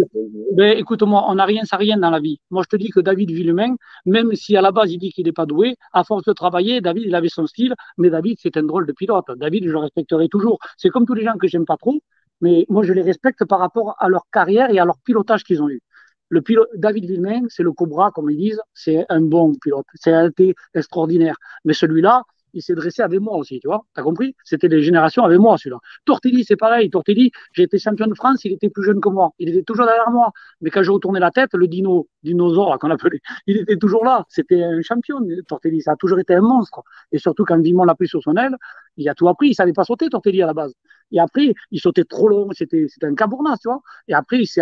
[0.58, 2.40] mais écoute-moi, on n'a rien sans rien dans la vie.
[2.50, 3.76] Moi, je te dis que David Villemin,
[4.08, 6.82] même si à la base il dit qu'il n'est pas doué, à force de travailler,
[6.82, 7.76] David, il avait son style.
[8.00, 9.26] Mais David, c'est un drôle de pilote.
[9.36, 10.58] David, je le respecterai toujours.
[10.78, 12.00] C'est comme tous les gens que j'aime pas trop
[12.44, 15.62] mais moi je les respecte par rapport à leur carrière et à leur pilotage qu'ils
[15.64, 15.82] ont eu.
[16.30, 20.12] Le pilote, David Villemin, c'est le Cobra, comme ils disent, c'est un bon pilote, c'est
[20.12, 21.36] un été extraordinaire.
[21.64, 22.24] Mais celui-là,
[22.54, 23.86] il s'est dressé avec moi aussi, tu vois.
[23.94, 24.36] T'as compris?
[24.44, 25.80] C'était des générations avec moi, celui-là.
[26.06, 26.90] Tortelli, c'est pareil.
[26.90, 29.32] Tortelli, j'ai été champion de France, il était plus jeune que moi.
[29.40, 30.32] Il était toujours derrière moi.
[30.62, 34.26] Mais quand je retournais la tête, le dino, dinosaure qu'on appelait, il était toujours là.
[34.30, 35.82] C'était un champion, Tortelli.
[35.82, 36.82] Ça a toujours été un monstre.
[37.12, 38.56] Et surtout, quand Vimon l'a pris sur son aile,
[38.98, 39.50] il a tout appris.
[39.50, 40.74] Il savait pas sauter, Tortelli, à la base.
[41.12, 42.50] Et après, il sautait trop long.
[42.54, 43.82] C'était, un cabournas, tu vois.
[44.08, 44.62] Et après, il s'est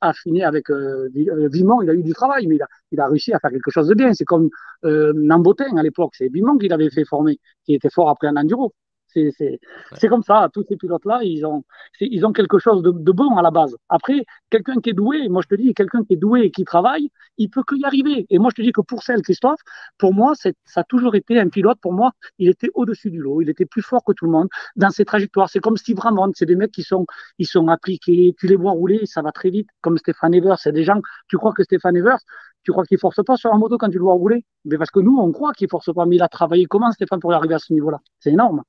[0.00, 1.82] affiné avec euh, euh, Vimon.
[1.82, 2.58] Il a eu du travail, mais
[2.92, 4.12] il a, réussi à faire quelque chose de bien.
[4.12, 4.50] C'est comme
[4.84, 6.14] euh, Nambotin à l'époque.
[6.16, 8.74] C'est Vimon qui l'avait fait former, qui était fort après en enduro.
[9.08, 11.64] C'est comme ça, tous ces pilotes-là, ils ont,
[12.00, 13.76] ils ont quelque chose de, bon à la base.
[13.88, 16.64] Après, quelqu'un qui est doué, moi je te dis, quelqu'un qui est doué et qui
[16.64, 18.26] travaille, il peut que y arriver.
[18.30, 19.60] Et moi je te dis que pour celle, Christophe,
[19.98, 23.40] pour moi, ça a toujours été un pilote, pour moi, il était au-dessus du lot,
[23.40, 25.48] il était plus fort que tout le monde dans ses trajectoires.
[25.48, 27.06] C'est comme Steve Ramon, c'est des mecs qui sont,
[27.38, 30.58] ils sont appliqués, tu les vois rouler, ça va très vite, comme Stéphane Evers.
[30.58, 32.18] C'est des gens, tu crois que Stéphane Evers,
[32.64, 34.44] tu crois qu'il force pas sur la moto quand tu le vois rouler?
[34.64, 36.06] Mais parce que nous, on croit qu'il force pas.
[36.06, 37.98] Mais il a travaillé comment, Stéphane, pour arriver à ce niveau-là?
[38.18, 38.62] C'est énorme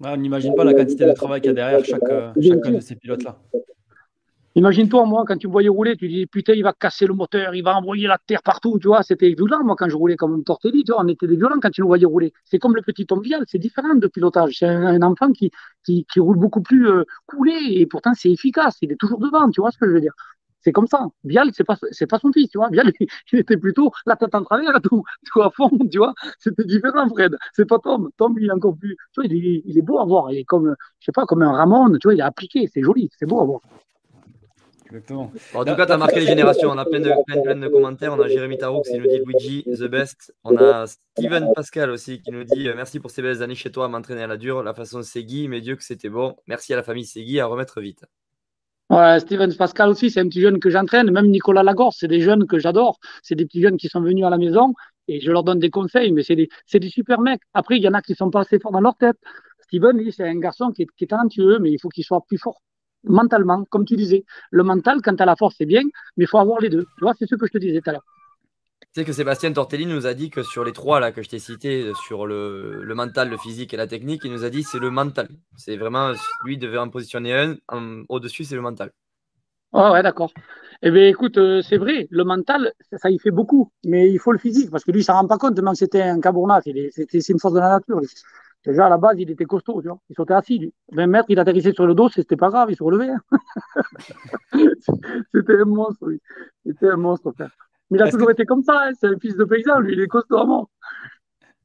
[0.00, 2.80] on n'imagine pas la quantité de travail qu'il y a derrière chaque, euh, chacun de
[2.80, 3.36] ces pilotes-là.
[4.56, 7.54] Imagine-toi, moi, quand tu me voyais rouler, tu dis putain, il va casser le moteur,
[7.54, 9.04] il va envoyer la terre partout, tu vois.
[9.04, 11.04] C'était violent, moi, quand je roulais comme un tortelli, tu vois.
[11.04, 12.32] On était des violents quand tu nous voyais rouler.
[12.44, 14.56] C'est comme le petit Tom c'est différent de pilotage.
[14.58, 15.52] C'est un, enfant qui,
[15.84, 18.76] qui, roule beaucoup plus euh, coulé et pourtant c'est efficace.
[18.82, 20.14] Il est toujours devant, tu vois ce que je veux dire.
[20.60, 21.06] C'est comme ça.
[21.24, 22.68] Vial, c'est pas, c'est pas son fils, tu vois.
[22.70, 22.92] Vial,
[23.32, 25.02] il était plutôt la tête en travers, tout,
[25.32, 26.14] tout à fond, tu vois.
[26.38, 27.36] C'était différent, Fred.
[27.52, 28.10] C'est pas Tom.
[28.16, 30.30] Tom, il est encore plus, tu vois, il est, il est beau à voir.
[30.32, 32.68] Il est comme, je sais pas, comme un Ramon, tu vois, il est appliqué.
[32.72, 33.60] C'est joli, c'est beau à voir.
[34.86, 35.32] Exactement.
[35.54, 36.68] en tout cas, tu as marqué les générations.
[36.70, 38.12] On a plein de, plein, plein de commentaires.
[38.12, 40.34] On a Jérémy Taroux qui nous dit Luigi, the best.
[40.42, 43.84] On a Steven Pascal aussi qui nous dit Merci pour ces belles années chez toi
[43.84, 44.64] à m'entraîner à la dure.
[44.64, 46.34] La façon Segui, mais Dieu que c'était bon.
[46.48, 48.04] Merci à la famille Segui à remettre vite.
[48.90, 51.10] Ouais, Steven Pascal aussi, c'est un petit jeune que j'entraîne.
[51.12, 52.98] Même Nicolas Lagorce, c'est des jeunes que j'adore.
[53.22, 54.74] C'est des petits jeunes qui sont venus à la maison
[55.06, 57.40] et je leur donne des conseils, mais c'est des, des, super mecs.
[57.54, 59.16] Après, il y en a qui sont pas assez forts dans leur tête.
[59.60, 62.24] Steven, lui, c'est un garçon qui est, qui est talentueux, mais il faut qu'il soit
[62.26, 62.60] plus fort
[63.04, 64.24] mentalement, comme tu disais.
[64.50, 65.82] Le mental, quand tu la force, c'est bien,
[66.16, 66.84] mais il faut avoir les deux.
[66.98, 68.04] Tu vois, c'est ce que je te disais tout à l'heure.
[68.92, 71.28] Tu sais que Sébastien Tortelli nous a dit que sur les trois là que je
[71.28, 74.64] t'ai cités, sur le, le, mental, le physique et la technique, il nous a dit
[74.64, 75.28] c'est le mental.
[75.56, 76.12] C'est vraiment,
[76.44, 78.90] lui devait en positionner un, au-dessus, c'est le mental.
[79.72, 80.32] Oh ouais, d'accord.
[80.82, 84.32] Eh bien, écoute, euh, c'est vrai, le mental, ça, y fait beaucoup, mais il faut
[84.32, 87.28] le physique, parce que lui, il s'en rend pas compte, même c'était un cabournat, c'est
[87.28, 88.00] une force de la nature.
[88.66, 89.98] Déjà, à la base, il était costaud, tu vois.
[90.08, 90.74] Il sautait assis, lui.
[90.92, 93.10] 20 mètres, il atterrissait sur le dos, c'était pas grave, il se relevait.
[93.10, 93.22] Hein.
[95.32, 96.20] c'était un monstre, lui.
[96.66, 97.50] C'était un monstre, frère.
[97.90, 98.92] Mais il a toujours été comme ça, hein.
[98.98, 100.68] c'est un fils de paysan, lui, il est costaud.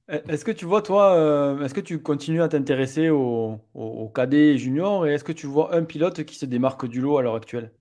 [0.07, 4.53] Est-ce que tu vois, toi, euh, est-ce que tu continues à t'intéresser aux au, cadets
[4.53, 7.23] et juniors et est-ce que tu vois un pilote qui se démarque du lot à
[7.23, 7.71] l'heure actuelle?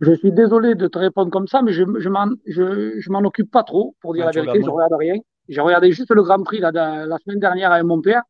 [0.00, 3.62] Je suis désolé de te répondre comme ça, mais je ne je, m'en occupe pas
[3.62, 5.14] trop, pour dire la vérité, je regarde rien.
[5.48, 6.70] J'ai regardé juste le Grand Prix la,
[7.24, 8.22] semaine dernière avec mon père.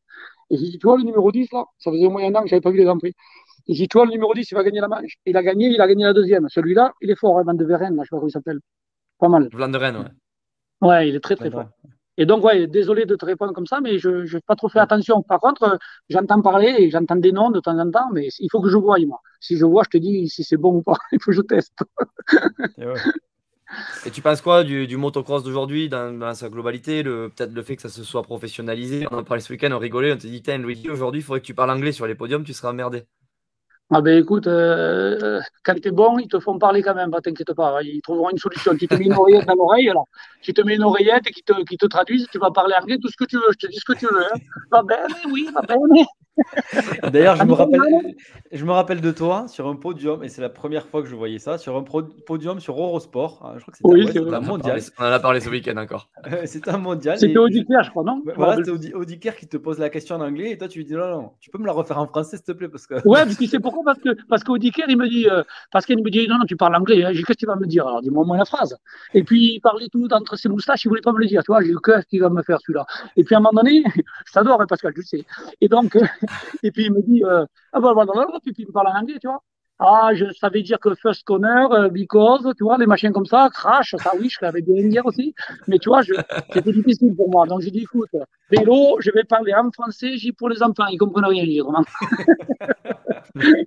[0.51, 2.49] Et j'ai dit, tu vois, le numéro 10, là, ça faisait au moyen an que
[2.49, 3.15] je n'avais pas vu les Grands Prix.
[3.69, 5.15] Et j'ai dit, tu vois, le numéro 10, il va gagner la manche.
[5.25, 6.47] Il a gagné, il a gagné la deuxième.
[6.49, 8.61] Celui-là, il est fort, hein, Van de Veren, là, je sais pas comment il s'appelle.
[9.23, 9.49] Pas mal.
[9.53, 10.89] Van de Veren, ouais.
[10.89, 11.69] Ouais, il est très, très fort.
[12.19, 14.81] Et donc, ouais, désolé de te répondre comme ça, mais je n'ai pas trop fait
[14.81, 15.23] attention.
[15.23, 18.61] Par contre, j'entends parler et j'entends des noms de temps en temps, mais il faut
[18.61, 19.21] que je voie, moi.
[19.39, 20.97] Si je vois, je te dis si c'est bon ou pas.
[21.13, 21.73] il faut que je teste.
[24.05, 27.89] Et, tu penses quoi du, motocross d'aujourd'hui dans, sa globalité Peut-être le fait que ça
[27.89, 29.07] se soit professionnalisé?
[29.13, 31.41] On en parlait ce week-end, on rigolait, on te dit, tiens, Louis, aujourd'hui, il faudrait
[31.41, 33.05] que tu parles anglais sur les podiums, tu seras emmerdé.
[33.95, 37.53] Ah ben écoute, euh, quand t'es bon, ils te font parler quand même, bah, t'inquiète
[37.53, 38.75] pas, ils trouveront une solution.
[38.75, 40.09] Tu te mets une oreillette dans l'oreille, alors,
[40.41, 42.97] tu te mets une oreillette et qui te, qui te traduisent, tu vas parler anglais,
[43.01, 44.25] tout ce que tu veux, je te dis ce que tu veux.
[44.25, 44.39] Hein.
[44.71, 44.97] Va bien,
[45.31, 45.77] oui, va bien.
[47.13, 47.81] D'ailleurs, je, me rappelle,
[48.51, 51.15] je me rappelle de toi sur un podium, et c'est la première fois que je
[51.15, 53.41] voyais ça, sur un podium sur Eurosport.
[53.43, 54.81] Ah, je crois que c'était un mondial.
[54.99, 56.09] On en a parlé ce week-end encore.
[56.47, 57.19] c'était un mondial.
[57.19, 58.23] C'était Audiker, je crois, non?
[58.37, 60.95] Voilà, c'était Audiker qui te pose la question en anglais, et toi tu lui dis
[60.95, 62.95] non, non, tu peux me la refaire en français, s'il te plaît parce que...
[63.07, 66.03] Ouais, parce que c'est pourquoi Parce que parce qu'Audiker, il me dit, euh, parce qu'il
[66.03, 67.13] me dit non, non, tu parles anglais, hein.
[67.13, 67.87] qu'est-ce que tu vas me dire?
[67.87, 68.77] Alors dis-moi moins la phrase.
[69.15, 71.53] Et puis il parlait tout entre ses moustaches, il voulait pas me le dire, tu
[71.53, 72.87] vois, j'ai dit qu'est-ce qu'il va me faire celui-là?
[73.17, 73.83] Et puis à un moment donné,
[74.27, 75.25] je t'adore, hein, Pascal, tu sais.
[75.61, 75.97] Et donc,
[76.63, 79.01] et puis il me dit, euh, ah bah, bah, bah, puis il me parle en
[79.01, 79.43] anglais, tu vois.
[79.79, 83.49] Ah, je savais dire que first corner, euh, because, tu vois, les machins comme ça,
[83.53, 85.35] crash, ça oui, je l'avais bien dire aussi.
[85.67, 86.03] Mais tu vois,
[86.53, 87.47] c'était difficile pour moi.
[87.47, 88.11] Donc j'ai dit, écoute,
[88.51, 91.85] vélo, je vais parler en français, j'ai pour les enfants, ils comprennent rien, vraiment.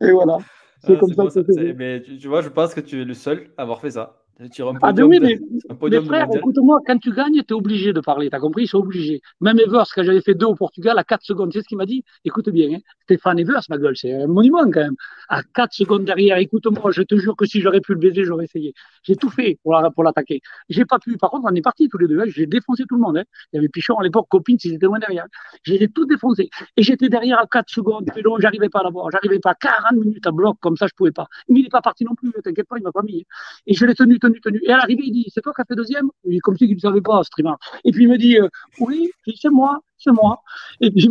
[0.00, 0.38] Et voilà.
[0.80, 1.74] C'est Ah, comme ça bon, que fait.
[1.74, 4.22] Mais tu, tu vois, je pense que tu es le seul à avoir fait ça.
[4.52, 5.34] Tu un Ah, ben podium oui, de- mais,
[5.68, 8.62] un mais frère, écoute-moi, quand tu gagnes, tu es obligé de parler, t'as compris?
[8.64, 9.20] Ils sont obligés.
[9.40, 11.76] Même Evers, quand j'avais fait deux au Portugal, à 4 secondes, tu sais ce qu'il
[11.76, 12.04] m'a dit?
[12.24, 14.94] Écoute bien, hein, Stéphane Evers, ma gueule, c'est un monument quand même.
[15.28, 18.44] À 4 secondes derrière, écoute-moi, je te jure que si j'aurais pu le baiser, j'aurais
[18.44, 18.74] essayé.
[19.02, 20.40] J'ai tout fait pour la- pour l'attaquer.
[20.68, 21.16] J'ai pas pu.
[21.16, 22.20] Par contre, on est partis tous les deux.
[22.20, 22.24] hein.
[22.28, 23.18] J'ai défoncé tout le monde.
[23.18, 23.24] hein.
[23.52, 25.26] Il y avait Pichon à l'époque, Copine, ils étaient loin derrière.
[25.64, 26.48] Je les ai tous défoncés.
[26.76, 28.08] Et j'étais derrière à 4 secondes.
[28.14, 29.10] Vélo, j'arrivais pas à l'avoir.
[29.10, 29.54] J'arrivais pas.
[29.54, 31.26] 40 minutes à bloc, comme ça, je pouvais pas.
[31.48, 33.26] Mais il n'est pas parti non plus, t'inquiète pas, il m'a pas mis.
[33.66, 34.27] Et je l'ai tenu, tenu,
[34.62, 36.08] Et à l'arrivée, il dit, c'est toi qui as fait deuxième
[36.42, 37.58] Comme si il ne savait pas, ce trimar.
[37.84, 38.48] Et puis il me dit, euh,
[38.80, 40.42] oui, c'est moi, c'est moi.
[40.80, 41.10] Et puis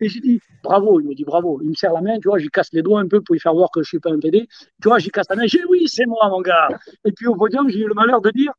[0.00, 1.60] j'ai dit, bravo, il me dit bravo.
[1.62, 3.40] Il me serre la main, tu vois, j'y casse les doigts un peu pour lui
[3.40, 4.48] faire voir que je suis pas un PD.
[4.82, 6.68] Tu vois, j'y casse la main, j'ai oui, c'est moi, mon gars.
[7.04, 8.52] Et puis au podium, j'ai eu le malheur de dire,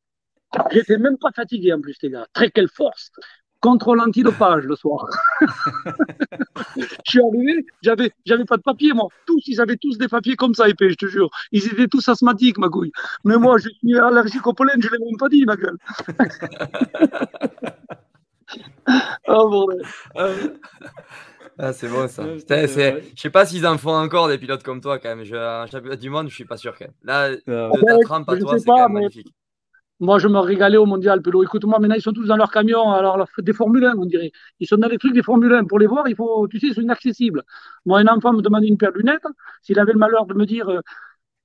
[0.72, 2.26] j'étais même pas fatigué en plus, les gars.
[2.34, 3.12] Très quelle force.
[3.62, 5.08] Contrôle antidopage le soir.
[6.78, 9.08] je suis arrivé, j'avais, j'avais pas de papier, moi.
[9.26, 11.30] Tous, ils avaient tous des papiers comme ça, épais, je te jure.
[11.52, 12.92] Ils étaient tous asthmatiques, ma couille.
[13.24, 15.78] Mais moi, je suis allergique au pollen, je l'ai même pas dit, ma gueule.
[19.28, 19.82] oh, bordel.
[21.60, 22.24] Ah, c'est bon ça.
[22.38, 25.24] Je sais pas s'ils en font encore des pilotes comme toi quand même.
[25.24, 25.36] Je...
[25.72, 26.94] Championnat du monde, je suis pas sûr quand même.
[27.04, 29.34] Là, de Ah, ta trempe à toi, c'est quand même mais- magnifique.
[30.00, 31.44] Moi, je me régalais au mondial, Pélo.
[31.44, 34.32] Écoute-moi, maintenant, ils sont tous dans leur camion, alors des Formule 1, on dirait.
[34.60, 35.66] Ils sont dans les trucs des Formule 1.
[35.66, 37.44] Pour les voir, il faut, tu sais, ils sont inaccessibles.
[37.86, 39.26] Moi, un enfant me demandait une paire de lunettes.
[39.64, 40.82] S'il avait le malheur de me dire, euh,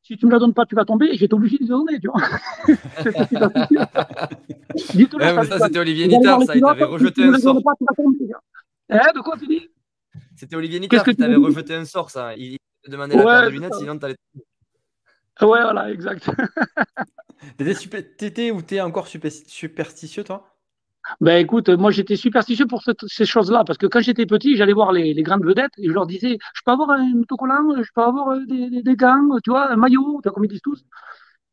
[0.03, 2.09] si tu me la donnes pas, tu vas tomber, j'étais obligé de les donner, tu
[2.09, 2.20] vois.
[4.74, 6.57] Ouais, mais ça, c'était Olivier Nittard, ça.
[6.57, 7.62] Il t'avait rejeté un sort.
[7.62, 8.32] pas, tu vas tomber.
[8.88, 9.68] Hein, de quoi tu dis?
[10.36, 12.34] C'était Olivier Nittard que qui t'avait rejeté un sort, ça.
[12.36, 14.16] Il te demandait la Ouais, paire de lunettes, sinon t'allais.
[15.40, 16.30] Ouais, voilà, exact.
[17.57, 20.53] T'étais ou t'es encore super- superstitieux, toi?
[21.20, 24.93] Ben écoute, moi j'étais superstitieux pour ces choses-là, parce que quand j'étais petit, j'allais voir
[24.93, 28.30] les, grandes vedettes et je leur disais, je peux avoir un autocollant, je peux avoir
[28.30, 30.84] euh, des, gants, tu vois, un maillot, comme ils disent tous.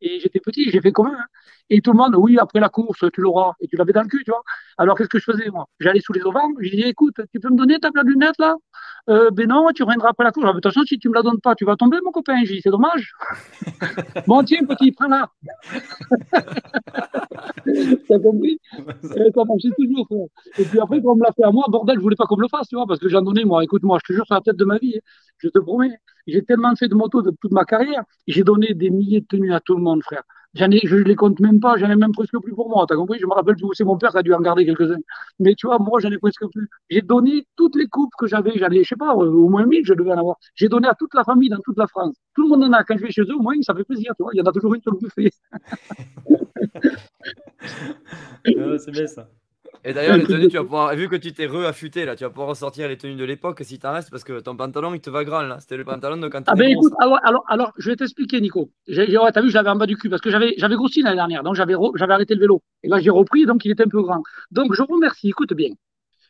[0.01, 1.25] Et j'étais petit, j'ai fait comment hein
[1.69, 3.53] Et tout le monde, oui, après la course, tu l'auras.
[3.59, 4.43] Et tu l'avais dans le cul, tu vois.
[4.77, 5.65] Alors qu'est-ce que je faisais, moi?
[5.79, 8.39] J'allais sous les auvents, je disais, écoute, tu peux me donner ta paire de lunettes,
[8.39, 8.55] là?
[9.09, 10.45] Euh, Ben non, tu reviendras après la course.
[10.49, 12.37] Ah, De toute façon, si tu me la donnes pas, tu vas tomber, mon copain.
[12.45, 13.13] J'ai dit, c'est dommage.
[14.27, 15.29] bon, tiens, petit, prends-la.
[18.07, 18.59] T'as compris?
[19.15, 20.27] Et ça marchait toujours, frère.
[20.57, 22.37] Et puis après, quand on me l'a fait à moi, bordel, je voulais pas qu'on
[22.37, 23.63] me le fasse, tu vois, parce que j'en donnais, moi.
[23.63, 25.01] Écoute-moi, je te jure, sur la tête de ma vie, hein,
[25.39, 25.91] je te promets.
[26.31, 29.53] J'ai tellement fait de moto de toute ma carrière, j'ai donné des milliers de tenues
[29.53, 30.23] à tout le monde, frère.
[30.55, 32.95] J'en ai, je les compte même pas, j'en ai même presque plus pour moi, t'as
[32.95, 33.19] compris?
[33.19, 34.97] Je me rappelle c'est mon père qui a dû en garder quelques-uns.
[35.39, 36.67] Mais tu vois, moi, j'en ai presque plus.
[36.89, 39.65] J'ai donné toutes les coupes que j'avais, j'en ai, je sais pas, euh, au moins
[39.67, 40.37] 1000, je devais en avoir.
[40.55, 42.15] J'ai donné à toute la famille dans toute la France.
[42.33, 42.83] Tout le monde en a.
[42.83, 44.31] Quand je vais chez eux, au moins, ça fait plaisir, tu vois.
[44.33, 45.29] Il y en a toujours une sur le buffet.
[48.45, 49.29] Ah, C'est bien ça.
[49.83, 52.29] Et d'ailleurs, les tenues, tu vas pouvoir, vu que tu t'es re-affûté là, tu vas
[52.29, 55.09] pouvoir ressortir les tenues de l'époque si t'en restes parce que ton pantalon il te
[55.09, 55.59] va grand là.
[55.59, 58.71] C'était le pantalon de quand Ah ben écoute, alors, alors, alors, je vais t'expliquer, Nico.
[58.87, 61.43] Ouais, t'as vu, je l'avais en bas du cul parce que j'avais, grossi l'année dernière,
[61.43, 61.75] donc j'avais,
[62.09, 62.61] arrêté le vélo.
[62.83, 64.23] Et là, j'ai repris, donc il était un peu grand.
[64.51, 65.69] Donc je remercie, écoute bien.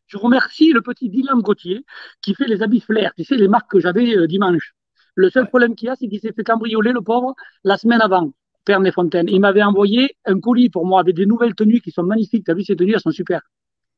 [0.07, 1.85] Je remercie le petit Dylan Gauthier
[2.21, 4.73] qui fait les habits flair, tu sais, les marques que j'avais euh, dimanche.
[5.15, 5.49] Le seul Ouais.
[5.49, 8.31] problème qu'il a, c'est qu'il s'est fait cambrioler, le pauvre, la semaine avant,
[8.77, 9.27] Père Fontaine.
[9.29, 12.45] Il m'avait envoyé un colis pour moi avec des nouvelles tenues qui sont magnifiques.
[12.45, 13.41] T'as vu, ces tenues, elles sont super.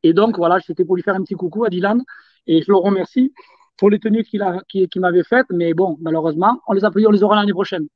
[0.04, 2.02] Et donc, voilà, c'était pour lui faire un petit coucou à Dylan.
[2.48, 3.34] Et je le remercie
[3.78, 5.48] pour les tenues qu'il m'avait faites.
[5.52, 7.88] Mais bon, malheureusement, on les a payées, on les aura l'année prochaine.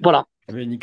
[0.00, 0.26] Voilà,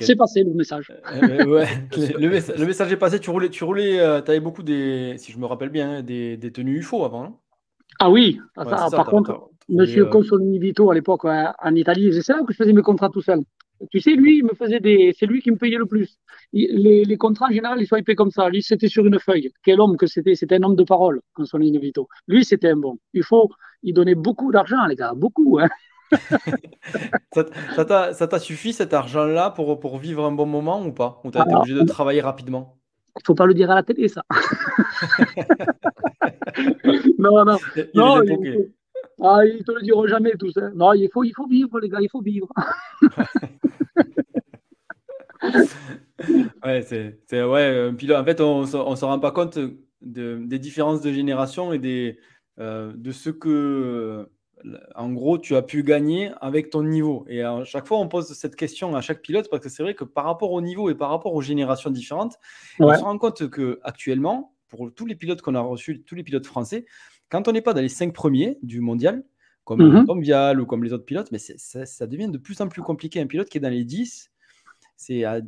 [0.02, 0.92] c'est passé le message.
[1.14, 3.20] Euh, ouais, le, le messa- le message est passé.
[3.20, 6.36] Tu roulais, tu roulais, euh, t'avais beaucoup des, si je me rappelle bien, hein, des,
[6.38, 7.24] des tenues UFO avant.
[7.24, 7.38] non
[8.00, 11.76] Ah oui, Ouais, ça, c'est ça, par contre, Monsieur euh, Consolini Vito, à l'époque, en
[11.76, 13.40] Italie, c'est là que je faisais mes contrats tout seul.
[13.92, 16.18] Tu sais, lui, il me faisait des, c'est lui qui me payait le plus.
[16.54, 18.48] Il- les, les contrats, en général, ils sont épais comme ça.
[18.50, 19.52] Lui, c'était sur une feuille.
[19.64, 20.36] Quel homme que c'était.
[20.36, 22.08] C'était un homme de parole, Consolini Vito.
[22.28, 22.98] Lui, c'était un bon.
[23.14, 23.50] Il faut,
[23.84, 25.14] il donnait beaucoup d'argent, les gars.
[25.16, 25.68] Beaucoup, hein.
[28.16, 31.20] Ça t'a suffi cet argent-là pour, pour vivre un bon moment ou pas?
[31.24, 32.78] Ou t'as été Alors, obligé de travailler rapidement?
[33.26, 34.24] Faut pas le dire à la télé, ça.
[37.20, 37.58] non, non.
[37.76, 38.72] Il Non, il.
[39.22, 40.70] Ah, ils te le diront jamais, tout ça.
[40.72, 42.48] Non, il faut, il faut vivre, les gars, il faut vivre.
[46.64, 48.18] Ouais, c'est, c'est- ouais, un pilote.
[48.18, 49.60] En fait, on ne on se rend pas compte
[50.02, 52.18] de- des différences de génération et des,
[52.60, 54.26] euh, de ce que, euh,
[54.96, 57.26] en gros, tu as pu gagner avec ton niveau.
[57.28, 59.94] Et à chaque fois, on pose cette question à chaque pilote parce que c'est vrai
[59.94, 62.36] que par rapport au niveau et par rapport aux générations différentes,
[62.80, 62.88] Ouais.
[62.88, 66.24] on se rend compte que actuellement, pour tous les pilotes qu'on a reçus, tous les
[66.24, 66.86] pilotes français,
[67.36, 69.24] quand on n'est pas dans les cinq premiers du mondial,
[69.66, 72.68] comme, mmh Vial ou comme les autres pilotes, mais ça, ça, devient de plus en
[72.68, 73.20] plus compliqué.
[73.20, 74.32] Un pilote qui est dans les 10,
[74.96, 75.42] c'est a,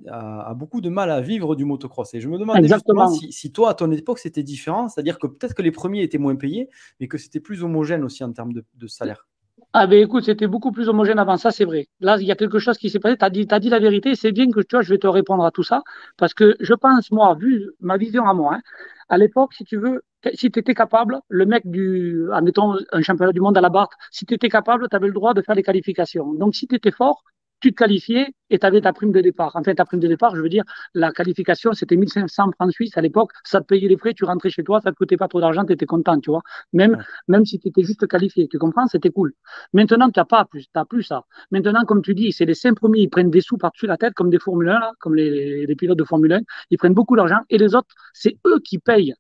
[0.56, 2.14] beaucoup de mal à vivre du motocross.
[2.14, 5.28] Et je me demandais justement si, si, toi, à ton époque, c'était différent, c'est-à-dire que
[5.28, 6.70] peut-être que les premiers étaient moins payés,
[7.00, 9.28] mais que c'était plus homogène aussi en termes de, salaire.
[9.74, 11.88] Ah ben écoute, c'était beaucoup plus homogène avant, ça c'est vrai.
[12.00, 13.80] Là, il y a quelque chose qui s'est passé, tu as dit, as dit la
[13.80, 15.84] vérité, c'est bien que tu vois, je vais te répondre à tout ça,
[16.18, 18.62] parce que je pense, moi, vu ma vision à moi, hein,
[19.10, 20.04] à l'époque, si tu veux,
[20.34, 23.90] si tu étais capable, le mec du, admettons, un championnat du monde à la barre,
[24.12, 26.34] si tu étais capable, tu avais le droit de faire des qualifications.
[26.34, 27.24] Donc si tu étais fort,
[27.60, 29.56] tu te qualifiais et tu avais ta prime de départ.
[29.56, 30.64] En fait, ta prime de départ, je veux dire,
[30.94, 33.32] la qualification, c'était 1500 francs suisses à l'époque.
[33.44, 35.66] Ça te payait les frais, tu rentrais chez toi, ça te coûtait pas trop d'argent,
[35.66, 36.42] tu étais content, tu vois.
[36.74, 39.34] Même, même si tu étais juste qualifié, tu comprends, c'était cool.
[39.74, 41.24] Maintenant, tu n'as pas plus, plus ça.
[41.52, 44.14] Maintenant, comme tu dis, c'est les cinq premiers, ils prennent des sous par-dessus la tête,
[44.14, 46.42] comme des Formule 1, là, comme les, les pilotes de Formule 1.
[46.72, 49.14] Ils prennent beaucoup d'argent et les autres, c'est eux qui payent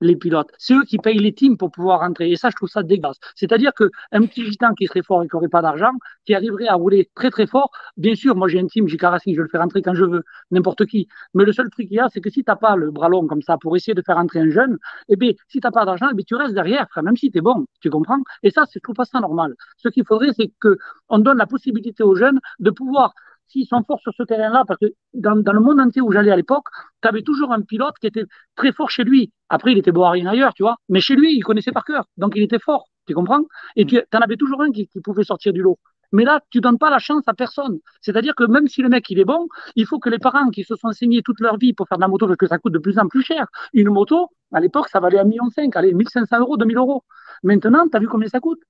[0.00, 0.50] les pilotes.
[0.58, 2.30] C'est eux qui payent les teams pour pouvoir rentrer.
[2.30, 3.18] Et ça, je trouve ça dégueulasse.
[3.34, 5.92] C'est-à-dire qu'un petit gitan qui serait fort et qui n'aurait pas d'argent,
[6.24, 9.36] qui arriverait à rouler très très fort, bien sûr, moi j'ai un team, j'ai Racing,
[9.36, 11.08] je le fais rentrer quand je veux, n'importe qui.
[11.34, 13.08] Mais le seul truc qu'il y a, c'est que si tu n'as pas le bras
[13.08, 14.78] long comme ça pour essayer de faire rentrer un jeune,
[15.08, 17.40] eh bien, si tu n'as pas d'argent, eh tu restes derrière, même si tu es
[17.40, 18.18] bon, tu comprends?
[18.42, 19.54] Et ça, je trouve pas ça normal.
[19.76, 23.14] Ce qu'il faudrait, c'est qu'on donne la possibilité aux jeunes de pouvoir
[23.48, 26.36] s'ils sont forts sur ce terrain-là, parce que dans, le monde entier où j'allais à
[26.36, 26.66] l'époque,
[27.02, 28.24] tu avais toujours un pilote qui était
[28.54, 29.32] très fort chez lui.
[29.48, 30.76] Après, il était beau à rien ailleurs, tu vois.
[30.88, 32.06] Mais chez lui, il connaissait par cœur.
[32.16, 32.86] Donc, il était fort.
[33.06, 33.42] Tu comprends?
[33.76, 33.88] Et mm.
[33.88, 35.78] tu en avais toujours un qui, pouvait sortir du lot.
[36.12, 37.78] Mais là, tu donnes pas la chance à personne.
[38.00, 40.64] C'est-à-dire que même si le mec, il est bon, il faut que les parents qui
[40.64, 42.72] se sont enseignés toute leur vie pour faire de la moto, parce que ça coûte
[42.72, 43.46] de plus en plus cher.
[43.72, 45.44] Une moto, à l'époque, ça valait 1,5 million,
[45.74, 47.04] allez, 1500 euros, 2000 euros.
[47.42, 48.60] Maintenant, tu as vu combien ça coûte?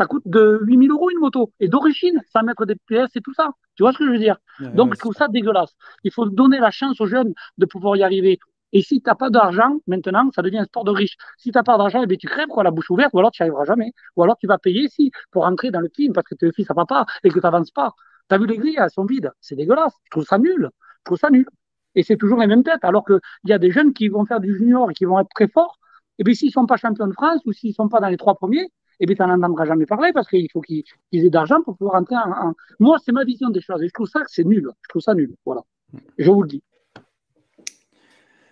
[0.00, 1.52] Ça coûte de 8000 euros une moto.
[1.60, 3.50] Et d'origine, sans mettre des pièces et tout ça.
[3.74, 4.38] Tu vois ce que je veux dire?
[4.74, 5.76] Donc, je trouve ça dégueulasse.
[6.04, 8.38] Il faut donner la chance aux jeunes de pouvoir y arriver.
[8.72, 11.16] Et si tu n'as pas d'argent, maintenant, ça devient un sport de riche.
[11.36, 13.42] Si tu n'as pas d'argent, eh tu crèves quoi, la bouche ouverte, ou alors tu
[13.42, 13.92] n'y arriveras jamais.
[14.16, 16.52] Ou alors tu vas payer si pour entrer dans le team parce que tu es
[16.52, 17.92] fils à papa et que tu n'avances pas.
[18.30, 19.30] Tu as vu les grilles, elles sont vides.
[19.42, 19.92] C'est dégueulasse.
[20.04, 20.70] Je trouve ça nul.
[21.00, 21.46] Je trouve ça nul.
[21.94, 22.84] Et c'est toujours les mêmes têtes.
[22.84, 25.28] Alors qu'il y a des jeunes qui vont faire du junior et qui vont être
[25.34, 25.78] très forts.
[26.18, 28.08] Et bien, s'ils ne sont pas champions de France ou s'ils ne sont pas dans
[28.08, 28.70] les trois premiers,
[29.00, 32.00] et bien, tu n'en entendras jamais parler parce qu'il faut qu'ils aient d'argent pour pouvoir
[32.00, 32.52] entrer en.
[32.78, 34.70] Moi, c'est ma vision des choses et je trouve ça que c'est nul.
[34.82, 35.34] Je trouve ça nul.
[35.46, 35.62] Voilà.
[36.18, 36.62] Je vous le dis.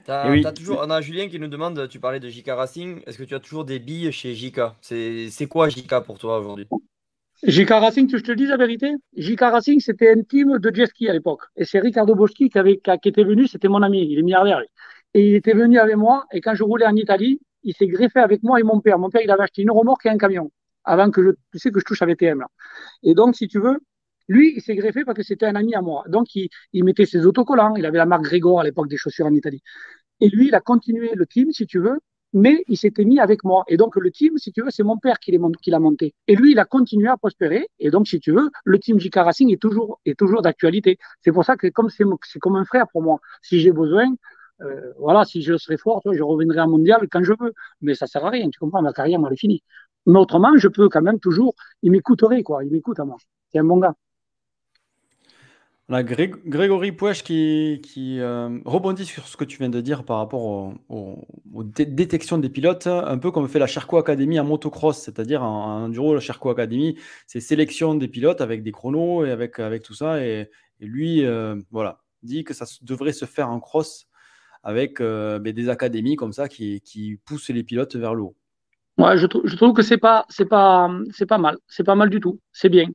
[0.08, 3.24] As, toujours, on a Julien qui nous demande, tu parlais de JK Racing, est-ce que
[3.24, 6.66] tu as toujours des billes chez JK C'est quoi JK pour toi aujourd'hui?
[7.42, 8.90] JK Racing, tu je te dis la vérité?
[9.18, 11.42] JK Racing, c'était un team de jet ski à l'époque.
[11.56, 14.62] Et c'est Ricardo Boschi qui, avait, qui, était venu, c'était mon ami, il est milliardaire.
[15.12, 18.20] Et il était venu avec moi, et quand je roulais en Italie, il s'est greffé
[18.20, 18.98] avec moi et mon père.
[18.98, 20.51] Mon père, il avait acheté une remorque et un camion
[20.85, 22.44] avant que je, tu sais, que je touche à VTM.
[23.02, 23.78] Et donc, si tu veux,
[24.28, 26.05] lui, il s'est greffé parce que c'était un ami à moi.
[26.09, 27.76] Donc, il, il, mettait ses autocollants.
[27.76, 29.62] Il avait la marque Grégor à l'époque des chaussures en Italie.
[30.20, 31.98] Et lui, il a continué le team, si tu veux,
[32.32, 33.64] mais il s'était mis avec moi.
[33.68, 36.14] Et donc, le team, si tu veux, c'est mon père qui l'a monté.
[36.26, 37.68] Et lui, il a continué à prospérer.
[37.78, 40.98] Et donc, si tu veux, le team JK Racing est toujours, est toujours d'actualité.
[41.22, 42.05] C'est pour ça que comme c'est
[42.40, 44.14] comme un frère pour moi, si j'ai besoin,
[44.60, 47.52] euh, voilà, si je serais fort, je reviendrai en mondial quand je veux.
[47.80, 49.62] Mais ça sert à rien, tu comprends, ma carrière, moi, elle est finie.
[50.06, 53.16] Mais autrement, je peux quand même toujours, il m'écouterait, quoi, il m'écoute à moi.
[53.51, 53.94] C'est un bon gars.
[55.90, 60.18] On Grégory Pouèche qui, qui euh, rebondit sur ce que tu viens de dire par
[60.18, 65.43] rapport aux détections des pilotes, un peu comme fait la Cherco Academy en motocross, c'est-à-dire
[65.43, 69.82] en, enduro, la Cherco Academy, c'est sélection des pilotes avec des chronos et avec, avec
[69.82, 70.22] tout ça.
[70.22, 74.09] Et, lui, euh, voilà, dit que ça devrait se faire en cross
[74.62, 78.36] avec euh, ben, des académies comme ça qui, poussent les pilotes vers le haut.
[78.98, 81.56] Ouais, je, trouve que c'est pas, c'est pas, c'est pas mal.
[81.68, 82.40] C'est pas mal du tout.
[82.52, 82.89] C'est bien.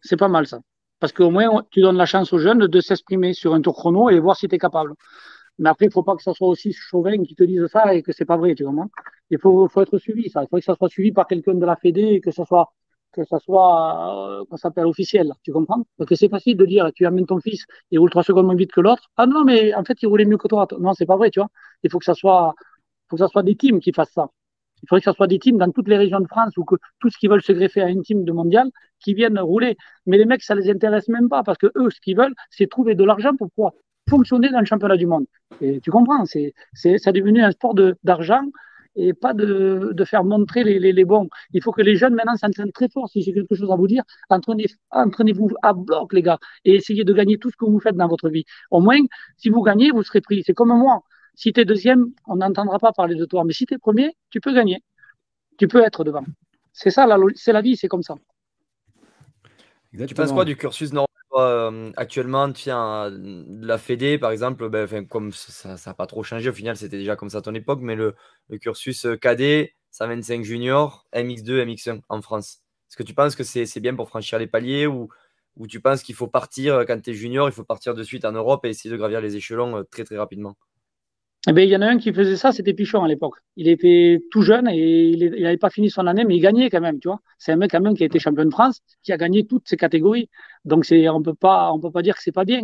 [0.00, 0.60] C'est pas mal ça.
[0.98, 4.08] Parce qu'au moins, tu donnes la chance aux jeunes de s'exprimer sur un tour chrono
[4.08, 4.94] et voir si tu es capable.
[5.58, 8.02] Mais après, il faut pas que ça soit aussi chauvin qui te dise ça et
[8.02, 8.90] que c'est pas vrai, tu comprends?
[9.30, 10.42] Il faut, faut être suivi, ça.
[10.42, 12.72] Il faut que ça soit suivi par quelqu'un de la Fédé et que ça soit
[13.16, 15.84] que ça soit, euh, s'appelle officiel, tu comprends?
[15.96, 18.54] Parce que c'est facile de dire, tu amènes ton fils, il roule trois secondes moins
[18.54, 19.10] vite que l'autre.
[19.16, 20.68] Ah non, mais en fait, il roulait mieux que toi.
[20.78, 21.48] Non, c'est pas vrai, tu vois.
[21.82, 22.54] Il faut que ça soit,
[23.08, 24.28] faut que ça soit des teams qui fassent ça.
[24.82, 26.76] Il faudrait que ça soit des teams dans toutes les régions de France ou que
[27.00, 28.70] tous ceux qui veulent se greffer à une team de mondial
[29.00, 29.76] qui viennent rouler.
[30.06, 32.68] Mais les mecs, ça les intéresse même pas parce que eux, ce qu'ils veulent, c'est
[32.68, 33.72] trouver de l'argent pour pouvoir
[34.08, 35.26] fonctionner dans le championnat du monde.
[35.60, 38.44] Et tu comprends, c'est, c'est, ça est devenu un sport de, d'argent
[38.96, 41.28] et pas de, de faire montrer les, les, bons.
[41.52, 43.08] Il faut que les jeunes maintenant s'entraînent très fort.
[43.08, 47.04] Si j'ai quelque chose à vous dire, entraînez, entraînez-vous à bloc, les gars, et essayez
[47.04, 48.44] de gagner tout ce que vous faites dans votre vie.
[48.70, 48.98] Au moins,
[49.36, 50.42] si vous gagnez, vous serez pris.
[50.44, 51.02] C'est comme moi.
[51.34, 53.44] Si tu es deuxième, on n'entendra pas parler de toi.
[53.44, 54.82] Mais si tu es premier, tu peux gagner.
[55.58, 56.24] Tu peux être devant.
[56.72, 58.14] C'est ça, c'est la vie, c'est comme ça.
[60.06, 61.05] Tu penses quoi du cursus normal?
[61.36, 66.22] Euh, actuellement, tu viens de la Fédé, par exemple, ben, comme ça n'a pas trop
[66.22, 68.14] changé, au final, c'était déjà comme ça à ton époque, mais le,
[68.60, 72.62] cursus euh, cadet, 125 junior, MX2, MX1 en France.
[72.90, 75.08] Est-ce que tu penses que c'est bien pour franchir les paliers ou,
[75.56, 78.24] ou tu penses qu'il faut partir quand tu es junior, il faut partir de suite
[78.24, 80.56] en Europe et essayer de gravir les échelons très très rapidement?
[81.48, 83.36] Eh ben, il y en a un qui faisait ça, c'était Pichon à l'époque.
[83.56, 86.80] Il était tout jeune et il n'avait pas fini son année, mais il gagnait quand
[86.80, 87.20] même, tu vois.
[87.38, 89.68] C'est un mec quand même qui a été champion de France, qui a gagné toutes
[89.68, 90.28] ses catégories.
[90.64, 92.62] Donc c'est, on peut pas, on peut pas dire que c'est pas bien.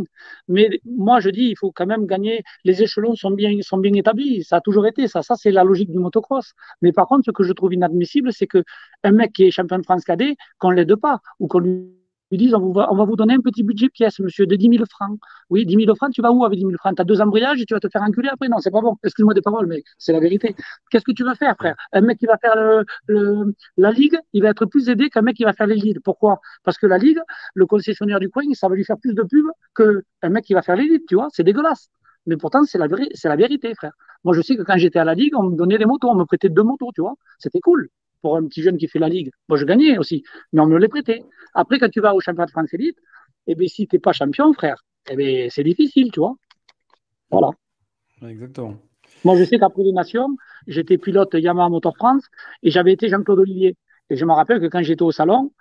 [0.49, 2.43] Mais moi je dis, il faut quand même gagner.
[2.65, 4.43] Les échelons sont bien, sont bien établis.
[4.43, 5.23] Ça a toujours été ça.
[5.23, 6.53] Ça c'est la logique du motocross.
[6.81, 8.65] Mais par contre, ce que je trouve inadmissible, c'est que
[9.05, 11.61] un mec qui est champion de France cadet, qu'on l'aide pas ou qu'on
[12.33, 14.69] ils disent on va, on va vous donner un petit budget pièce, monsieur, de 10
[14.69, 15.19] 000 francs.
[15.51, 16.97] Oui, 10 000 francs, tu vas où avec 10 000 francs?
[16.97, 18.49] Tu as deux embrayages et tu vas te faire enculer après?
[18.49, 18.97] Non, c'est pas bon.
[19.05, 20.57] Excuse-moi des paroles, mais c'est la vérité.
[20.91, 21.77] Qu'est-ce que tu vas faire, frère?
[21.93, 22.57] Un mec qui va faire
[23.07, 26.01] le, la ligue, il va être plus aidé qu'un mec qui va faire les leads.
[26.03, 26.41] Pourquoi?
[26.65, 27.21] Parce que la ligue,
[27.55, 29.47] le concessionnaire du coin, ça va lui faire plus de pub
[29.77, 31.29] qu'un mec qui va faire les leads, tu vois?
[31.33, 31.89] C'est dégueulasse.
[32.27, 33.93] Mais pourtant, c'est la, c'est la vérité, frère.
[34.25, 36.15] Moi, je sais que quand j'étais à la ligue, on me donnait des motos, on
[36.15, 37.15] me prêtait deux motos, tu vois?
[37.39, 37.89] C'était cool
[38.23, 39.31] pour un petit jeune qui fait la ligue.
[39.49, 40.23] Moi, je gagnais aussi,
[40.53, 41.23] mais on me les prêtait.
[41.55, 42.97] Après, quand tu vas au championnat de France élite,
[43.47, 46.35] eh bien, si tu n'es pas champion, frère, eh bien, c'est difficile, tu vois.
[47.31, 47.51] Voilà.
[48.27, 48.77] Exactement.
[49.25, 50.37] Moi, je sais qu'après les Nations,
[50.67, 52.25] j'étais pilote Yamaha Motor France
[52.63, 53.77] et j'avais été Jean-Claude Olivier.
[54.11, 55.53] Et je me rappelle que quand j'étais au salon,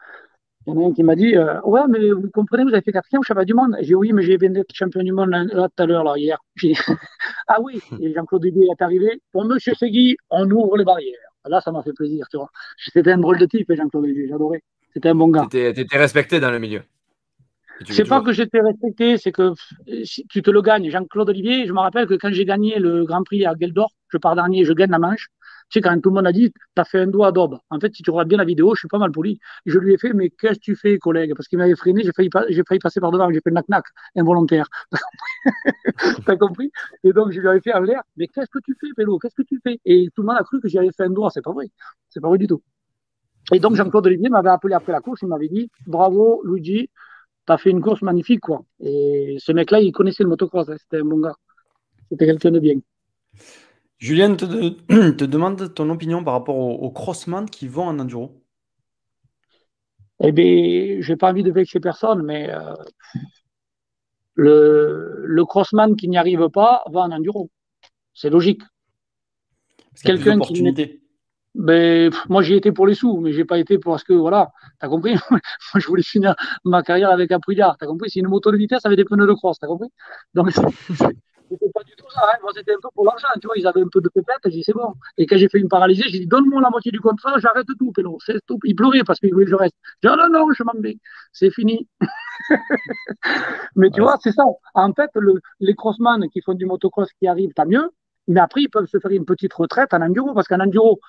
[0.67, 2.81] il y en a un qui m'a dit euh, Ouais, mais vous comprenez, vous avez
[2.81, 3.75] fait quatrième au championnat du monde.
[3.79, 6.13] J'ai dit Oui, mais j'ai bien d'être champion du monde là, tout à l'heure, là,
[6.17, 6.38] hier.
[6.55, 6.77] J'ai dit
[7.47, 9.21] Ah oui, et Jean-Claude Olivier est arrivé.
[9.31, 11.17] Pour Monsieur Segui, on ouvre les barrières.
[11.45, 12.49] Là, ça m'a fait plaisir, tu vois.
[12.77, 14.61] C'était un drôle de type, Jean-Claude Olivier, j'adorais.
[14.93, 15.47] C'était un bon gars.
[15.49, 16.81] Tu étais respecté dans le milieu.
[17.89, 19.53] C'est pas que j'étais respecté, c'est que
[20.29, 20.89] tu te le gagnes.
[20.89, 24.17] Jean-Claude Olivier, je me rappelle que quand j'ai gagné le Grand Prix à Geldor, je
[24.17, 25.29] pars dernier, je gagne la manche.
[25.72, 27.57] Tu sais, quand tout le monde a dit, t'as fait un doigt à daube.
[27.69, 29.39] En fait, si tu regardes bien la vidéo, je suis pas mal poli.
[29.65, 31.34] Je lui ai fait, mais qu'est-ce que tu fais, collègue?
[31.34, 33.85] Parce qu'il m'avait freiné, j'ai failli, failli passer par devant, j'ai fait le knack-knack,
[34.18, 34.65] involontaire.
[36.26, 36.72] T'as compris?
[37.06, 39.18] Et donc, je lui avais fait en l'air, mais qu'est-ce que tu fais, Pélo?
[39.18, 39.80] Qu'est-ce que tu fais?
[39.85, 41.30] Et tout le monde a cru que j'y avais fait un doigt.
[41.30, 41.68] C'est pas vrai.
[42.10, 42.61] C'est pas vrai du tout.
[43.53, 46.89] Et donc, Jean-Claude Olivier m'avait appelé après la course, il m'avait dit, bravo, Luigi,
[47.48, 48.64] tu as fait une course magnifique, quoi.
[48.81, 50.76] Et ce mec-là, il connaissait le motocross, hein.
[50.77, 51.35] c'était un bon gars.
[52.10, 52.76] C'était quelqu'un de bien.
[54.02, 54.45] Julien te,
[55.11, 58.44] te, demande ton opinion par rapport aux, crossman qui vont en enduro.
[60.23, 62.73] Eh bien, j'ai pas envie de vexer personne, mais euh,
[64.34, 67.49] le, le crossman qui n'y arrive pas va en enduro.
[68.14, 68.64] C'est logique.
[70.03, 70.99] Quelqu'un qui
[71.53, 74.88] ben, moi, j'y étais pour les sous, mais j'ai pas été parce que, voilà, t'as
[74.88, 75.15] compris?
[75.30, 75.41] Moi,
[75.76, 76.34] je voulais finir
[76.64, 78.10] ma carrière avec Aprilia, t'as compris?
[78.10, 79.90] C'est une moto de vitesse avec des pneus de cross, t'as compris?
[80.34, 80.49] Donc,
[81.52, 82.22] c'était pas du tout ça.
[82.23, 82.38] Hein.
[82.41, 83.57] Moi, c'était un peu pour l'argent, tu vois.
[83.57, 84.94] Ils avaient un peu de pépette, j'ai dit, c'est bon.
[85.18, 87.91] Et quand j'ai fait une paralysée, j'ai dit, donne-moi la moitié du contrat, j'arrête tout,
[87.91, 88.18] Pélo.
[88.26, 88.60] C'est tout.
[88.64, 89.76] Il pleurait parce qu'il voulait que je reste.
[90.02, 90.98] J'ai dit, oh, non, non, je m'en vais.
[91.34, 91.88] C'est fini.
[93.76, 94.44] mais tu vois, c'est ça.
[94.73, 97.91] En fait, le, les crossman qui font du motocross qui arrivent, t'as mieux.
[98.28, 100.99] Mais après, ils peuvent se faire une petite retraite en enduro, parce qu'en enduro,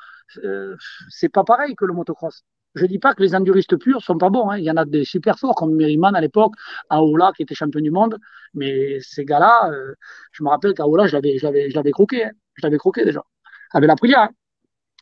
[0.45, 0.77] euh,
[1.09, 2.45] c'est pas pareil que le motocross.
[2.75, 4.51] Je dis pas que les enduristes purs sont pas bons.
[4.51, 4.59] Hein.
[4.59, 6.55] Il y en a des super forts comme Merriman à l'époque,
[6.89, 8.19] Aola qui était champion du monde.
[8.55, 9.95] Mais ces gars-là, euh,
[10.33, 12.25] je me rappelle qu'Aola, je l'avais, je l'avais, je l'avais croqué.
[12.25, 12.31] Hein.
[12.55, 13.23] Je l'avais croqué déjà.
[13.73, 14.21] Avec la prière.
[14.21, 14.31] Hein.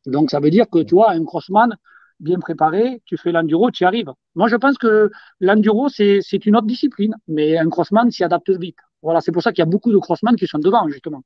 [0.07, 1.77] Donc ça veut dire que tu vois, un crossman
[2.19, 4.13] bien préparé, tu fais l'enduro, tu y arrives.
[4.35, 5.11] Moi, je pense que
[5.41, 8.77] l'enduro, c'est, c'est une autre discipline, mais un crossman s'y adapte vite.
[9.03, 11.23] Voilà, c'est pour ça qu'il y a beaucoup de crossman qui sont devant, justement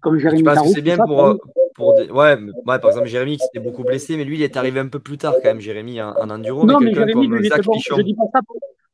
[0.00, 1.38] comme Jérémy que c'est bien pour,
[1.78, 4.88] ouais, ouais, par exemple Jérémy qui s'était beaucoup blessé, mais lui il est arrivé un
[4.88, 6.66] peu plus tard quand même, Jérémy en, enduro.
[6.66, 7.72] Non, mais, Jérémy, lui, il était bon.
[7.78, 8.40] Je dis pas ça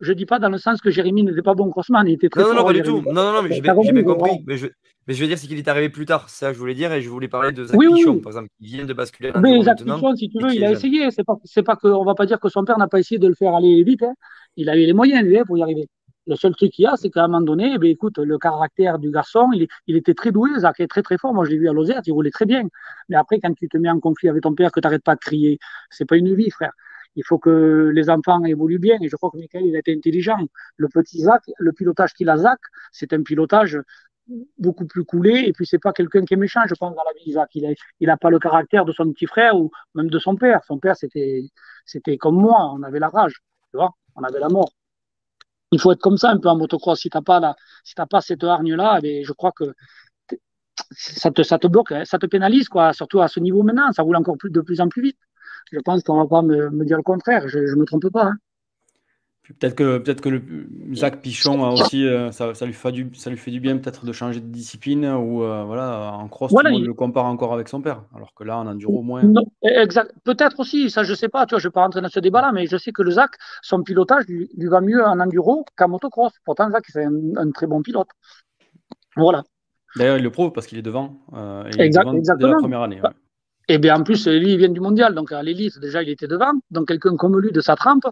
[0.00, 2.42] je dis pas dans le sens que Jérémy n'était pas bon crossman, il était très
[2.42, 3.02] non, non, Non, pas du tout.
[3.06, 4.44] Non, non, non, mais j'ai bien compris.
[4.46, 4.66] Mais je,
[5.06, 6.28] mais je veux dire, c'est qu'il est arrivé plus tard.
[6.28, 8.84] Ça, je voulais dire, et je voulais parler de Zach Pichon, par exemple, qui vient
[8.84, 9.32] de basculer.
[9.40, 11.10] Mais Zach Pichon, si tu veux, il a essayé.
[11.10, 13.28] C'est pas, c'est pas qu'on va pas dire que son père n'a pas essayé de
[13.28, 14.02] le faire aller vite.
[14.02, 14.14] Hein.
[14.56, 15.88] Il avait les moyens, lui, hein, pour y arriver.
[16.26, 18.98] Le seul truc qu'il y a, c'est qu'à un moment donné, eh écoute, le caractère
[18.98, 21.34] du garçon, il, il était très doué, Zach est très très fort.
[21.34, 22.66] Moi, je l'ai vu à Lozère, il roulait très bien.
[23.10, 25.16] Mais après, quand tu te mets en conflit avec ton père, que tu n'arrêtes pas
[25.16, 25.58] de crier,
[25.90, 26.72] c'est pas une vie, frère.
[27.16, 28.96] Il faut que les enfants évoluent bien.
[29.02, 30.38] Et je crois que Michael, il a intelligent.
[30.76, 32.58] Le petit Zach, le pilotage qu'il a, Zach,
[32.90, 33.78] c'est un pilotage
[34.58, 35.44] beaucoup plus coulé.
[35.46, 37.50] Et puis, c'est pas quelqu'un qui est méchant, je pense, dans la vie, Zach.
[37.54, 37.70] Il a,
[38.00, 40.62] il a pas le caractère de son petit frère ou même de son père.
[40.66, 41.42] Son père, c'était,
[41.84, 42.72] c'était comme moi.
[42.74, 43.90] On avait la rage, tu vois.
[44.16, 44.70] On avait la mort
[45.72, 47.00] il faut être comme ça un peu en motocross.
[47.00, 49.74] Si tu pas, si pas cette hargne-là, eh je crois que
[50.90, 52.04] ça te, ça te bloque, hein.
[52.04, 52.92] ça te pénalise, quoi.
[52.92, 53.92] surtout à ce niveau maintenant.
[53.92, 55.18] Ça roule encore plus, de plus en plus vite.
[55.72, 57.48] Je pense qu'on va pas me, dire le contraire.
[57.48, 58.26] Je ne me trompe pas.
[58.26, 58.34] Hein.
[59.46, 60.42] Peut-être que, peut que le
[60.94, 63.76] Zach Pichon a aussi, euh, ça, ça, lui fait du, ça lui fait du bien
[63.76, 66.82] peut-être de changer de discipline ou euh, voilà, en cross, voilà, il...
[66.82, 69.22] le compare encore avec son père, alors que là, en enduro, au moins.
[69.62, 70.12] exact.
[70.24, 72.20] Peut-être aussi, ça je sais pas, tu vois, je ne vais pas rentrer dans ce
[72.20, 75.88] débat-là, mais je sais que le Zach, son pilotage lui, va mieux en enduro qu'en
[75.88, 76.32] motocross.
[76.46, 78.08] Pourtant, Zach, c'est un, très bon pilote.
[79.14, 79.42] Voilà.
[79.94, 81.18] D'ailleurs, il le prouve parce qu'il est devant.
[81.34, 83.02] Euh, il est devant dès la première année.
[83.68, 86.28] Et bien en plus, lui, il vient du mondial, donc à l'élite, déjà, il était
[86.28, 86.52] devant.
[86.70, 88.04] Donc quelqu'un comme lui de sa trempe,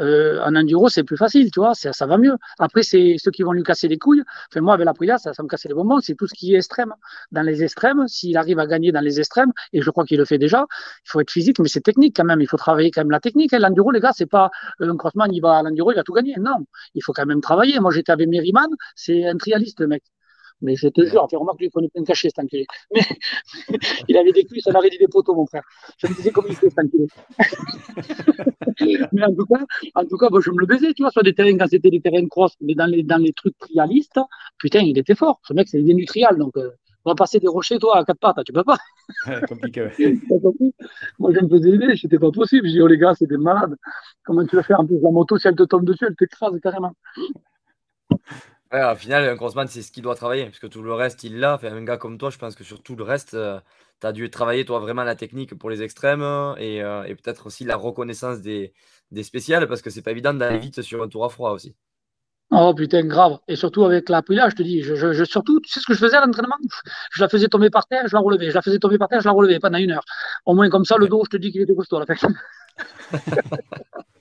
[0.00, 2.36] euh, en enduro, c'est plus facile, tu vois, ça, ça, va mieux.
[2.58, 4.22] Après, c'est ceux qui vont lui casser les couilles.
[4.50, 6.00] Enfin, moi, avec la Prilla, ça, ça me cassait les bonbons.
[6.00, 6.94] C'est tout ce qui est extrême.
[7.32, 10.24] Dans les extrêmes, s'il arrive à gagner dans les extrêmes, et je crois qu'il le
[10.24, 10.66] fait déjà,
[11.04, 12.40] il faut être physique, mais c'est technique quand même.
[12.40, 13.52] Il faut travailler quand même la technique.
[13.52, 13.58] Hein.
[13.60, 14.50] L'enduro, les gars, c'est pas
[14.80, 16.34] euh, un crossman, il va à l'enduro, il va tout gagner.
[16.40, 16.64] Non,
[16.94, 17.80] il faut quand même travailler.
[17.80, 20.02] Moi, j'étais avec Merriman, c'est un trialiste, mec.
[20.60, 22.66] Mais je te jure, tu remarques qu'il prenait plein de cachets, cet enculé.
[22.94, 23.00] Mais
[24.08, 25.62] il avait des cuisses, ça m'aurait dit des poteaux, mon frère.
[25.98, 27.06] Je me disais comment il fait, cet enculé.
[29.12, 29.64] mais en tout cas,
[29.94, 32.00] en tout cas je me le baisais, tu vois, sur des terrains, quand c'était des
[32.00, 34.20] terrains cross, mais dans les, dans les trucs trialistes,
[34.58, 35.40] putain, il était fort.
[35.46, 36.70] Ce mec, c'est des trial, donc euh,
[37.04, 38.76] on va passer des rochers, toi, à quatre pattes, tu peux pas.
[39.48, 39.88] compliqué,
[41.18, 42.66] Moi, je me faisais aider, c'était pas possible.
[42.66, 43.76] Je dis, oh les gars, c'est des malades.
[44.24, 44.80] Comment tu vas faire?
[44.80, 46.92] En plus, la moto, si elle te tombe dessus, elle t'écrase carrément.
[48.72, 51.24] Ouais, au final, un crossman, c'est ce qu'il doit travailler, parce que tout le reste,
[51.24, 51.54] il l'a.
[51.54, 53.58] Enfin, un gars comme toi, je pense que sur tout le reste, euh,
[54.00, 56.22] tu as dû travailler, toi, vraiment la technique pour les extrêmes
[56.58, 58.74] et, euh, et peut-être aussi la reconnaissance des,
[59.10, 61.74] des spéciales, parce que c'est pas évident d'aller vite sur un tour à froid aussi.
[62.50, 63.38] Oh putain, grave.
[63.46, 65.94] Et surtout avec la là, je te dis, je, je, surtout, tu sais ce que
[65.94, 66.56] je faisais à l'entraînement?
[67.12, 68.50] Je la faisais tomber par terre, je la relevais.
[68.50, 70.04] Je la faisais tomber par terre, je la relevais pendant une heure.
[70.46, 72.26] Au moins, comme ça, le dos, je te dis qu'il était costaud, la fait.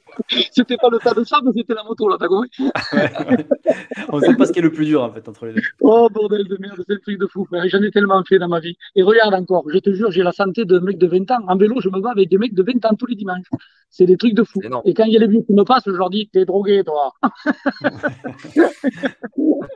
[0.51, 2.49] c'était pas le tas de sable, c'était la moto, là, t'as compris
[4.09, 5.61] On sait pas ce qui est le plus dur, en fait, entre les deux.
[5.81, 7.63] Oh, bordel de merde, c'est le truc de fou, frère.
[7.67, 8.77] J'en ai tellement fait dans ma vie.
[8.95, 11.39] Et regarde encore, je te jure, j'ai la santé d'un mec de 20 ans.
[11.47, 13.47] En vélo, je me bats avec des mecs de 20 ans tous les dimanches.
[13.89, 14.61] C'est des trucs de fou.
[14.85, 16.83] Et quand il y a les vieux qui me passent, je leur dis, t'es drogué,
[16.83, 17.13] toi.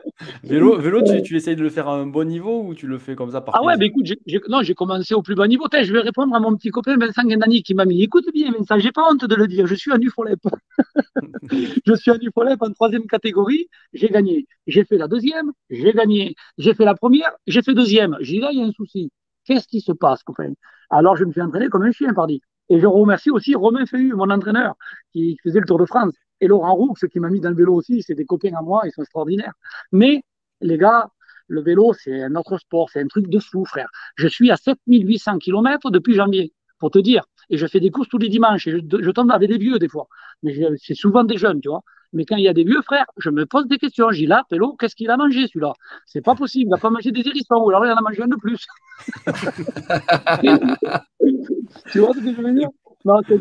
[0.44, 2.98] vélo, vélo tu, tu, essayes de le faire à un bon niveau ou tu le
[2.98, 4.06] fais comme ça par Ah ouais, mais écoute,
[4.48, 5.66] non, j'ai commencé au plus bas niveau.
[5.72, 8.78] je vais répondre à mon petit copain Vincent Gendani qui m'a mis, écoute bien, Vincent,
[8.78, 9.98] j'ai pas honte de le dire, je suis un
[11.86, 14.46] Je suis un Ufolep en troisième catégorie, j'ai gagné.
[14.66, 16.34] J'ai fait la deuxième, j'ai gagné.
[16.58, 18.16] J'ai fait la première, j'ai fait deuxième.
[18.20, 19.10] J'ai dit, là, il y a un souci.
[19.44, 20.52] Qu'est-ce qui se passe, copain
[20.90, 22.40] Alors, je me suis entraîné comme un chien, pardi.
[22.68, 24.74] Et je remercie aussi Romain Fehu, mon entraîneur,
[25.12, 26.14] qui faisait le Tour de France.
[26.40, 28.82] Et Laurent Roux, qui m'a mis dans le vélo aussi, c'est des copains à moi,
[28.86, 29.52] ils sont extraordinaires.
[29.92, 30.22] Mais,
[30.60, 31.10] les gars,
[31.48, 33.88] le vélo, c'est un autre sport, c'est un truc de fou, frère.
[34.16, 37.24] Je suis à 7800 km depuis janvier, pour te dire.
[37.50, 38.66] Et je fais des courses tous les dimanches.
[38.66, 40.08] Et je, tombe avec des vieux, des fois.
[40.42, 41.82] Mais c'est souvent des jeunes, tu vois.
[42.12, 44.10] Mais quand il y a des vieux frères, je me pose des questions.
[44.10, 45.72] J'ai là, Pélo, qu'est-ce qu'il a mangé, celui-là?
[46.06, 46.68] C'est pas possible.
[46.68, 47.56] Il n'a pas mangé des hérissons.
[47.56, 48.66] Ou alors il en a mangé un de plus.
[51.90, 52.68] tu vois ce que je veux dire?
[53.04, 53.34] Non, c'est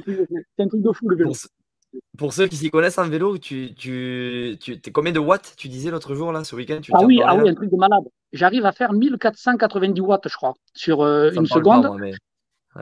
[0.60, 1.34] un, truc de fou, le vélo.
[2.18, 5.68] Pour ceux qui s'y connaissent en vélo, tu, tu, tu es combien de watts tu
[5.68, 8.06] disais l'autre jour, là, ce week-end Ah oui, ah oui, un truc de malade.
[8.32, 11.92] J'arrive à faire 1490 watts, je crois, sur euh, une seconde.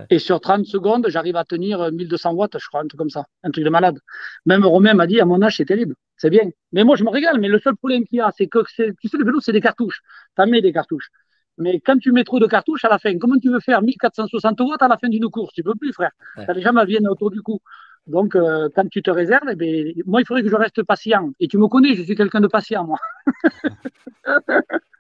[0.10, 3.26] Et sur 30 secondes, j'arrive à tenir 1200 watts, je crois, un truc comme ça.
[3.44, 4.00] Un truc de malade.
[4.46, 5.96] Même Romain m'a dit, à mon âge, c'est terrible.
[6.18, 6.50] C'est bien.
[6.72, 7.40] Mais moi, je me régale.
[7.40, 9.62] Mais le seul problème qu'il y a, c'est que, tu sais, le vélo, c'est des
[9.62, 10.02] cartouches.
[10.38, 11.10] Tu mets des cartouches.
[11.58, 14.60] Mais quand tu mets trop de cartouches à la fin, comment tu veux faire 1460
[14.62, 15.54] watts à la fin d'une course?
[15.54, 16.12] Tu peux plus, frère.
[16.46, 17.60] Ça, les jambes viennent autour du cou.
[18.08, 21.32] Donc, euh, quand tu te réserves, eh ben, moi, il faudrait que je reste patient.
[21.40, 22.98] Et tu me connais, je suis quelqu'un de patient, moi.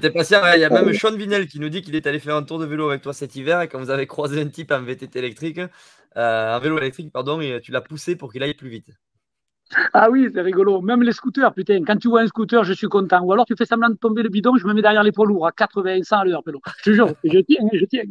[0.00, 2.36] T'es patient, il y a même Sean Vinel qui nous dit qu'il est allé faire
[2.36, 4.70] un tour de vélo avec toi cet hiver et quand vous avez croisé un type
[4.72, 5.60] en VTT électrique,
[6.16, 8.90] euh, en vélo électrique, pardon, et tu l'as poussé pour qu'il aille plus vite.
[9.94, 10.82] Ah oui, c'est rigolo.
[10.82, 13.22] Même les scooters, putain, quand tu vois un scooter, je suis content.
[13.22, 15.26] Ou alors tu fais semblant de tomber le bidon, je me mets derrière les poids
[15.26, 18.02] lourds à 80, 100 à l'heure, Je te jure, je tiens, je tiens.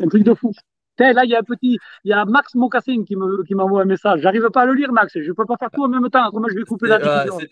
[0.00, 0.52] Un truc de fou
[0.98, 4.20] là, il y a un petit, il y a Max Mocassin qui m'envoie un message.
[4.20, 5.12] J'arrive pas à le lire, Max.
[5.14, 6.30] Je peux pas faire tout en même temps.
[6.30, 7.46] Comment je vais couper la discussion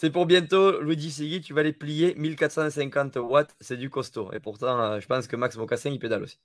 [0.00, 4.30] C'est pour bientôt, Luigi Segui, tu vas les plier 1450 watts, c'est du costaud.
[4.32, 6.38] Et pourtant, euh, je pense que Max Mocassin, il pédale aussi.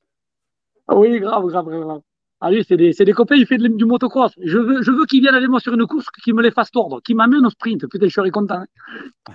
[0.88, 2.02] Ah oui, grave, grave, grave.
[2.42, 4.32] Ah c'est des, des, copains, il fait du motocross.
[4.42, 6.72] Je veux, je veux qu'il vienne avec moi sur une course, qu'il me les fasse
[6.72, 7.86] tordre, qu'il m'amène au sprint.
[7.86, 8.56] Putain, je serais content.
[8.56, 8.66] Hein.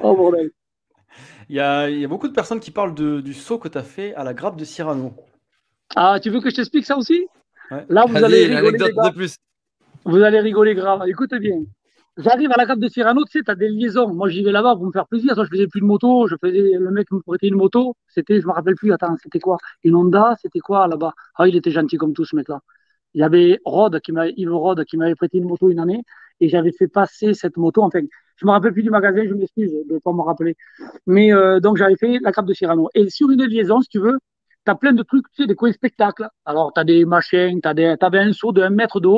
[0.03, 0.51] Oh bordel.
[1.49, 3.69] Il y, a, il y a beaucoup de personnes qui parlent de, du saut que
[3.69, 5.15] tu as fait à la grappe de Cyrano.
[5.95, 7.27] Ah, tu veux que je t'explique ça aussi?
[7.89, 8.79] Là, vous allez rigoler.
[8.79, 9.37] De plus.
[10.05, 11.05] Vous allez rigoler grave.
[11.07, 11.63] Écoute bien.
[12.19, 14.13] J'arrive à la cave de Cyrano, tu sais, tu as des liaisons.
[14.13, 15.35] Moi, j'y vais là-bas pour me faire plaisir.
[15.35, 17.95] Soit je faisais plus de moto, je faisais, le mec me prêtait une moto.
[18.09, 19.57] C'était, je me rappelle plus, attends, c'était quoi?
[19.85, 21.13] Une Honda, c'était quoi là-bas?
[21.37, 22.61] Ah, il était gentil comme tout, ce mec-là.
[23.15, 26.03] Il y avait Rod, qui m'a, Yves Rod, qui m'avait prêté une moto une année
[26.41, 27.83] et j'avais fait passer cette moto.
[27.83, 28.01] Enfin,
[28.37, 30.57] je me rappelle plus du magasin, je m'excuse de pas me rappeler.
[31.07, 32.89] Mais euh, donc, j'avais fait la cave de Cyrano.
[32.95, 34.19] Et sur une liaison, si tu veux,
[34.67, 36.29] tu as plein de trucs, tu sais, des coins spectacles.
[36.45, 39.09] Alors, tu as des machines, tu avais un saut de 1 mètre de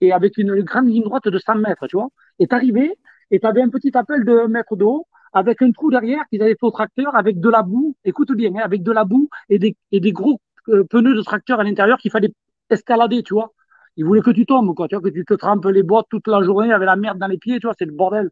[0.00, 2.08] et avec une grande ligne droite de 100 mètres, tu vois.
[2.38, 2.96] Et tu arrivais
[3.30, 6.22] et tu avais un petit appel de 1 mètre de haut avec un trou derrière
[6.28, 9.04] qu'ils avaient fait au tracteur avec de la boue, écoute bien, hein, avec de la
[9.04, 12.32] boue et des, et des gros euh, pneus de tracteur à l'intérieur qu'il fallait
[12.68, 13.52] escalader, tu vois.
[13.96, 16.26] Ils voulaient que tu tombes, quoi, tu vois, que tu te trempes les bottes toute
[16.28, 18.30] la journée avec la merde dans les pieds, tu vois, c'est le bordel.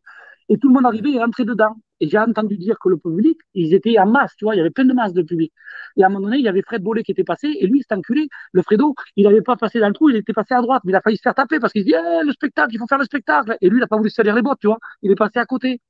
[0.49, 1.77] Et tout le monde arrivait et rentrait dedans.
[2.01, 4.61] Et j'ai entendu dire que le public, ils étaient en masse, tu vois, il y
[4.61, 5.53] avait plein de masse de public.
[5.97, 7.81] Et à un moment donné, il y avait Fred Bollet qui était passé, et lui,
[7.81, 10.61] cet enculé, le Fredo, il n'avait pas passé dans le trou, il était passé à
[10.63, 12.75] droite, mais il a failli se faire taper parce qu'il se dit, eh, le spectacle,
[12.75, 13.57] il faut faire le spectacle.
[13.61, 15.39] Et lui, il n'a pas voulu se salir les bottes, tu vois, il est passé
[15.39, 15.81] à côté.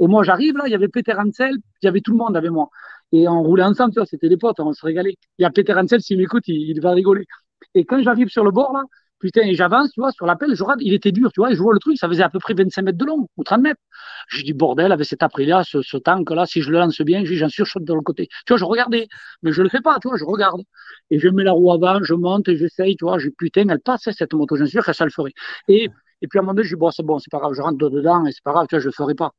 [0.00, 2.36] Et moi, j'arrive là, il y avait Peter Hansel, il y avait tout le monde
[2.36, 2.70] avec moi.
[3.12, 5.16] Et on roulait ensemble, tu vois, c'était des potes, on se régalait.
[5.38, 7.26] Il y a Peter Hansel, s'il m'écoute, il, il va rigoler.
[7.74, 8.84] Et quand j'arrive sur le bord, là,
[9.18, 11.60] putain, et j'avance, tu vois, sur l'appel, je il était dur, tu vois, et je
[11.62, 13.80] vois le truc, ça faisait à peu près 25 mètres de long, ou 30 mètres.
[14.28, 17.48] J'ai dit, bordel, avec cet après-là, ce, ce tank-là, si je le lance bien, j'en
[17.48, 18.28] sursaute de l'autre côté.
[18.46, 19.08] Tu vois, je regardais,
[19.42, 20.62] mais je le fais pas, tu vois, je regarde.
[21.10, 23.80] Et je mets la roue avant, je monte et j'essaye, tu vois, j'ai putain, elle
[23.80, 25.32] passe, hein, cette moto, j'en suis sûr que ça le ferait.
[25.68, 25.88] Et,
[26.22, 27.62] et puis à un moment donné, je dis, bon, c'est bon, c'est pas grave, je
[27.62, 29.32] rentre dedans, et c'est pas grave, tu vois, je le ferai pas.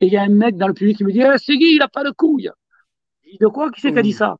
[0.00, 1.74] Et il y a un mec dans le public qui me dit, eh, c'est Guy,
[1.76, 2.50] il a pas de couilles.
[3.24, 4.36] Je dis, de quoi, qui c'est qui a dit ça?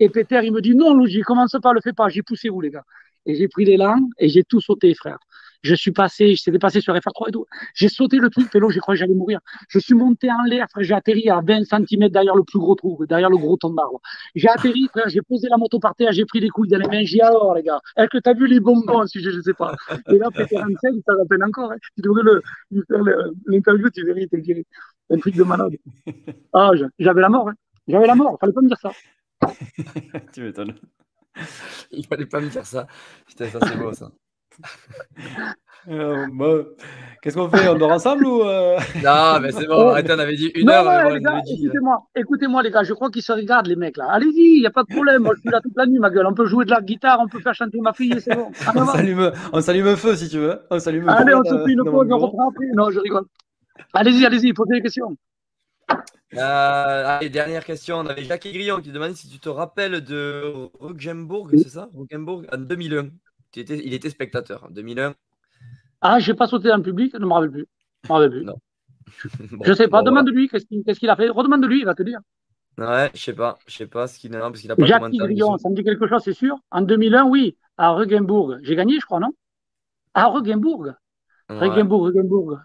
[0.00, 2.60] Et Peter, il me dit, non, Luigi, commence pas, le fais pas, j'ai poussé vous,
[2.62, 2.84] les gars.
[3.26, 5.18] Et j'ai pris l'élan et j'ai tout sauté, frère.
[5.62, 7.44] Je suis passé, je s'étais passé sur FR3 et tout.
[7.74, 9.40] J'ai sauté le truc, pélo, j'ai cru que j'allais mourir.
[9.68, 12.74] Je suis monté en l'air, frère, j'ai atterri à 20 cm derrière le plus gros
[12.74, 14.00] trou, derrière le gros ton d'arbre.
[14.34, 16.88] J'ai atterri, frère, j'ai posé la moto par terre, j'ai pris les couilles dans les
[16.88, 19.52] mains, j'ai alors, les gars, est-ce que t'as vu les bonbons, si je, je sais
[19.52, 19.74] pas.
[20.08, 21.76] Et là, Peter Hansel, il s'en rappelle encore, hein.
[21.94, 22.42] Tu devrais le,
[23.46, 24.64] l'interview, tu verrais, il te le dirait.
[25.10, 25.76] Un truc de malade.
[26.54, 27.54] Ah, j'avais la mort, hein.
[27.86, 28.92] J'avais la mort, fallait pas me dire ça.
[30.32, 30.74] tu m'étonnes.
[31.90, 32.86] Il fallait pas me dire ça.
[33.26, 34.10] Putain, ça c'est beau ça.
[35.88, 36.64] Euh,
[37.22, 38.78] Qu'est-ce qu'on fait On dort ensemble ou euh?
[39.02, 41.04] Non, mais c'est bon, arrêtez, on avait dit une non, heure.
[41.04, 43.96] bon, les gars, euh, écoutez-moi, écoutez-moi, les gars, je crois qu'ils se regardent, les mecs,
[43.96, 44.08] là.
[44.10, 45.22] Allez-y, il n'y a pas de problème.
[45.22, 46.26] Moi, je suis là toute la nuit, ma gueule.
[46.26, 48.50] On peut jouer de la guitare, on peut faire chanter ma fille, c'est bon.
[48.74, 50.60] On s'allume, on s'allume un feu si tu veux.
[50.70, 52.66] On s'allume Allez, feu on se fait une pause, on reprend après.
[52.74, 53.24] Non, je rigole.
[53.94, 55.16] Allez-y, allez-y, posez des questions.
[56.34, 57.96] Euh, allez, dernière question.
[57.98, 61.88] On avait Jacques Grillon qui demandait si tu te rappelles de Ruggenbourg, c'est ça?
[61.94, 63.08] Ruggenbourg en 2001.
[63.50, 65.14] Tu étais, il était spectateur en 2001.
[66.00, 67.66] Ah, j'ai pas sauté dans le public, je ne me rappelle plus.
[68.04, 68.44] Je me rappelle plus.
[68.44, 68.54] Non.
[69.52, 71.28] Bon, je sais pas, bon, demande-lui qu'est-ce qu'il qu'est-ce qu'il a fait?
[71.28, 72.20] Redemande-lui, il va te dire.
[72.78, 73.58] Ouais, je sais pas.
[73.66, 75.02] Je sais pas ce qu'il a, parce qu'il a pas Jacques.
[75.10, 76.56] Grillon, ça me dit quelque chose, c'est sûr.
[76.70, 78.56] En 2001, oui, à Ruggenbourg.
[78.62, 79.32] J'ai gagné, je crois, non?
[80.14, 80.86] À Ruggenbourg.
[81.50, 81.56] Ouais.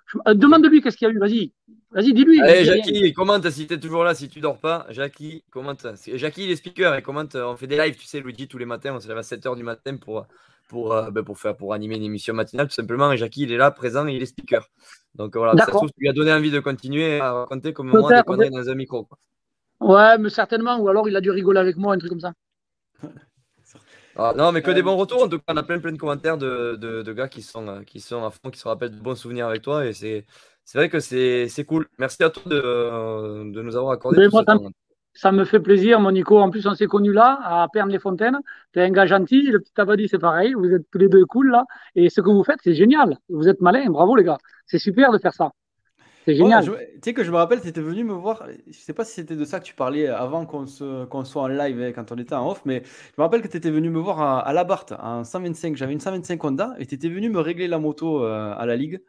[0.07, 1.53] Je- euh, Demande-lui qu'est-ce qu'il y a eu, vas-y.
[1.95, 2.41] Vas-y, dis-lui.
[2.41, 2.65] Allez.
[2.65, 4.85] Jackie, commente si t'es toujours là, si tu dors pas.
[4.89, 5.87] Jackie, commente.
[6.13, 7.35] Jackie, il est speaker, il commente.
[7.35, 8.93] On fait des lives, tu sais, Luigi, tous les matins.
[8.93, 10.27] On se lève à 7h du matin pour,
[10.67, 13.13] pour, euh, ben, pour, faire, pour animer une émission matinale, tout simplement.
[13.13, 14.67] Et Jackie, il est là, présent, et il est speaker.
[15.15, 18.13] Donc voilà, ça trouve, tu lui as donné envie de continuer à raconter comme moi
[18.13, 19.05] des conneries dans un micro.
[19.05, 19.17] quoi.
[19.79, 20.77] Ouais, mais certainement.
[20.77, 22.33] Ou alors il a dû rigoler avec moi, un truc comme ça.
[24.17, 25.23] Ah, non, mais que Euh, des bons retours.
[25.23, 27.67] En tout cas, on a plein, plein de commentaires de, de, de gars qui sont,
[27.67, 29.85] euh, qui sont à fond, qui se rappellent de bons souvenirs avec toi.
[29.85, 30.25] Et c'est
[30.65, 31.87] c'est vrai que c'est c'est cool.
[31.99, 34.69] Merci à toi de, de nous avoir accordé tout moi, ce ça- temps.
[35.17, 36.37] Ça me fait plaisir, mon Nico.
[36.39, 38.37] En plus, on s'est connus là, à Pernes-les-Fontaines.
[38.73, 39.43] T'es un gars gentil.
[39.43, 40.53] Le petit Abadi, c'est pareil.
[40.53, 41.63] Vous êtes tous les deux cool, là.
[41.95, 43.17] Et ce que vous faites, c'est génial.
[43.29, 43.89] Vous êtes malins.
[43.89, 44.37] Bravo, les gars.
[44.65, 45.51] C'est super de faire ça.
[46.25, 46.65] C'est génial.
[46.65, 48.45] je- tu sais que je me rappelle, tu étais venu me voir.
[48.67, 51.43] Je sais pas si c'était de ça que tu parlais avant qu'on se, qu'on soit
[51.43, 53.71] en live hein, quand on était en off, mais je me rappelle que tu étais
[53.71, 55.77] venu me voir à, à la Barthe en 125.
[55.77, 58.75] J'avais une 125 Honda et tu étais venu me régler la moto euh, à la
[58.75, 59.01] Ligue.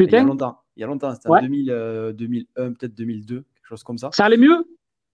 [0.00, 0.58] Il y a Putain, longtemps.
[0.76, 1.12] Il y a longtemps.
[1.14, 1.40] C'était en Ouais.
[1.42, 4.10] 2000, euh, 2001, peut-être 2002, quelque chose comme ça.
[4.12, 4.64] ça allait mieux?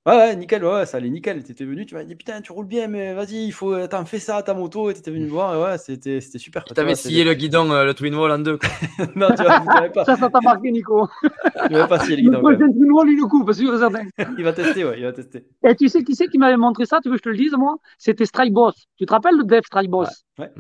[0.05, 1.45] Ouais, ouais, nickel, ouais, ouais, ça allait nickel.
[1.45, 3.73] Tu étais venu, tu m'as dit putain, tu roules bien, mais vas-y, il faut.
[3.75, 4.91] Attends, fais ça à ta moto.
[4.91, 5.55] Et tu étais venu me voir.
[5.55, 6.65] et ouais, c'était c'était super.
[6.65, 8.59] Tu T'avais c'est scié le guidon, euh, le Twin Wall en deux.
[8.59, 8.69] quoi.
[9.15, 9.61] non, tu vois,
[9.95, 11.07] pas, Ça, ça t'a marqué, Nico.
[11.23, 12.41] tu m'avais pas scié le Le guidon.
[12.41, 14.03] prochain Twin lui le coupe, sûr et certain.
[14.37, 15.47] Il va tester, ouais, il va tester.
[15.65, 17.37] Et tu sais qui c'est qui m'avait montré ça Tu veux que je te le
[17.37, 17.77] dise, moi?
[17.97, 18.89] C'était Strike Boss.
[18.97, 20.25] Tu te rappelles le Dave Strike Boss?
[20.37, 20.51] Ouais.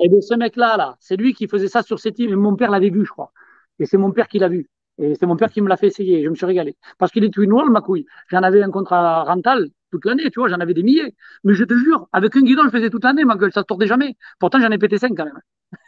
[0.00, 2.30] Et bien, ce mec-là, là, c'est lui qui faisait ça sur ses teams.
[2.32, 3.30] Et mon père l'avait vu, je crois.
[3.80, 4.68] Et c'est mon père qui l'a vu.
[4.98, 6.22] Et c'est mon père qui me l'a fait essayer.
[6.22, 6.76] Je me suis régalé.
[6.98, 8.06] Parce qu'il est twin wall, ma couille.
[8.28, 11.14] J'en avais un contrat rental toute l'année, tu vois, j'en avais des milliers.
[11.42, 13.66] Mais je te jure, avec un guidon, je faisais toute l'année, ma gueule, ça se
[13.66, 14.16] tordait jamais.
[14.38, 15.40] Pourtant, j'en ai pété cinq quand même.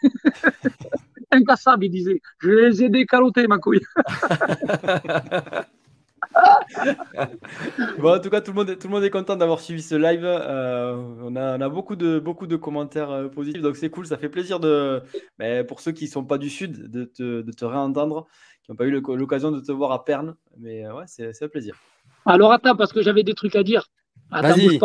[1.30, 2.20] Incassable, il disait.
[2.40, 3.82] Je les ai décalotés, ma couille.
[7.98, 9.82] Bon, en tout cas, tout le monde est, tout le monde est content d'avoir suivi
[9.82, 10.24] ce live.
[10.24, 14.06] Euh, on, a, on a beaucoup de, beaucoup de commentaires euh, positifs, donc c'est cool.
[14.06, 15.02] Ça fait plaisir de,
[15.38, 18.26] ben, pour ceux qui ne sont pas du Sud de te, de te réentendre,
[18.64, 20.34] qui n'ont pas eu l'occasion de te voir à Perne.
[20.58, 21.76] Mais euh, ouais, c'est c'est un plaisir.
[22.26, 23.88] Alors attends, parce que j'avais des trucs à dire.
[24.30, 24.78] Attends, Vas-y.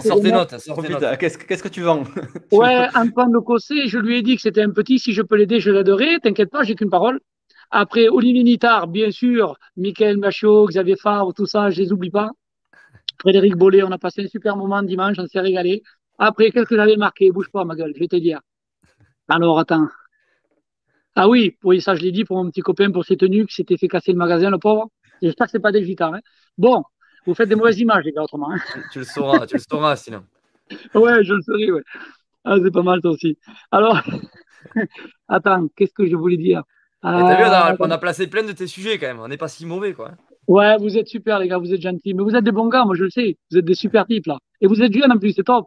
[0.00, 0.54] sortez notes.
[1.18, 2.04] Qu'est-ce qu'est-ce que tu vends?
[2.52, 5.36] Ouais, Antoine Le Cossé, je lui ai dit que c'était un petit, si je peux
[5.36, 6.20] l'aider, je l'aiderai.
[6.22, 7.20] T'inquiète pas, j'ai qu'une parole.
[7.70, 12.30] Après, Olivier Nittard, bien sûr, Michael Machiot, Xavier Favre, tout ça, je les oublie pas.
[13.20, 15.82] Frédéric Bollet, on a passé un super moment dimanche, on s'est régalé.
[16.18, 17.30] Après, qu'est-ce que j'avais marqué?
[17.30, 18.40] Bouge pas, ma gueule, je vais te dire.
[19.28, 19.88] Alors, attends.
[21.14, 23.54] Ah oui, oui, ça, je l'ai dit pour mon petit copain, pour ses tenues, qui
[23.54, 24.90] s'était fait casser le magasin, le pauvre.
[25.22, 26.14] J'espère que c'est pas des gitans.
[26.14, 26.20] Hein.
[26.56, 26.82] Bon,
[27.26, 28.50] vous faites des mauvaises images, les gars, autrement.
[28.50, 28.58] hein.
[28.72, 30.24] Tu, tu le sauras, tu le sauras sinon.
[30.94, 31.82] Ouais, je le saurais, ouais.
[32.44, 33.38] Ah, c'est pas mal, ça aussi.
[33.70, 34.00] Alors,
[35.28, 36.62] attends, qu'est-ce que je voulais dire?
[37.02, 39.20] T'as vu, on a, on a placé plein de tes sujets quand même.
[39.20, 40.12] On n'est pas si mauvais, quoi.
[40.46, 42.14] Ouais, vous êtes super, les gars, vous êtes gentils.
[42.14, 43.38] Mais vous êtes des bons gars, moi je le sais.
[43.50, 44.38] Vous êtes des super types, là.
[44.60, 45.66] Et vous êtes jeunes en plus, c'est top.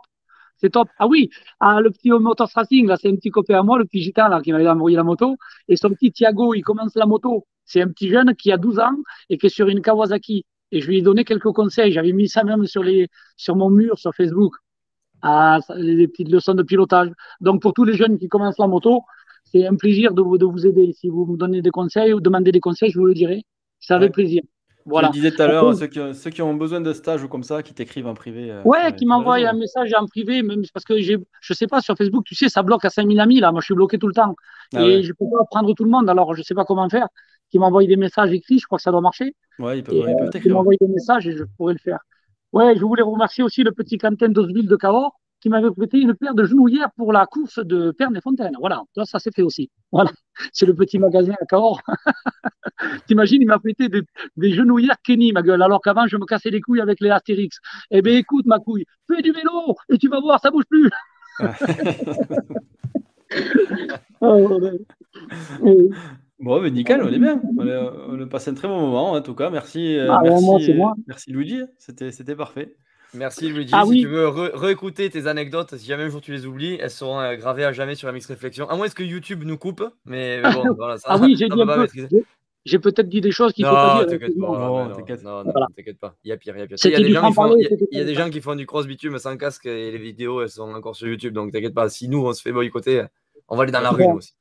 [0.58, 0.88] C'est top.
[1.00, 1.30] Ah oui,
[1.60, 4.28] ah, le petit Motors Racing, là, c'est un petit copain à moi, le petit gitan,
[4.28, 5.38] là, qui m'avait envoyé la moto.
[5.68, 7.46] Et son petit Thiago, il commence la moto.
[7.66, 8.96] C'est un petit jeune qui a 12 ans
[9.30, 10.46] et qui est sur une Kawasaki.
[10.72, 11.92] Et je lui ai donné quelques conseils.
[11.92, 13.08] J'avais mis ça même sur les,
[13.38, 14.56] sur mon mur, sur Facebook.
[15.22, 17.10] Ah, les petites leçons de pilotage.
[17.40, 19.04] Donc, pour tous les jeunes qui commencent la moto,
[19.54, 20.94] c'est un plaisir de vous, de vous aider.
[20.94, 23.44] Si vous me donnez des conseils ou demandez des conseils, je vous le dirai.
[23.80, 24.14] C'est avec Ouais.
[24.24, 24.42] plaisir.
[24.86, 25.08] Je Voilà.
[25.08, 27.30] le disais tout à l'heure, ceux qui, ont- ceux qui ont besoin de stage ou
[27.30, 28.52] comme ça, qui t'écrivent en privé.
[28.52, 31.68] euh, Ouais, qui sur m'envoie les un message en privé, même parce que je sais
[31.68, 33.52] pas, sur Facebook, tu sais, ça bloque à 5000 amis, là.
[33.54, 34.36] Moi, je suis bloqué tout le temps.
[34.76, 35.04] Ah et ouais.
[35.04, 37.08] je peux pas prendre tout le monde, alors je sais pas comment faire.
[37.50, 39.36] Qui m'envoie des messages écrits, je crois que ça doit marcher.
[39.60, 40.54] Ouais, ils peuvent, Et, ils peuvent euh, qui t'écrire.
[40.56, 42.00] m'envoie des messages et je pourrais le faire.
[42.52, 46.16] Ouais, je voulais remercier aussi le petit Quentin d'Osville de Cahors qui m'avait prêté une
[46.16, 48.56] paire de genouillères pour la course de Perne-et-Fontaine.
[48.60, 49.70] Voilà, ça, ça s'est fait aussi.
[49.92, 50.10] Voilà,
[50.54, 51.82] c'est le petit magasin à Cahors.
[53.08, 54.02] T'imagines, il m'a prêté des,
[54.38, 57.58] des genouillères Kenny, ma gueule, alors qu'avant, je me cassais les couilles avec les Astérix.
[57.92, 60.90] Eh bien, écoute, ma couille, fais du vélo et tu vas voir, ça bouge plus.
[64.22, 64.60] Oh.
[65.66, 65.90] Et-
[66.40, 67.42] Bon, mais nickel, on est bien.
[67.58, 69.50] On a, on a passé un très bon moment, en tout cas.
[69.50, 70.94] Merci, euh, Ah, merci, moi, euh, moi.
[71.08, 71.62] merci Luigi.
[71.80, 72.76] C'était parfait.
[73.16, 73.72] Merci Luigi.
[73.74, 74.02] Ah si oui.
[74.02, 77.20] tu veux re- réécouter tes anecdotes, si jamais un jour tu les oublies, elles seront
[77.20, 78.68] euh, gravées à jamais sur la Mix Réflexion.
[78.70, 81.62] À moins que YouTube nous coupe, mais, mais bon, voilà, ça, Ah oui, j'ai dit
[81.62, 81.80] un peu.
[81.80, 82.08] maîtriser.
[82.66, 84.08] j'ai- peut-être dit des choses qu'il faut pas Non, dire.
[84.20, 84.48] t'inquiète pas.
[84.48, 85.24] Non, non, t'inquiète.
[85.24, 85.68] non, non, Voilà.
[85.76, 86.16] t'inquiète pas.
[86.24, 86.78] Il y a pire, il y a pire.
[86.84, 88.04] Il y a des gens qui font, franc-parler, il y a- c'était il y a
[88.06, 90.72] des pas- gens qui font du cross bitume sans casque et les vidéos elles sont
[90.72, 91.90] encore sur YouTube, donc t'inquiète pas.
[91.90, 93.04] Si nous on se fait boycotter,
[93.48, 94.32] on va aller dans la rue aussi.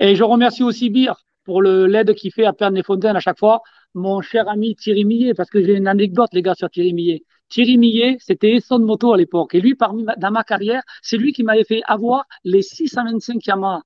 [0.00, 1.14] Et je remercie aussi Bir
[1.44, 3.60] pour le l'aide qu'il fait à Perne et Fontaine à chaque fois.
[3.94, 7.24] Mon cher ami Thierry Millet, parce que j'ai une anecdote, les gars, sur Thierry Millet.
[7.52, 9.54] Thierry Millet, c'était Esson Moto à l'époque.
[9.54, 13.82] Et lui, parmi dans ma carrière, c'est lui qui m'avait fait avoir les 625 Yamaha.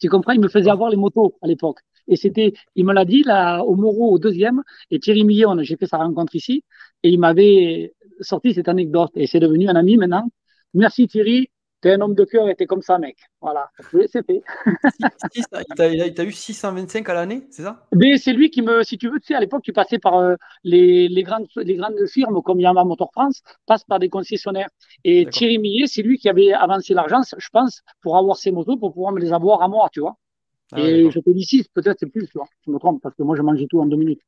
[0.00, 0.32] Tu comprends?
[0.32, 1.80] Il me faisait avoir les motos à l'époque.
[2.08, 4.62] Et c'était, il me l'a dit, là, au Moro, au deuxième.
[4.90, 6.64] Et Thierry Millet, j'ai fait sa rencontre ici.
[7.02, 7.92] Et il m'avait
[8.22, 9.10] sorti cette anecdote.
[9.14, 10.26] Et c'est devenu un ami maintenant.
[10.72, 11.50] Merci Thierry.
[11.80, 13.16] T'es un homme de cœur et t'es comme ça, mec.
[13.40, 13.70] Voilà.
[14.08, 14.42] C'est fait.
[15.34, 17.86] Il t'a eu 625 à l'année, c'est ça?
[17.94, 20.16] Mais c'est lui qui me, si tu veux, tu sais, à l'époque, tu passais par
[20.16, 24.68] euh, les, les, grandes, les grandes firmes comme Yamaha Motor France, passent par des concessionnaires.
[25.04, 25.26] Et.
[25.30, 28.92] Thierry Millet, c'est lui qui avait avancé l'argent, je pense, pour avoir ces motos, pour
[28.92, 30.16] pouvoir me les avoir à moi, tu vois.
[30.72, 32.46] Ah, et je te dis 6, peut-être c'est plus, tu vois.
[32.66, 34.20] Je me trompe, parce que moi, je mangeais tout en deux minutes.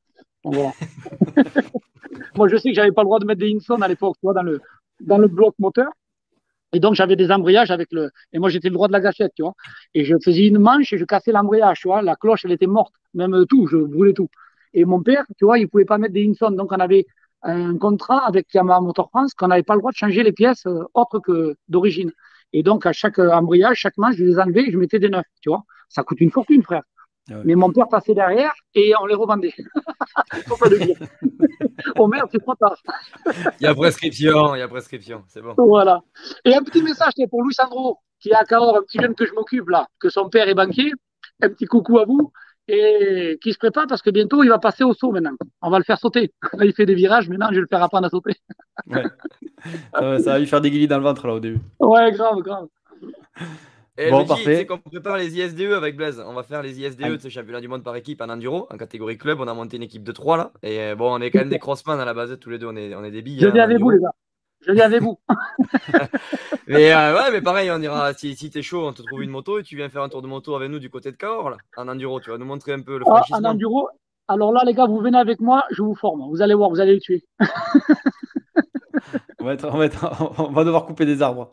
[0.43, 0.71] Donc voilà.
[2.35, 4.25] moi, je sais que j'avais pas le droit de mettre des Inson à l'époque, tu
[4.25, 4.59] vois, dans le,
[5.01, 5.91] dans le bloc moteur.
[6.73, 8.09] Et donc, j'avais des embrayages avec le.
[8.33, 9.53] Et moi, j'étais le droit de la gâchette, tu vois.
[9.93, 12.01] Et je faisais une manche et je cassais l'embrayage, tu vois.
[12.01, 12.93] La cloche, elle était morte.
[13.13, 14.29] Même tout, je brûlais tout.
[14.73, 16.51] Et mon père, tu vois, il pouvait pas mettre des Inson.
[16.51, 17.05] Donc, on avait
[17.43, 20.65] un contrat avec Yamaha Motor France qu'on n'avait pas le droit de changer les pièces
[20.65, 22.11] euh, autres que d'origine.
[22.53, 25.09] Et donc, à chaque euh, embrayage, chaque manche, je les enlevais et je mettais des
[25.09, 25.63] neufs, tu vois.
[25.89, 26.83] Ça coûte une fortune, frère.
[27.29, 27.35] Ah.
[27.45, 29.53] Mais mon père passait derrière et on les revendait.
[30.47, 30.97] Faut pas le dire.
[31.97, 32.77] oh merde, c'est trop tard.
[33.59, 35.53] Il y a prescription, il y a prescription, c'est bon.
[35.57, 36.01] Voilà.
[36.45, 39.15] Et un petit message c'est pour Louis Sandro, qui est à Cahors, un petit jeune
[39.15, 40.91] que je m'occupe là, que son père est banquier.
[41.41, 42.31] Un petit coucou à vous.
[42.69, 45.35] Et qui se prépare parce que bientôt il va passer au saut maintenant.
[45.61, 46.31] On va le faire sauter.
[46.53, 48.35] Là, il fait des virages, maintenant je vais le faire apprendre à sauter.
[48.87, 49.03] Ouais.
[49.93, 51.59] ça, va, ça va lui faire des guillis dans le ventre là au début.
[51.79, 52.67] Ouais, grave, grave.
[53.97, 54.65] Et Bon, Luigi, parfait.
[54.65, 56.23] qu'on prépare les ISDE avec Blaise.
[56.25, 58.77] On va faire les ISDE, tu sais, championnat du monde par équipe en enduro, en
[58.77, 59.39] catégorie club.
[59.39, 60.51] On a monté une équipe de 3 là.
[60.63, 62.65] Et euh, bon, on est quand même des crossman à la base, tous les deux,
[62.67, 63.39] on est, on est des billes.
[63.39, 64.13] Je hein, viens en avec vous, les gars.
[64.65, 65.19] Je viens avec vous.
[66.67, 68.13] Mais euh, ouais, mais pareil, on ira.
[68.13, 70.21] Si, si t'es chaud, on te trouve une moto et tu viens faire un tour
[70.21, 72.19] de moto avec nous du côté de Cahors là, en enduro.
[72.21, 73.49] Tu vas nous montrer un peu le Ah, en franchissement.
[73.49, 73.89] enduro.
[74.29, 76.23] Alors là, les gars, vous venez avec moi, je vous forme.
[76.29, 77.25] Vous allez voir, vous allez le tuer.
[79.39, 81.49] On va, être- on va être- on va devoir couper des arbres.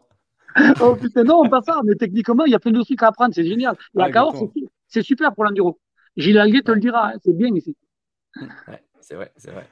[0.83, 3.35] Oh putain, non, pas ça, mais techniquement, il y a plein de trucs à apprendre,
[3.35, 3.77] c'est génial.
[3.95, 4.67] La Ouais, Cahors, exactement.
[4.89, 5.79] c'est super pour l'enduro.
[6.17, 7.77] Gilles Alguet te le dira, hein, c'est bien ici.
[8.69, 9.67] Ouais, c'est vrai, c'est vrai.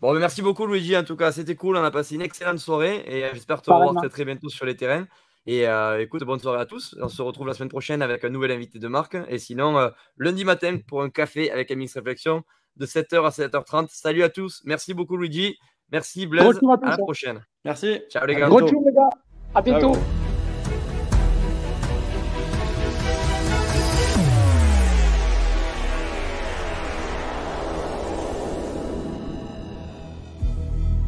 [0.00, 0.96] Bon, mais merci beaucoup, Luigi.
[0.96, 1.76] En tout cas, c'était cool.
[1.76, 4.64] On a passé une excellente soirée et euh, j'espère te revoir très très bientôt sur
[4.64, 5.06] les terrains.
[5.46, 6.94] Et euh, écoute, bonne soirée à tous.
[7.00, 9.16] On se retrouve la semaine prochaine avec un nouvel invité de marque.
[9.28, 9.88] Et sinon, euh,
[10.18, 12.44] lundi matin pour un café avec Amix Réflexion
[12.76, 13.88] de 7h à 7h30.
[13.90, 14.62] Salut à tous.
[14.64, 15.56] Merci beaucoup, Luigi.
[15.90, 16.46] Merci, Blaise.
[16.46, 16.96] À tous, À la hein.
[16.98, 17.44] prochaine.
[17.64, 18.00] Merci.
[18.10, 18.48] Ciao, les gars.
[18.48, 19.08] gars.
[19.54, 19.94] À bientôt.
[19.94, 20.17] Ciao.